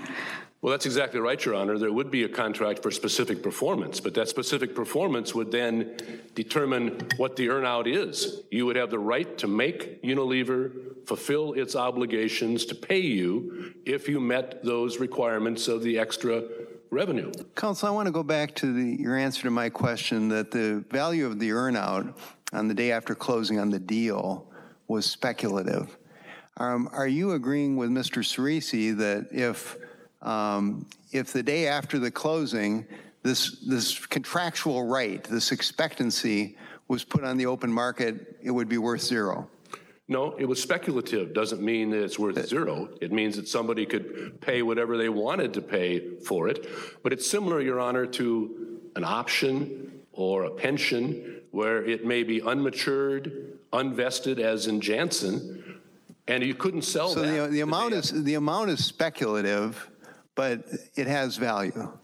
Well, 0.62 0.70
that's 0.70 0.86
exactly 0.86 1.18
right, 1.18 1.44
Your 1.44 1.56
Honor. 1.56 1.76
There 1.76 1.92
would 1.92 2.12
be 2.12 2.22
a 2.22 2.28
contract 2.28 2.84
for 2.84 2.92
specific 2.92 3.42
performance, 3.42 3.98
but 3.98 4.14
that 4.14 4.28
specific 4.28 4.76
performance 4.76 5.34
would 5.34 5.50
then 5.50 6.20
determine 6.36 7.08
what 7.16 7.34
the 7.34 7.48
earnout 7.48 7.92
is. 7.92 8.42
You 8.52 8.66
would 8.66 8.76
have 8.76 8.88
the 8.88 8.98
right 9.00 9.36
to 9.38 9.48
make 9.48 10.00
Unilever 10.04 10.70
fulfill 11.04 11.54
its 11.54 11.74
obligations 11.74 12.64
to 12.66 12.76
pay 12.76 13.00
you 13.00 13.74
if 13.84 14.08
you 14.08 14.20
met 14.20 14.62
those 14.62 15.00
requirements 15.00 15.66
of 15.66 15.82
the 15.82 15.98
extra 15.98 16.44
revenue. 16.90 17.32
Counsel, 17.56 17.88
I 17.88 17.90
want 17.90 18.06
to 18.06 18.12
go 18.12 18.22
back 18.22 18.54
to 18.56 18.72
the, 18.72 19.02
your 19.02 19.16
answer 19.16 19.42
to 19.42 19.50
my 19.50 19.68
question 19.68 20.28
that 20.28 20.52
the 20.52 20.84
value 20.92 21.26
of 21.26 21.40
the 21.40 21.50
earnout 21.50 22.14
on 22.52 22.68
the 22.68 22.74
day 22.74 22.92
after 22.92 23.16
closing 23.16 23.58
on 23.58 23.70
the 23.70 23.80
deal 23.80 24.46
was 24.86 25.06
speculative. 25.06 25.98
Um, 26.58 26.88
are 26.92 27.08
you 27.08 27.32
agreeing 27.32 27.76
with 27.76 27.90
Mr. 27.90 28.22
Ciresi 28.22 28.96
that 28.98 29.26
if 29.32 29.76
um, 30.22 30.86
if 31.12 31.32
the 31.32 31.42
day 31.42 31.66
after 31.66 31.98
the 31.98 32.10
closing, 32.10 32.86
this, 33.22 33.58
this 33.60 34.06
contractual 34.06 34.84
right, 34.86 35.22
this 35.24 35.52
expectancy 35.52 36.56
was 36.88 37.04
put 37.04 37.24
on 37.24 37.36
the 37.36 37.46
open 37.46 37.72
market, 37.72 38.36
it 38.42 38.50
would 38.50 38.68
be 38.68 38.78
worth 38.78 39.02
zero. 39.02 39.48
No, 40.08 40.36
it 40.36 40.44
was 40.44 40.60
speculative. 40.60 41.32
Doesn't 41.32 41.62
mean 41.62 41.90
that 41.90 42.02
it's 42.02 42.18
worth 42.18 42.46
zero. 42.46 42.88
It 43.00 43.12
means 43.12 43.36
that 43.36 43.48
somebody 43.48 43.86
could 43.86 44.40
pay 44.40 44.62
whatever 44.62 44.98
they 44.98 45.08
wanted 45.08 45.54
to 45.54 45.62
pay 45.62 46.16
for 46.18 46.48
it. 46.48 46.66
But 47.02 47.12
it's 47.12 47.28
similar, 47.28 47.60
Your 47.60 47.80
Honor, 47.80 48.06
to 48.06 48.80
an 48.96 49.04
option 49.04 50.00
or 50.12 50.44
a 50.44 50.50
pension 50.50 51.40
where 51.50 51.84
it 51.84 52.04
may 52.04 52.24
be 52.24 52.40
unmatured, 52.40 53.56
unvested, 53.72 54.38
as 54.38 54.66
in 54.66 54.80
Janssen, 54.80 55.80
and 56.28 56.42
you 56.42 56.54
couldn't 56.54 56.82
sell 56.82 57.10
so 57.10 57.22
that. 57.22 57.44
the, 57.44 57.48
the 57.48 57.60
amount 57.60 57.94
is 57.94 58.24
the 58.24 58.34
amount 58.34 58.70
is 58.70 58.84
speculative 58.84 59.90
but 60.34 60.64
it 60.94 61.06
has 61.06 61.36
value. 61.36 61.98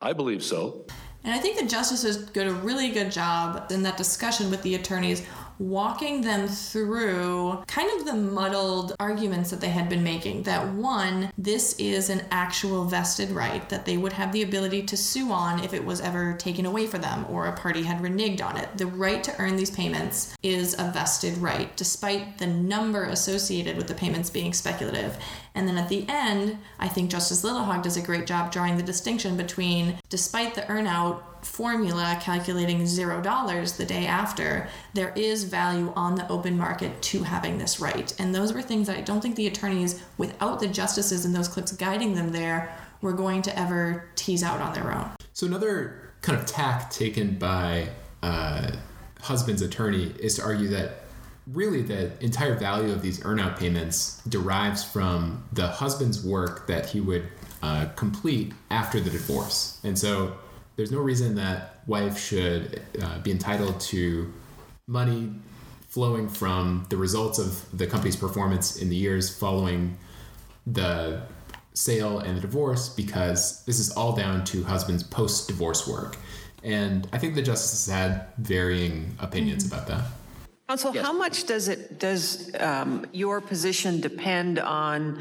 I 0.00 0.12
believe 0.12 0.42
so. 0.42 0.86
And 1.24 1.32
I 1.32 1.38
think 1.38 1.58
the 1.58 1.66
justices 1.66 2.18
did 2.18 2.46
a 2.46 2.52
really 2.52 2.90
good 2.90 3.10
job 3.10 3.70
in 3.72 3.82
that 3.84 3.96
discussion 3.96 4.50
with 4.50 4.62
the 4.62 4.74
attorneys 4.74 5.26
walking 5.58 6.22
them 6.22 6.48
through 6.48 7.62
kind 7.66 7.90
of 7.98 8.06
the 8.06 8.14
muddled 8.14 8.94
arguments 8.98 9.50
that 9.50 9.60
they 9.60 9.68
had 9.68 9.88
been 9.88 10.02
making. 10.02 10.42
That 10.42 10.68
one, 10.74 11.30
this 11.38 11.74
is 11.78 12.10
an 12.10 12.22
actual 12.30 12.84
vested 12.84 13.30
right 13.30 13.68
that 13.68 13.84
they 13.84 13.96
would 13.96 14.12
have 14.14 14.32
the 14.32 14.42
ability 14.42 14.82
to 14.82 14.96
sue 14.96 15.32
on 15.32 15.62
if 15.62 15.72
it 15.72 15.84
was 15.84 16.00
ever 16.00 16.34
taken 16.34 16.66
away 16.66 16.86
from 16.86 17.02
them 17.02 17.26
or 17.28 17.46
a 17.46 17.52
party 17.52 17.82
had 17.82 18.02
reneged 18.02 18.44
on 18.44 18.56
it. 18.56 18.68
The 18.76 18.86
right 18.86 19.22
to 19.24 19.34
earn 19.38 19.56
these 19.56 19.70
payments 19.70 20.36
is 20.42 20.74
a 20.78 20.90
vested 20.90 21.38
right, 21.38 21.74
despite 21.76 22.38
the 22.38 22.46
number 22.46 23.04
associated 23.04 23.76
with 23.76 23.86
the 23.86 23.94
payments 23.94 24.30
being 24.30 24.52
speculative. 24.52 25.16
And 25.54 25.68
then 25.68 25.78
at 25.78 25.88
the 25.88 26.04
end, 26.08 26.58
I 26.78 26.88
think 26.88 27.10
Justice 27.10 27.44
Lillehaug 27.44 27.82
does 27.82 27.96
a 27.96 28.02
great 28.02 28.26
job 28.26 28.50
drawing 28.50 28.76
the 28.76 28.82
distinction 28.82 29.36
between, 29.36 29.98
despite 30.08 30.54
the 30.54 30.62
earnout, 30.62 31.22
formula 31.44 32.18
calculating 32.20 32.86
zero 32.86 33.20
dollars 33.20 33.72
the 33.72 33.84
day 33.84 34.06
after, 34.06 34.68
there 34.94 35.12
is 35.14 35.44
value 35.44 35.92
on 35.94 36.14
the 36.14 36.26
open 36.28 36.56
market 36.56 37.00
to 37.02 37.22
having 37.22 37.58
this 37.58 37.80
right. 37.80 38.12
And 38.18 38.34
those 38.34 38.52
were 38.52 38.62
things 38.62 38.86
that 38.86 38.96
I 38.96 39.02
don't 39.02 39.20
think 39.20 39.36
the 39.36 39.46
attorneys, 39.46 40.02
without 40.18 40.60
the 40.60 40.68
justices 40.68 41.24
in 41.24 41.32
those 41.32 41.48
clips 41.48 41.72
guiding 41.72 42.14
them 42.14 42.32
there, 42.32 42.76
were 43.02 43.12
going 43.12 43.42
to 43.42 43.58
ever 43.58 44.08
tease 44.14 44.42
out 44.42 44.60
on 44.60 44.72
their 44.72 44.92
own. 44.92 45.10
So 45.34 45.46
another 45.46 46.10
kind 46.22 46.38
of 46.38 46.46
tack 46.46 46.90
taken 46.90 47.38
by 47.38 47.88
uh, 48.22 48.72
husband's 49.20 49.62
attorney 49.62 50.14
is 50.18 50.36
to 50.36 50.42
argue 50.42 50.68
that 50.68 51.00
really 51.46 51.82
the 51.82 52.10
entire 52.24 52.54
value 52.54 52.90
of 52.90 53.02
these 53.02 53.20
earnout 53.20 53.58
payments 53.58 54.22
derives 54.28 54.82
from 54.82 55.44
the 55.52 55.66
husband's 55.66 56.24
work 56.24 56.66
that 56.66 56.86
he 56.86 57.00
would 57.00 57.28
uh, 57.62 57.86
complete 57.96 58.54
after 58.70 58.98
the 59.00 59.10
divorce. 59.10 59.78
And 59.84 59.98
so 59.98 60.38
there's 60.76 60.90
no 60.90 60.98
reason 60.98 61.34
that 61.36 61.80
wife 61.86 62.18
should 62.18 62.82
uh, 63.02 63.18
be 63.20 63.30
entitled 63.30 63.80
to 63.80 64.32
money 64.86 65.32
flowing 65.88 66.28
from 66.28 66.84
the 66.88 66.96
results 66.96 67.38
of 67.38 67.64
the 67.76 67.86
company's 67.86 68.16
performance 68.16 68.76
in 68.76 68.88
the 68.88 68.96
years 68.96 69.34
following 69.34 69.96
the 70.66 71.22
sale 71.74 72.20
and 72.20 72.36
the 72.36 72.40
divorce 72.40 72.88
because 72.88 73.64
this 73.64 73.78
is 73.78 73.92
all 73.92 74.14
down 74.14 74.44
to 74.44 74.64
husband's 74.64 75.02
post 75.02 75.46
divorce 75.46 75.86
work. 75.86 76.16
And 76.62 77.06
I 77.12 77.18
think 77.18 77.34
the 77.34 77.42
justices 77.42 77.92
had 77.92 78.26
varying 78.38 79.16
opinions 79.20 79.64
mm-hmm. 79.64 79.74
about 79.74 79.86
that. 79.88 80.04
Counsel, 80.68 80.94
yes. 80.94 81.04
how 81.04 81.12
much 81.12 81.44
does 81.44 81.68
it 81.68 81.98
does 81.98 82.50
um, 82.58 83.04
your 83.12 83.40
position 83.40 84.00
depend 84.00 84.58
on 84.58 85.20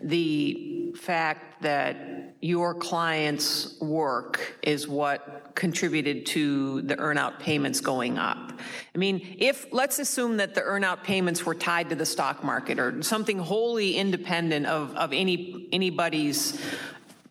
the 0.00 0.92
fact 0.96 1.60
that 1.62 2.13
your 2.44 2.74
client's 2.74 3.74
work 3.80 4.58
is 4.60 4.86
what 4.86 5.52
contributed 5.54 6.26
to 6.26 6.82
the 6.82 6.94
earnout 6.96 7.38
payments 7.38 7.80
going 7.80 8.18
up. 8.18 8.52
I 8.94 8.98
mean, 8.98 9.36
if 9.38 9.66
let's 9.72 9.98
assume 9.98 10.36
that 10.36 10.54
the 10.54 10.60
earnout 10.60 11.04
payments 11.04 11.46
were 11.46 11.54
tied 11.54 11.88
to 11.88 11.96
the 11.96 12.04
stock 12.04 12.44
market 12.44 12.78
or 12.78 13.02
something 13.02 13.38
wholly 13.38 13.96
independent 13.96 14.66
of, 14.66 14.94
of 14.94 15.14
any 15.14 15.66
anybody's 15.72 16.62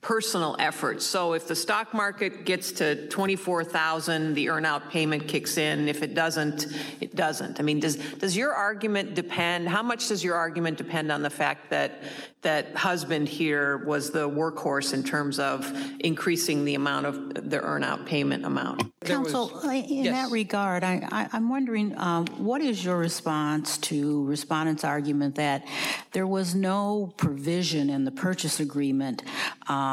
personal 0.04 0.58
efforts. 0.60 1.06
So 1.06 1.34
if 1.34 1.47
the 1.47 1.56
stock 1.56 1.93
market 1.93 2.43
gets 2.45 2.74
to 2.74 3.08
24,000, 3.08 4.34
the 4.34 4.47
earnout 4.47 4.89
payment 4.89 5.28
kicks 5.28 5.58
in. 5.58 5.88
If 5.88 6.04
it 6.04 6.14
doesn't, 6.14 6.68
it 6.99 7.16
doesn't. 7.16 7.60
I 7.60 7.64
mean, 7.64 7.80
does 7.80 7.95
does 7.95 8.36
your 8.36 8.54
argument 8.54 9.16
depend? 9.16 9.70
How 9.70 9.82
much 9.82 10.10
does 10.10 10.24
your 10.24 10.36
argument 10.36 10.78
depend 10.78 11.12
on 11.12 11.24
the 11.24 11.30
fact 11.30 11.70
that 11.70 12.04
that 12.41 12.76
husband 12.76 13.30
here 13.30 13.78
was 13.86 14.12
the 14.12 14.30
workhorse 14.30 14.93
in 14.93 15.01
terms 15.01 15.39
of 15.39 15.74
increasing 16.01 16.66
the 16.66 16.76
amount 16.76 17.06
of 17.06 17.34
the 17.34 17.60
earnout 17.60 18.06
payment 18.06 18.45
amount? 18.45 18.91
Counsel, 19.06 19.49
was, 19.54 19.64
in 19.66 20.06
yes. 20.06 20.14
that 20.14 20.32
regard, 20.32 20.84
I, 20.84 21.30
am 21.32 21.49
wondering 21.49 21.97
um, 21.97 22.28
what 22.38 22.62
is 22.62 22.84
your 22.84 22.97
response 22.97 23.78
to 23.80 24.26
respondents' 24.26 24.84
argument 24.84 25.36
that 25.36 25.66
there 26.12 26.28
was 26.28 26.54
no 26.54 27.14
provision 27.18 27.89
in 27.89 28.04
the 28.04 28.12
purchase 28.12 28.60
agreement 28.60 29.24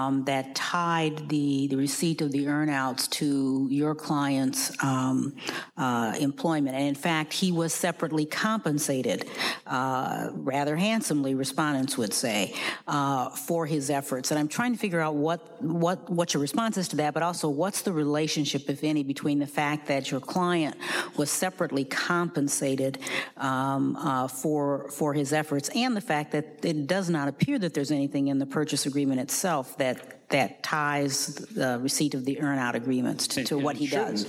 um, 0.00 0.24
that 0.24 0.54
tied 0.54 1.28
the, 1.28 1.66
the 1.68 1.76
receipt 1.76 2.20
of 2.20 2.32
the 2.32 2.46
earnouts 2.46 3.08
to 3.10 3.66
your 3.70 3.94
client's 3.94 4.72
um, 4.82 5.34
uh, 5.76 6.14
employment, 6.18 6.76
and 6.76 6.86
in 6.86 6.94
fact, 6.94 7.32
he 7.32 7.52
was 7.52 7.72
separately 7.72 8.24
compensated, 8.24 9.28
uh, 9.66 10.30
rather 10.32 10.76
handsomely, 10.76 11.34
respondents 11.34 11.98
would 11.98 12.14
say, 12.14 12.54
uh, 12.86 13.30
for 13.30 13.66
his 13.66 13.90
efforts. 13.90 14.30
And 14.30 14.38
I'm 14.38 14.48
trying 14.48 14.72
to 14.72 14.78
figure 14.78 15.00
out 15.00 15.14
what 15.14 15.62
what 15.62 16.08
what 16.10 16.34
your 16.34 16.40
response 16.40 16.76
is 16.76 16.88
to 16.88 16.96
that, 16.96 17.14
but 17.14 17.22
also 17.22 17.48
what's 17.48 17.82
the 17.82 17.92
relationship, 17.92 18.68
if 18.68 18.84
any 18.84 19.02
between 19.02 19.38
the 19.38 19.46
fact 19.46 19.86
that 19.88 20.10
your 20.10 20.20
client 20.20 20.76
was 21.16 21.30
separately 21.30 21.84
compensated 21.84 22.98
um, 23.36 23.96
uh, 23.96 24.28
for 24.28 24.88
for 24.90 25.14
his 25.14 25.32
efforts 25.32 25.68
and 25.74 25.96
the 25.96 26.00
fact 26.00 26.32
that 26.32 26.64
it 26.64 26.86
does 26.86 27.08
not 27.10 27.28
appear 27.28 27.58
that 27.58 27.74
there's 27.74 27.90
anything 27.90 28.28
in 28.28 28.38
the 28.38 28.46
purchase 28.46 28.86
agreement 28.86 29.20
itself 29.20 29.76
that 29.78 29.89
that 30.30 30.62
ties 30.62 31.34
the 31.34 31.78
receipt 31.82 32.14
of 32.14 32.24
the 32.24 32.36
earnout 32.36 32.74
agreements 32.74 33.26
to, 33.26 33.44
to 33.44 33.58
what 33.58 33.76
he 33.76 33.86
does. 33.86 34.26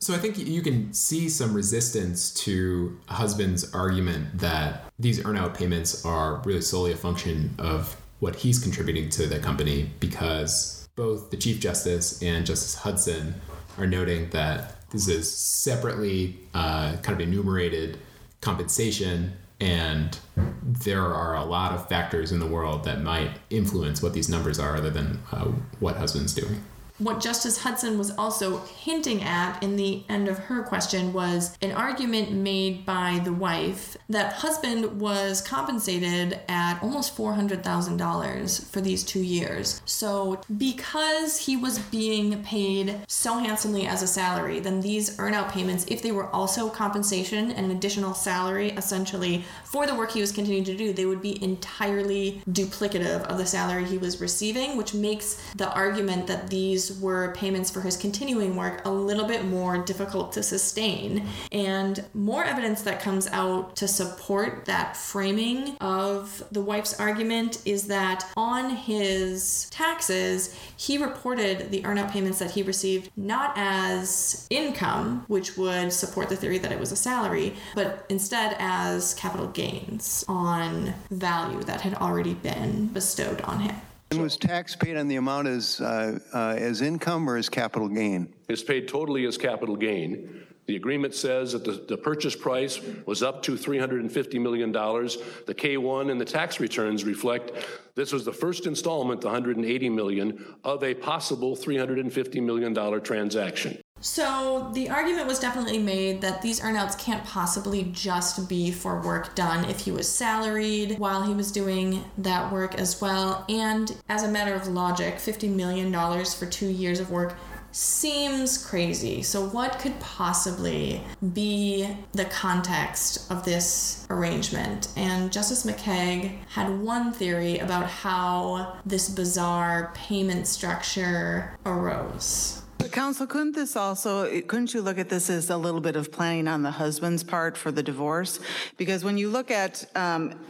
So 0.00 0.14
I 0.14 0.18
think 0.18 0.38
you 0.38 0.62
can 0.62 0.92
see 0.94 1.28
some 1.28 1.52
resistance 1.52 2.32
to 2.44 2.98
a 3.08 3.14
husband's 3.14 3.72
argument 3.74 4.38
that 4.38 4.84
these 4.98 5.20
earnout 5.20 5.54
payments 5.54 6.04
are 6.06 6.40
really 6.44 6.62
solely 6.62 6.92
a 6.92 6.96
function 6.96 7.54
of 7.58 7.96
what 8.18 8.34
he's 8.36 8.58
contributing 8.58 9.10
to 9.10 9.26
the 9.26 9.38
company 9.38 9.90
because 10.00 10.88
both 10.96 11.30
the 11.30 11.36
Chief 11.36 11.60
Justice 11.60 12.22
and 12.22 12.46
Justice 12.46 12.74
Hudson 12.74 13.34
are 13.78 13.86
noting 13.86 14.30
that 14.30 14.88
this 14.90 15.06
is 15.06 15.30
separately 15.30 16.38
uh, 16.54 16.96
kind 17.02 17.20
of 17.20 17.26
enumerated 17.26 17.98
compensation, 18.40 19.34
and 19.60 20.18
there 20.62 21.02
are 21.02 21.36
a 21.36 21.44
lot 21.44 21.72
of 21.72 21.88
factors 21.88 22.32
in 22.32 22.38
the 22.38 22.46
world 22.46 22.84
that 22.84 23.02
might 23.02 23.30
influence 23.50 24.02
what 24.02 24.14
these 24.14 24.28
numbers 24.28 24.58
are, 24.58 24.76
other 24.76 24.90
than 24.90 25.20
uh, 25.32 25.46
what 25.80 25.96
husband's 25.96 26.34
doing 26.34 26.62
what 27.00 27.20
Justice 27.20 27.62
Hudson 27.62 27.98
was 27.98 28.10
also 28.12 28.58
hinting 28.58 29.22
at 29.22 29.62
in 29.62 29.76
the 29.76 30.02
end 30.08 30.28
of 30.28 30.38
her 30.38 30.62
question 30.62 31.12
was 31.12 31.56
an 31.62 31.72
argument 31.72 32.30
made 32.32 32.84
by 32.84 33.20
the 33.24 33.32
wife 33.32 33.96
that 34.08 34.34
husband 34.34 35.00
was 35.00 35.40
compensated 35.40 36.38
at 36.48 36.80
almost 36.82 37.16
$400,000 37.16 38.70
for 38.70 38.80
these 38.80 39.02
two 39.02 39.22
years. 39.22 39.80
So, 39.86 40.40
because 40.58 41.38
he 41.38 41.56
was 41.56 41.78
being 41.78 42.42
paid 42.42 43.00
so 43.08 43.38
handsomely 43.38 43.86
as 43.86 44.02
a 44.02 44.06
salary, 44.06 44.60
then 44.60 44.80
these 44.80 45.16
earnout 45.16 45.50
payments, 45.50 45.86
if 45.88 46.02
they 46.02 46.12
were 46.12 46.28
also 46.28 46.68
compensation 46.68 47.50
and 47.50 47.66
an 47.66 47.76
additional 47.76 48.14
salary 48.14 48.70
essentially 48.72 49.44
for 49.64 49.86
the 49.86 49.94
work 49.94 50.10
he 50.10 50.20
was 50.20 50.32
continuing 50.32 50.64
to 50.64 50.76
do, 50.76 50.92
they 50.92 51.06
would 51.06 51.22
be 51.22 51.42
entirely 51.42 52.42
duplicative 52.50 53.22
of 53.22 53.38
the 53.38 53.46
salary 53.46 53.84
he 53.84 53.98
was 53.98 54.20
receiving, 54.20 54.76
which 54.76 54.92
makes 54.92 55.40
the 55.54 55.72
argument 55.72 56.26
that 56.26 56.50
these 56.50 56.89
were 56.92 57.32
payments 57.34 57.70
for 57.70 57.80
his 57.80 57.96
continuing 57.96 58.56
work 58.56 58.84
a 58.84 58.90
little 58.90 59.26
bit 59.26 59.44
more 59.44 59.78
difficult 59.78 60.32
to 60.32 60.42
sustain. 60.42 61.26
And 61.52 62.04
more 62.14 62.44
evidence 62.44 62.82
that 62.82 63.00
comes 63.00 63.26
out 63.28 63.76
to 63.76 63.88
support 63.88 64.64
that 64.66 64.96
framing 64.96 65.76
of 65.80 66.42
the 66.50 66.60
wife's 66.60 66.98
argument 66.98 67.62
is 67.64 67.86
that 67.88 68.24
on 68.36 68.70
his 68.70 69.68
taxes, 69.70 70.54
he 70.76 70.98
reported 70.98 71.70
the 71.70 71.82
earnout 71.82 72.10
payments 72.10 72.38
that 72.38 72.52
he 72.52 72.62
received 72.62 73.10
not 73.16 73.52
as 73.56 74.46
income, 74.50 75.24
which 75.28 75.56
would 75.56 75.92
support 75.92 76.28
the 76.28 76.36
theory 76.36 76.58
that 76.58 76.72
it 76.72 76.80
was 76.80 76.92
a 76.92 76.96
salary, 76.96 77.54
but 77.74 78.06
instead 78.08 78.56
as 78.58 79.14
capital 79.14 79.46
gains 79.48 80.24
on 80.28 80.94
value 81.10 81.62
that 81.62 81.80
had 81.80 81.94
already 81.94 82.34
been 82.34 82.86
bestowed 82.88 83.40
on 83.42 83.60
him. 83.60 83.76
And 84.10 84.22
was 84.22 84.36
tax 84.36 84.74
paid 84.74 84.96
on 84.96 85.06
the 85.06 85.16
amount 85.16 85.46
as, 85.46 85.80
uh, 85.80 86.18
uh, 86.34 86.56
as 86.58 86.82
income 86.82 87.30
or 87.30 87.36
as 87.36 87.48
capital 87.48 87.88
gain? 87.88 88.34
It's 88.48 88.62
paid 88.62 88.88
totally 88.88 89.24
as 89.24 89.38
capital 89.38 89.76
gain. 89.76 90.46
The 90.66 90.74
agreement 90.74 91.14
says 91.14 91.52
that 91.52 91.64
the, 91.64 91.84
the 91.88 91.96
purchase 91.96 92.34
price 92.34 92.80
was 93.06 93.22
up 93.22 93.40
to 93.44 93.52
$350 93.52 94.40
million. 94.40 94.72
The 94.72 95.54
K1 95.54 96.10
and 96.10 96.20
the 96.20 96.24
tax 96.24 96.58
returns 96.58 97.04
reflect 97.04 97.52
this 97.94 98.12
was 98.12 98.24
the 98.24 98.32
first 98.32 98.66
installment, 98.66 99.20
the 99.20 99.28
180 99.28 99.88
million, 99.90 100.56
of 100.64 100.82
a 100.82 100.94
possible 100.94 101.56
$350 101.56 102.42
million 102.42 103.02
transaction. 103.02 103.80
So 104.00 104.70
the 104.72 104.88
argument 104.88 105.26
was 105.26 105.38
definitely 105.38 105.78
made 105.78 106.22
that 106.22 106.40
these 106.40 106.60
earnouts 106.60 106.98
can't 106.98 107.24
possibly 107.24 107.84
just 107.84 108.48
be 108.48 108.70
for 108.70 109.00
work 109.00 109.34
done 109.34 109.68
if 109.68 109.80
he 109.80 109.92
was 109.92 110.10
salaried 110.10 110.98
while 110.98 111.22
he 111.22 111.34
was 111.34 111.52
doing 111.52 112.04
that 112.16 112.50
work 112.50 112.74
as 112.76 113.00
well. 113.00 113.44
And 113.48 113.94
as 114.08 114.22
a 114.22 114.28
matter 114.28 114.54
of 114.54 114.68
logic, 114.68 115.16
$50 115.16 115.54
million 115.54 115.92
for 116.24 116.46
two 116.46 116.68
years 116.68 116.98
of 116.98 117.10
work 117.10 117.36
seems 117.72 118.58
crazy. 118.64 119.22
So, 119.22 119.46
what 119.46 119.78
could 119.78 119.98
possibly 120.00 121.02
be 121.32 121.96
the 122.12 122.24
context 122.24 123.30
of 123.30 123.44
this 123.44 124.06
arrangement? 124.10 124.88
And 124.96 125.32
Justice 125.32 125.64
McKeig 125.64 126.38
had 126.48 126.80
one 126.80 127.12
theory 127.12 127.58
about 127.58 127.86
how 127.86 128.78
this 128.84 129.08
bizarre 129.08 129.92
payment 129.94 130.46
structure 130.46 131.56
arose. 131.64 132.59
Counsel, 132.88 133.26
couldn't 133.26 133.52
this 133.54 133.76
also, 133.76 134.40
couldn't 134.42 134.72
you 134.74 134.80
look 134.80 134.98
at 134.98 135.08
this 135.08 135.28
as 135.30 135.50
a 135.50 135.56
little 135.56 135.80
bit 135.80 135.96
of 135.96 136.10
planning 136.10 136.48
on 136.48 136.62
the 136.62 136.70
husband's 136.70 137.22
part 137.22 137.56
for 137.56 137.70
the 137.70 137.82
divorce? 137.82 138.40
Because 138.76 139.04
when 139.04 139.18
you 139.18 139.28
look 139.28 139.50
at, 139.50 139.84
um, 139.94 140.40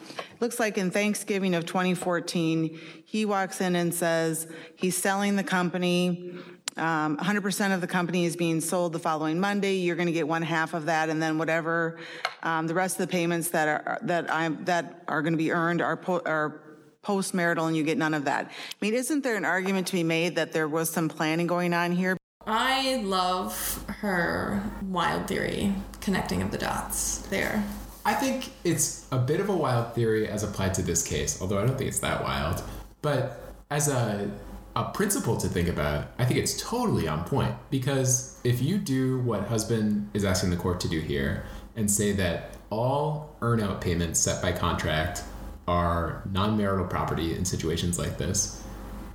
looks 0.41 0.61
like 0.61 0.79
in 0.79 0.91
Thanksgiving 0.91 1.55
of 1.55 1.67
2014, 1.67 2.79
he 3.05 3.25
walks 3.25 3.61
in 3.61 3.77
and 3.77 3.93
says 3.93 4.47
he's 4.77 4.97
selling 4.97 5.37
the 5.37 5.45
company. 5.45 6.35
Um, 6.77 7.19
100% 7.19 7.75
of 7.75 7.81
the 7.81 7.87
company 7.87 8.25
is 8.25 8.37
being 8.37 8.61
sold 8.61 8.93
the 8.93 8.99
following 8.99 9.41
Monday. 9.41 9.77
You're 9.77 9.97
going 9.97 10.07
to 10.07 10.13
get 10.13 10.29
one 10.29 10.43
half 10.43 10.73
of 10.73 10.87
that, 10.87 11.11
and 11.11 11.21
then 11.23 11.37
whatever 11.37 11.99
um, 12.43 12.67
the 12.67 12.75
rest 12.75 13.01
of 13.01 13.09
the 13.09 13.13
payments 13.13 13.51
that 13.51 13.69
are 13.69 13.99
that 14.03 14.33
I'm 14.33 14.65
that 14.65 15.03
are 15.09 15.21
going 15.21 15.33
to 15.33 15.39
be 15.39 15.53
earned 15.53 15.83
are 15.83 15.97
po- 15.97 16.23
are 16.25 16.61
post-marital, 17.03 17.67
and 17.67 17.77
you 17.77 17.83
get 17.83 17.99
none 17.99 18.15
of 18.15 18.25
that. 18.25 18.47
I 18.47 18.51
mean, 18.81 18.95
isn't 18.95 19.23
there 19.23 19.37
an 19.37 19.45
argument 19.45 19.87
to 19.89 19.93
be 19.95 20.03
made 20.03 20.37
that 20.37 20.53
there 20.53 20.69
was 20.69 20.91
some 20.91 21.09
planning 21.09 21.47
going 21.47 21.73
on 21.73 21.93
here? 21.93 22.17
I 22.47 22.97
love 22.97 23.85
her 23.89 24.63
wild 24.83 25.29
theory 25.29 25.75
connecting 26.01 26.43
of 26.43 26.51
the 26.51 26.59
dots 26.59 27.19
there. 27.29 27.63
I 28.05 28.15
think 28.15 28.51
it's 28.65 29.07
a 29.13 29.19
bit 29.19 29.41
of 29.41 29.51
a 29.51 29.57
wild 29.57 29.95
theory 29.95 30.27
as 30.27 30.43
applied 30.43 30.75
to 30.75 30.83
this 30.83 31.07
case, 31.07 31.41
although 31.41 31.59
I 31.59 31.67
don't 31.67 31.77
think 31.77 31.89
it's 31.89 32.01
that 32.01 32.23
wild. 32.23 32.63
But 33.03 33.55
as 33.71 33.89
a 33.89 34.31
a 34.77 34.85
principle 34.85 35.37
to 35.37 35.49
think 35.49 35.69
about, 35.69 36.09
I 36.19 36.25
think 36.25 36.39
it's 36.39 36.61
totally 36.63 37.09
on 37.09 37.25
point 37.25 37.55
because 37.71 38.39
if 38.45 38.63
you 38.63 38.79
do 38.79 39.19
what 39.21 39.45
husband 39.45 40.09
is 40.15 40.25
asking 40.25 40.51
the 40.51 40.57
court 40.57 40.81
to 40.81 40.89
do 40.89 41.01
here 41.01 41.45
and 41.77 41.91
say 41.91 42.13
that 42.13 42.55
all 42.71 43.35
earnout 43.41 43.81
payments 43.81 44.21
set 44.21 44.41
by 44.41 44.53
contract 44.53 45.25
are 45.71 46.25
non-marital 46.33 46.87
property 46.87 47.37
in 47.37 47.45
situations 47.45 47.97
like 47.97 48.19
this, 48.19 48.61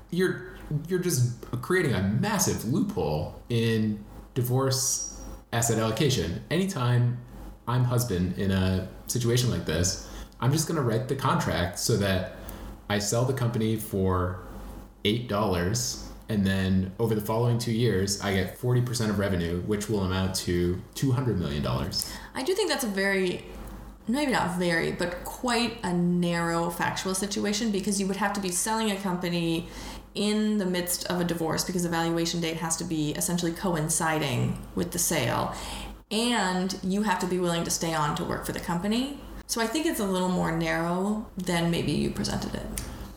you're 0.09 0.55
you're 0.87 0.99
just 0.99 1.33
creating 1.61 1.93
a 1.93 2.01
massive 2.01 2.63
loophole 2.65 3.39
in 3.49 4.03
divorce 4.33 5.21
asset 5.51 5.77
allocation. 5.77 6.41
Anytime 6.49 7.19
I'm 7.67 7.83
husband 7.83 8.37
in 8.37 8.51
a 8.51 8.87
situation 9.07 9.51
like 9.51 9.65
this, 9.65 10.09
I'm 10.39 10.51
just 10.51 10.67
going 10.67 10.77
to 10.77 10.81
write 10.81 11.07
the 11.07 11.15
contract 11.15 11.77
so 11.77 11.97
that 11.97 12.37
I 12.89 12.97
sell 12.99 13.25
the 13.25 13.33
company 13.33 13.75
for 13.75 14.39
$8 15.03 15.29
and 16.29 16.45
then 16.45 16.91
over 16.99 17.13
the 17.13 17.21
following 17.21 17.59
two 17.59 17.71
years, 17.71 18.19
I 18.21 18.33
get 18.33 18.57
40% 18.57 19.09
of 19.11 19.19
revenue, 19.19 19.61
which 19.61 19.89
will 19.89 20.01
amount 20.01 20.33
to 20.37 20.81
$200 20.95 21.37
million. 21.37 21.65
I 22.33 22.41
do 22.41 22.55
think 22.55 22.69
that's 22.69 22.83
a 22.83 22.87
very 22.87 23.45
maybe 24.07 24.31
not 24.31 24.57
very, 24.57 24.91
but 24.91 25.23
quite 25.23 25.77
a 25.83 25.93
narrow 25.93 26.69
factual 26.69 27.15
situation 27.15 27.71
because 27.71 27.99
you 27.99 28.07
would 28.07 28.17
have 28.17 28.33
to 28.33 28.39
be 28.39 28.51
selling 28.51 28.91
a 28.91 28.95
company 28.95 29.67
in 30.13 30.57
the 30.57 30.65
midst 30.65 31.05
of 31.07 31.19
a 31.19 31.23
divorce 31.23 31.63
because 31.63 31.83
the 31.83 31.89
valuation 31.89 32.39
date 32.39 32.57
has 32.57 32.77
to 32.77 32.83
be 32.83 33.11
essentially 33.11 33.51
coinciding 33.51 34.57
with 34.75 34.91
the 34.91 34.99
sale. 34.99 35.53
And 36.11 36.77
you 36.83 37.01
have 37.01 37.19
to 37.19 37.27
be 37.27 37.39
willing 37.39 37.63
to 37.63 37.71
stay 37.71 37.93
on 37.93 38.15
to 38.15 38.23
work 38.23 38.45
for 38.45 38.51
the 38.51 38.59
company. 38.59 39.19
So 39.47 39.61
I 39.61 39.67
think 39.67 39.85
it's 39.85 39.99
a 39.99 40.05
little 40.05 40.29
more 40.29 40.51
narrow 40.51 41.25
than 41.37 41.69
maybe 41.69 41.91
you 41.91 42.11
presented 42.11 42.55
it. 42.55 42.65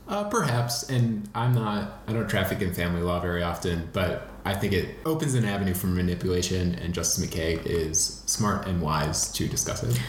Uh, 0.08 0.24
perhaps, 0.24 0.88
and 0.88 1.28
I'm 1.34 1.54
not, 1.54 2.02
I 2.06 2.14
don't 2.14 2.28
traffic 2.28 2.62
in 2.62 2.72
family 2.72 3.02
law 3.02 3.20
very 3.20 3.42
often, 3.42 3.90
but 3.92 4.30
I 4.44 4.54
think 4.54 4.72
it 4.72 4.96
opens 5.04 5.34
an 5.34 5.44
avenue 5.44 5.74
for 5.74 5.86
manipulation, 5.86 6.74
and 6.76 6.94
Justice 6.94 7.24
McKeig 7.24 7.66
is 7.66 8.22
smart 8.24 8.66
and 8.66 8.80
wise 8.80 9.30
to 9.32 9.46
discuss 9.46 9.82
it. 9.82 10.00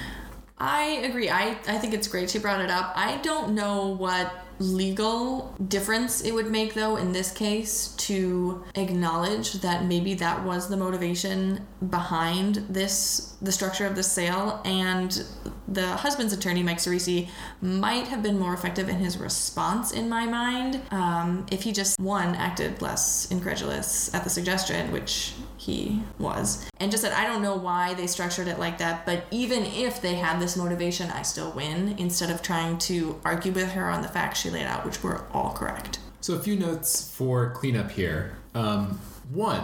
I 0.59 1.01
agree. 1.03 1.29
I, 1.29 1.57
I 1.67 1.77
think 1.77 1.93
it's 1.93 2.07
great 2.07 2.29
she 2.29 2.39
brought 2.39 2.61
it 2.61 2.69
up. 2.69 2.91
I 2.95 3.17
don't 3.17 3.53
know 3.53 3.87
what 3.87 4.45
legal 4.59 5.55
difference 5.69 6.19
it 6.19 6.33
would 6.33 6.51
make, 6.51 6.73
though, 6.73 6.97
in 6.97 7.13
this 7.13 7.31
case, 7.31 7.95
to 7.95 8.61
acknowledge 8.75 9.53
that 9.53 9.85
maybe 9.85 10.13
that 10.15 10.43
was 10.43 10.67
the 10.67 10.75
motivation 10.75 11.65
behind 11.89 12.55
this, 12.69 13.37
the 13.41 13.53
structure 13.53 13.85
of 13.85 13.95
the 13.95 14.03
sale, 14.03 14.61
and 14.65 15.23
the 15.69 15.87
husband's 15.87 16.33
attorney, 16.33 16.61
Mike 16.61 16.79
Ciresi, 16.79 17.29
might 17.61 18.07
have 18.07 18.21
been 18.21 18.37
more 18.37 18.53
effective 18.53 18.89
in 18.89 18.97
his 18.97 19.17
response, 19.17 19.93
in 19.93 20.09
my 20.09 20.25
mind, 20.25 20.81
um, 20.91 21.45
if 21.51 21.63
he 21.63 21.71
just, 21.71 21.97
one, 21.97 22.35
acted 22.35 22.81
less 22.81 23.31
incredulous 23.31 24.13
at 24.13 24.25
the 24.25 24.29
suggestion, 24.29 24.91
which 24.91 25.35
he 25.69 26.01
was, 26.17 26.67
and 26.79 26.91
just 26.91 27.03
said, 27.03 27.13
I 27.13 27.25
don't 27.25 27.41
know 27.41 27.55
why 27.55 27.93
they 27.93 28.07
structured 28.07 28.47
it 28.47 28.59
like 28.59 28.77
that, 28.79 29.05
but 29.05 29.25
even 29.31 29.65
if 29.65 30.01
they 30.01 30.15
had 30.15 30.39
this 30.39 30.55
motivation, 30.57 31.09
I 31.11 31.21
still 31.21 31.51
win, 31.51 31.95
instead 31.97 32.29
of 32.29 32.41
trying 32.41 32.77
to 32.79 33.19
argue 33.23 33.51
with 33.51 33.71
her 33.71 33.89
on 33.89 34.01
the 34.01 34.07
facts 34.07 34.39
she 34.39 34.49
laid 34.49 34.65
out, 34.65 34.85
which 34.85 35.03
were 35.03 35.25
all 35.31 35.53
correct. 35.53 35.99
So, 36.21 36.33
a 36.35 36.39
few 36.39 36.55
notes 36.55 37.13
for 37.15 37.51
cleanup 37.51 37.91
here. 37.91 38.35
Um, 38.53 38.99
one, 39.31 39.63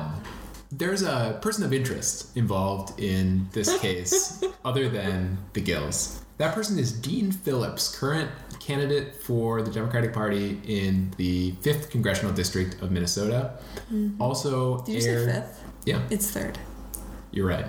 there's 0.72 1.01
a 1.01 1.39
person 1.41 1.64
of 1.64 1.74
interest 1.74 2.36
involved 2.38 2.99
in 2.99 3.47
this 3.51 3.78
case 3.82 4.43
other 4.64 4.89
than 4.89 5.38
the 5.53 5.62
Gills. 5.62 6.22
That 6.38 6.53
person 6.53 6.78
is 6.78 6.91
Dean 6.91 7.32
Phillips, 7.32 7.97
current 7.97 8.30
candidate 8.60 9.16
for 9.16 9.62
the 9.62 9.72
Democratic 9.72 10.12
Party 10.12 10.60
in 10.66 11.14
the 11.18 11.53
5th 11.62 11.89
Congressional 11.89 12.34
District 12.34 12.82
of 12.82 12.91
Minnesota. 12.91 13.53
Mm-hmm. 13.93 14.22
Also, 14.22 14.82
Did 14.84 15.03
you 15.03 15.10
aired, 15.10 15.30
say 15.30 15.39
5th? 15.39 15.56
Yeah. 15.86 16.02
It's 16.10 16.30
3rd. 16.32 16.56
You're 17.32 17.48
right. 17.48 17.66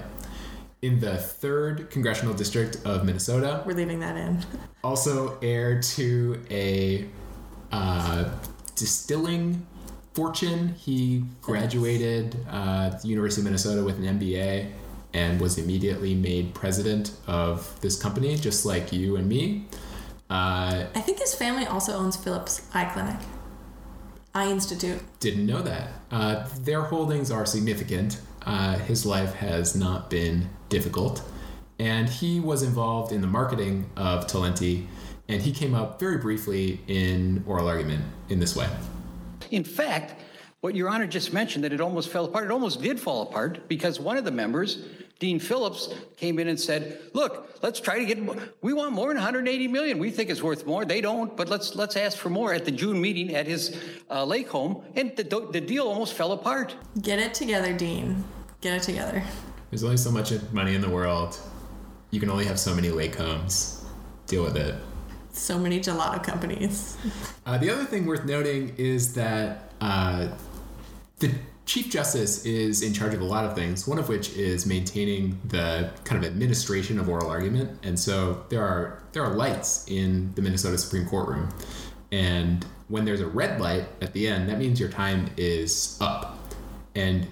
In 0.83 1.01
the 1.01 1.12
3rd 1.12 1.91
Congressional 1.91 2.35
District 2.35 2.77
of 2.85 3.05
Minnesota. 3.05 3.62
We're 3.67 3.75
leaving 3.75 4.01
that 4.01 4.17
in. 4.17 4.45
also 4.85 5.39
heir 5.41 5.81
to 5.81 6.43
a 6.51 7.07
uh, 7.73 8.31
distilling 8.75 9.67
fortune. 10.14 10.69
He 10.75 11.25
graduated 11.43 12.37
uh, 12.49 12.91
the 12.91 13.09
University 13.09 13.41
of 13.43 13.45
Minnesota 13.47 13.83
with 13.85 13.99
an 13.99 14.19
MBA 14.19 14.71
and 15.14 15.41
was 15.41 15.59
immediately 15.59 16.14
made 16.14 16.55
president 16.55 17.12
of 17.27 17.79
this 17.81 18.01
company, 18.01 18.37
just 18.37 18.64
like 18.67 18.93
you 18.93 19.17
and 19.17 19.29
me. 19.29 19.67
Uh, 20.29 20.87
I 20.95 21.01
think 21.01 21.19
his 21.19 21.35
family 21.35 21.67
also 21.67 21.93
owns 21.95 22.17
Phillips 22.17 22.67
Eye 22.75 22.85
Clinic, 22.87 23.17
Eye 24.35 24.49
Institute. 24.51 25.01
didn't 25.21 25.47
know 25.47 25.62
that. 25.62 25.91
Uh, 26.11 26.47
their 26.61 26.83
holdings 26.83 27.31
are 27.31 27.45
significant. 27.47 28.21
Uh, 28.45 28.79
his 28.79 29.05
life 29.05 29.35
has 29.35 29.75
not 29.75 30.09
been 30.09 30.49
difficult. 30.69 31.23
And 31.79 32.09
he 32.09 32.41
was 32.41 32.63
involved 32.63 33.13
in 33.13 33.21
the 33.21 33.27
marketing 33.27 33.91
of 33.97 34.27
Talenti, 34.27 34.87
and 35.29 35.43
he 35.43 35.53
came 35.53 35.75
up 35.75 35.99
very 35.99 36.17
briefly 36.17 36.81
in 36.87 37.43
oral 37.47 37.69
argument 37.69 38.05
in 38.29 38.41
this 38.41 38.57
way. 38.57 38.69
In 39.51 39.65
fact, 39.65 40.21
what 40.61 40.75
Your 40.75 40.89
Honor 40.89 41.07
just 41.07 41.33
mentioned, 41.33 41.65
that 41.65 41.73
it 41.73 41.81
almost 41.81 42.09
fell 42.09 42.25
apart, 42.25 42.45
it 42.45 42.51
almost 42.51 42.81
did 42.81 42.99
fall 42.99 43.23
apart 43.23 43.69
because 43.69 44.01
one 44.01 44.17
of 44.17 44.25
the 44.25 44.31
members, 44.31 44.85
Dean 45.19 45.39
Phillips, 45.39 45.95
came 46.19 46.39
in 46.39 46.49
and 46.49 46.61
said, 46.61 46.99
"Look, 47.14 47.59
let's 47.62 47.81
try 47.81 47.99
to 47.99 48.05
get. 48.05 48.19
We 48.61 48.75
want 48.75 48.93
more 48.93 49.09
than 49.09 49.17
180 49.17 49.67
million. 49.69 49.99
We 49.99 50.11
think 50.11 50.29
it's 50.29 50.43
worth 50.43 50.67
more. 50.67 50.85
They 50.85 51.01
don't, 51.01 51.35
but 51.37 51.49
let's 51.49 51.75
let's 51.75 51.97
ask 51.97 52.19
for 52.19 52.29
more." 52.29 52.53
At 52.53 52.64
the 52.67 52.71
June 52.71 53.01
meeting 53.01 53.35
at 53.35 53.47
his 53.47 53.77
uh, 54.11 54.25
lake 54.25 54.49
home, 54.49 54.85
and 54.95 55.17
the 55.17 55.25
the 55.53 55.61
deal 55.61 55.85
almost 55.89 56.12
fell 56.12 56.33
apart. 56.33 56.77
Get 57.01 57.19
it 57.19 57.33
together, 57.33 57.73
Dean. 57.73 58.25
Get 58.61 58.75
it 58.75 58.83
together. 58.83 59.23
There's 59.71 59.85
only 59.85 59.97
so 59.97 60.11
much 60.11 60.33
money 60.53 60.75
in 60.75 60.81
the 60.81 60.91
world. 60.91 61.39
You 62.11 62.21
can 62.21 62.31
only 62.31 62.45
have 62.45 62.59
so 62.59 62.75
many 62.75 62.91
lake 62.91 63.17
homes. 63.17 63.85
Deal 64.27 64.45
with 64.45 64.57
it. 64.57 64.75
So 65.33 65.59
many 65.59 65.81
gelato 65.81 66.23
companies. 66.23 66.97
Uh, 67.45 67.59
the 67.59 67.71
other 67.71 67.85
thing 67.85 68.07
worth 68.07 68.25
noting 68.25 68.75
is 68.79 69.14
that 69.14 69.73
uh, 69.81 70.29
the 71.19 71.31
Chief 71.67 71.91
Justice 71.91 72.47
is 72.47 72.83
in 72.83 72.93
charge 72.95 73.12
of 73.12 73.21
a 73.21 73.25
lot 73.25 73.45
of 73.45 73.57
things, 73.57 73.89
one 73.89 73.99
of 73.99 74.09
which 74.09 74.33
is 74.37 74.67
maintaining 74.67 75.39
the 75.49 75.91
kind 76.05 76.25
of 76.25 76.31
administration 76.31 76.97
of 76.97 77.09
oral 77.09 77.29
argument. 77.29 77.77
And 77.83 77.99
so 77.99 78.45
there 78.51 78.62
are 78.62 79.03
there 79.12 79.25
are 79.25 79.35
lights 79.35 79.85
in 79.89 80.33
the 80.37 80.43
Minnesota 80.43 80.79
Supreme 80.79 81.07
Court 81.07 81.29
room. 81.29 81.49
And 82.12 82.64
when 82.87 83.05
there's 83.05 83.21
a 83.21 83.27
red 83.27 83.61
light 83.61 83.87
at 84.01 84.12
the 84.12 84.29
end, 84.29 84.49
that 84.49 84.59
means 84.59 84.79
your 84.79 84.89
time 84.89 85.29
is 85.37 85.99
up. 86.01 86.39
And 86.95 87.27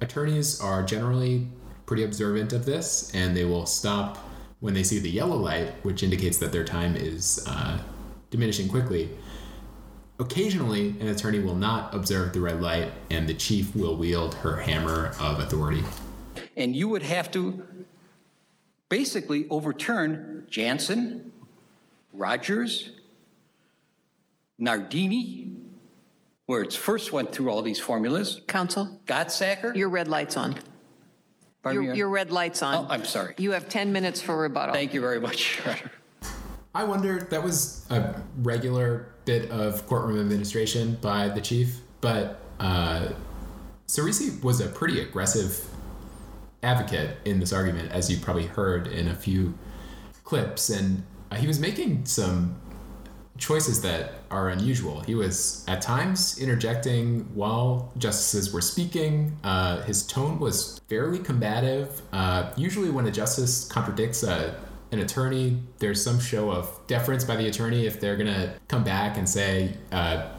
attorneys 0.00 0.60
are 0.60 0.84
generally 0.84 1.48
pretty 1.84 2.04
observant 2.04 2.52
of 2.52 2.64
this, 2.64 3.12
and 3.12 3.36
they 3.36 3.44
will 3.44 3.66
stop 3.66 4.18
when 4.60 4.72
they 4.72 4.84
see 4.84 5.00
the 5.00 5.10
yellow 5.10 5.36
light, 5.36 5.72
which 5.84 6.04
indicates 6.04 6.38
that 6.38 6.52
their 6.52 6.64
time 6.64 6.94
is 6.94 7.44
uh, 7.48 7.78
diminishing 8.30 8.68
quickly. 8.68 9.10
Occasionally, 10.18 10.94
an 11.00 11.08
attorney 11.08 11.40
will 11.40 11.56
not 11.56 11.92
observe 11.94 12.32
the 12.32 12.40
red 12.40 12.60
light, 12.62 12.92
and 13.10 13.28
the 13.28 13.34
chief 13.34 13.74
will 13.74 13.96
wield 13.96 14.34
her 14.36 14.56
hammer 14.56 15.12
of 15.20 15.40
authority. 15.40 15.82
and 16.56 16.76
you 16.76 16.88
would 16.88 17.02
have 17.02 17.30
to 17.32 17.66
basically 18.88 19.46
overturn 19.50 20.46
Janssen, 20.48 21.32
Rogers, 22.12 22.90
Nardini, 24.56 25.50
where 26.46 26.62
it's 26.62 26.76
first 26.76 27.12
went 27.12 27.32
through 27.32 27.50
all 27.50 27.62
these 27.62 27.80
formulas. 27.80 28.40
Counsel? 28.46 29.00
Gottsacker. 29.06 29.74
Your 29.74 29.88
red 29.88 30.06
light's 30.06 30.36
on. 30.36 30.56
Your, 31.64 31.94
your 31.94 32.08
red 32.08 32.30
light's 32.30 32.62
on. 32.62 32.84
Oh, 32.84 32.86
I'm 32.88 33.04
sorry. 33.04 33.34
You 33.38 33.52
have 33.52 33.68
10 33.68 33.92
minutes 33.92 34.20
for 34.20 34.36
rebuttal. 34.36 34.74
Thank 34.74 34.92
you 34.94 35.00
very 35.00 35.18
much. 35.18 35.60
I 36.74 36.82
wonder, 36.84 37.20
that 37.30 37.42
was 37.42 37.86
a 37.90 38.20
regular 38.38 39.06
bit 39.24 39.50
of 39.50 39.86
courtroom 39.86 40.20
administration 40.20 40.98
by 41.00 41.28
the 41.28 41.40
chief, 41.40 41.80
but 42.00 42.40
uh, 42.58 43.10
Ciresi 43.86 44.42
was 44.42 44.60
a 44.60 44.66
pretty 44.66 45.00
aggressive 45.00 45.66
advocate 46.64 47.18
in 47.24 47.38
this 47.38 47.52
argument, 47.52 47.92
as 47.92 48.10
you 48.10 48.18
probably 48.18 48.46
heard 48.46 48.88
in 48.88 49.06
a 49.06 49.14
few 49.14 49.54
clips, 50.24 50.68
and 50.68 51.04
uh, 51.30 51.36
he 51.36 51.46
was 51.46 51.60
making 51.60 52.06
some 52.06 52.56
choices 53.38 53.82
that 53.82 54.12
are 54.30 54.48
unusual. 54.48 55.00
He 55.00 55.14
was 55.14 55.64
at 55.68 55.80
times 55.80 56.38
interjecting 56.38 57.20
while 57.34 57.92
justices 57.98 58.52
were 58.52 58.60
speaking. 58.60 59.36
Uh, 59.44 59.82
his 59.82 60.06
tone 60.06 60.38
was 60.38 60.80
fairly 60.88 61.18
combative. 61.18 62.02
Uh, 62.12 62.52
usually, 62.56 62.90
when 62.90 63.06
a 63.06 63.10
justice 63.10 63.64
contradicts 63.64 64.22
a, 64.22 64.60
an 64.94 65.00
attorney, 65.00 65.60
there's 65.78 66.02
some 66.02 66.18
show 66.18 66.50
of 66.50 66.80
deference 66.86 67.24
by 67.24 67.36
the 67.36 67.46
attorney 67.46 67.86
if 67.86 68.00
they're 68.00 68.16
going 68.16 68.32
to 68.32 68.54
come 68.68 68.82
back 68.82 69.18
and 69.18 69.28
say, 69.28 69.76
uh, 69.92 70.30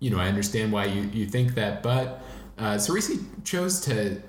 you 0.00 0.10
know, 0.10 0.18
I 0.18 0.28
understand 0.28 0.72
why 0.72 0.84
you, 0.86 1.02
you 1.12 1.26
think 1.26 1.54
that, 1.54 1.82
but 1.82 2.22
uh, 2.58 2.74
Ciresi 2.74 3.24
chose 3.44 3.80
to 3.82 4.20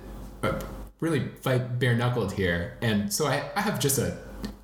uh, 0.43 0.59
really 0.99 1.27
fight 1.41 1.79
bare 1.79 1.95
knuckled 1.95 2.33
here. 2.33 2.77
And 2.81 3.11
so 3.11 3.27
I, 3.27 3.49
I 3.55 3.61
have 3.61 3.79
just 3.79 3.99
a 3.99 4.17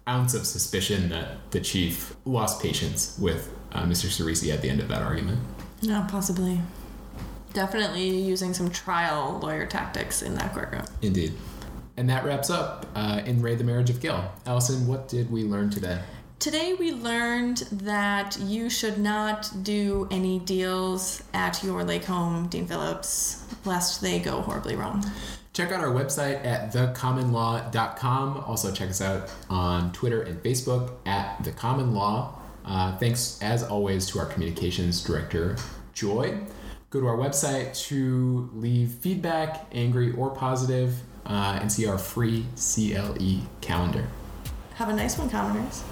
ounce 0.08 0.34
of 0.34 0.46
suspicion 0.46 1.10
that 1.10 1.52
the 1.52 1.60
chief 1.60 2.16
lost 2.26 2.62
patience 2.62 3.18
with 3.20 3.54
uh, 3.72 3.84
Mr. 3.84 4.08
Ciresi 4.08 4.54
at 4.54 4.62
the 4.62 4.70
end 4.70 4.80
of 4.80 4.88
that 4.88 5.02
argument. 5.02 5.40
No, 5.84 6.06
possibly. 6.10 6.60
Definitely 7.54 8.10
using 8.10 8.54
some 8.54 8.70
trial 8.70 9.40
lawyer 9.42 9.66
tactics 9.66 10.22
in 10.22 10.36
that 10.36 10.54
courtroom. 10.54 10.86
Indeed. 11.02 11.34
And 11.98 12.10
that 12.10 12.24
wraps 12.24 12.50
up 12.50 12.86
uh, 12.96 13.22
In 13.26 13.42
re 13.42 13.56
the 13.56 13.64
Marriage 13.64 13.90
of 13.90 14.00
Gill. 14.00 14.24
Allison, 14.46 14.88
what 14.88 15.08
did 15.08 15.32
we 15.32 15.44
learn 15.44 15.70
today? 15.70 16.02
Today 16.40 16.74
we 16.74 16.92
learned 16.92 17.58
that 17.72 18.40
you 18.40 18.68
should 18.68 18.98
not 18.98 19.52
do 19.62 20.08
any 20.10 20.40
deals 20.40 21.22
at 21.36 21.64
your 21.64 21.84
lake 21.84 22.06
home, 22.06 22.48
Dean 22.48 22.66
Phillips, 22.66 23.46
lest 23.64 24.02
they 24.02 24.20
go 24.20 24.42
horribly 24.42 24.76
wrong. 24.76 25.06
Check 25.54 25.72
out 25.72 25.82
our 25.82 25.92
website 25.94 26.44
at 26.44 26.74
thecommonlaw.com. 26.74 28.38
Also, 28.48 28.72
check 28.72 28.90
us 28.90 29.02
out 29.02 29.32
on 29.50 29.92
Twitter 29.92 30.22
and 30.22 30.42
Facebook 30.42 30.94
at 31.06 31.44
The 31.44 31.52
Common 31.52 31.94
Law. 31.94 32.40
Uh, 32.66 32.98
thanks, 32.98 33.38
as 33.42 33.62
always, 33.62 34.08
to 34.08 34.20
our 34.20 34.26
communications 34.26 35.04
director, 35.04 35.58
Joy. 35.94 36.40
Go 36.90 37.02
to 37.02 37.08
our 37.08 37.18
website 37.18 37.78
to 37.88 38.50
leave 38.54 38.92
feedback, 38.92 39.68
angry 39.74 40.12
or 40.14 40.32
positive, 40.32 40.96
uh, 41.26 41.60
and 41.62 41.72
see 41.72 41.86
our 41.88 41.98
free 41.98 42.46
CLE 42.56 43.48
calendar. 43.62 44.08
Have 44.76 44.90
a 44.90 44.94
nice 44.94 45.18
one, 45.18 45.30
commoners. 45.30 45.84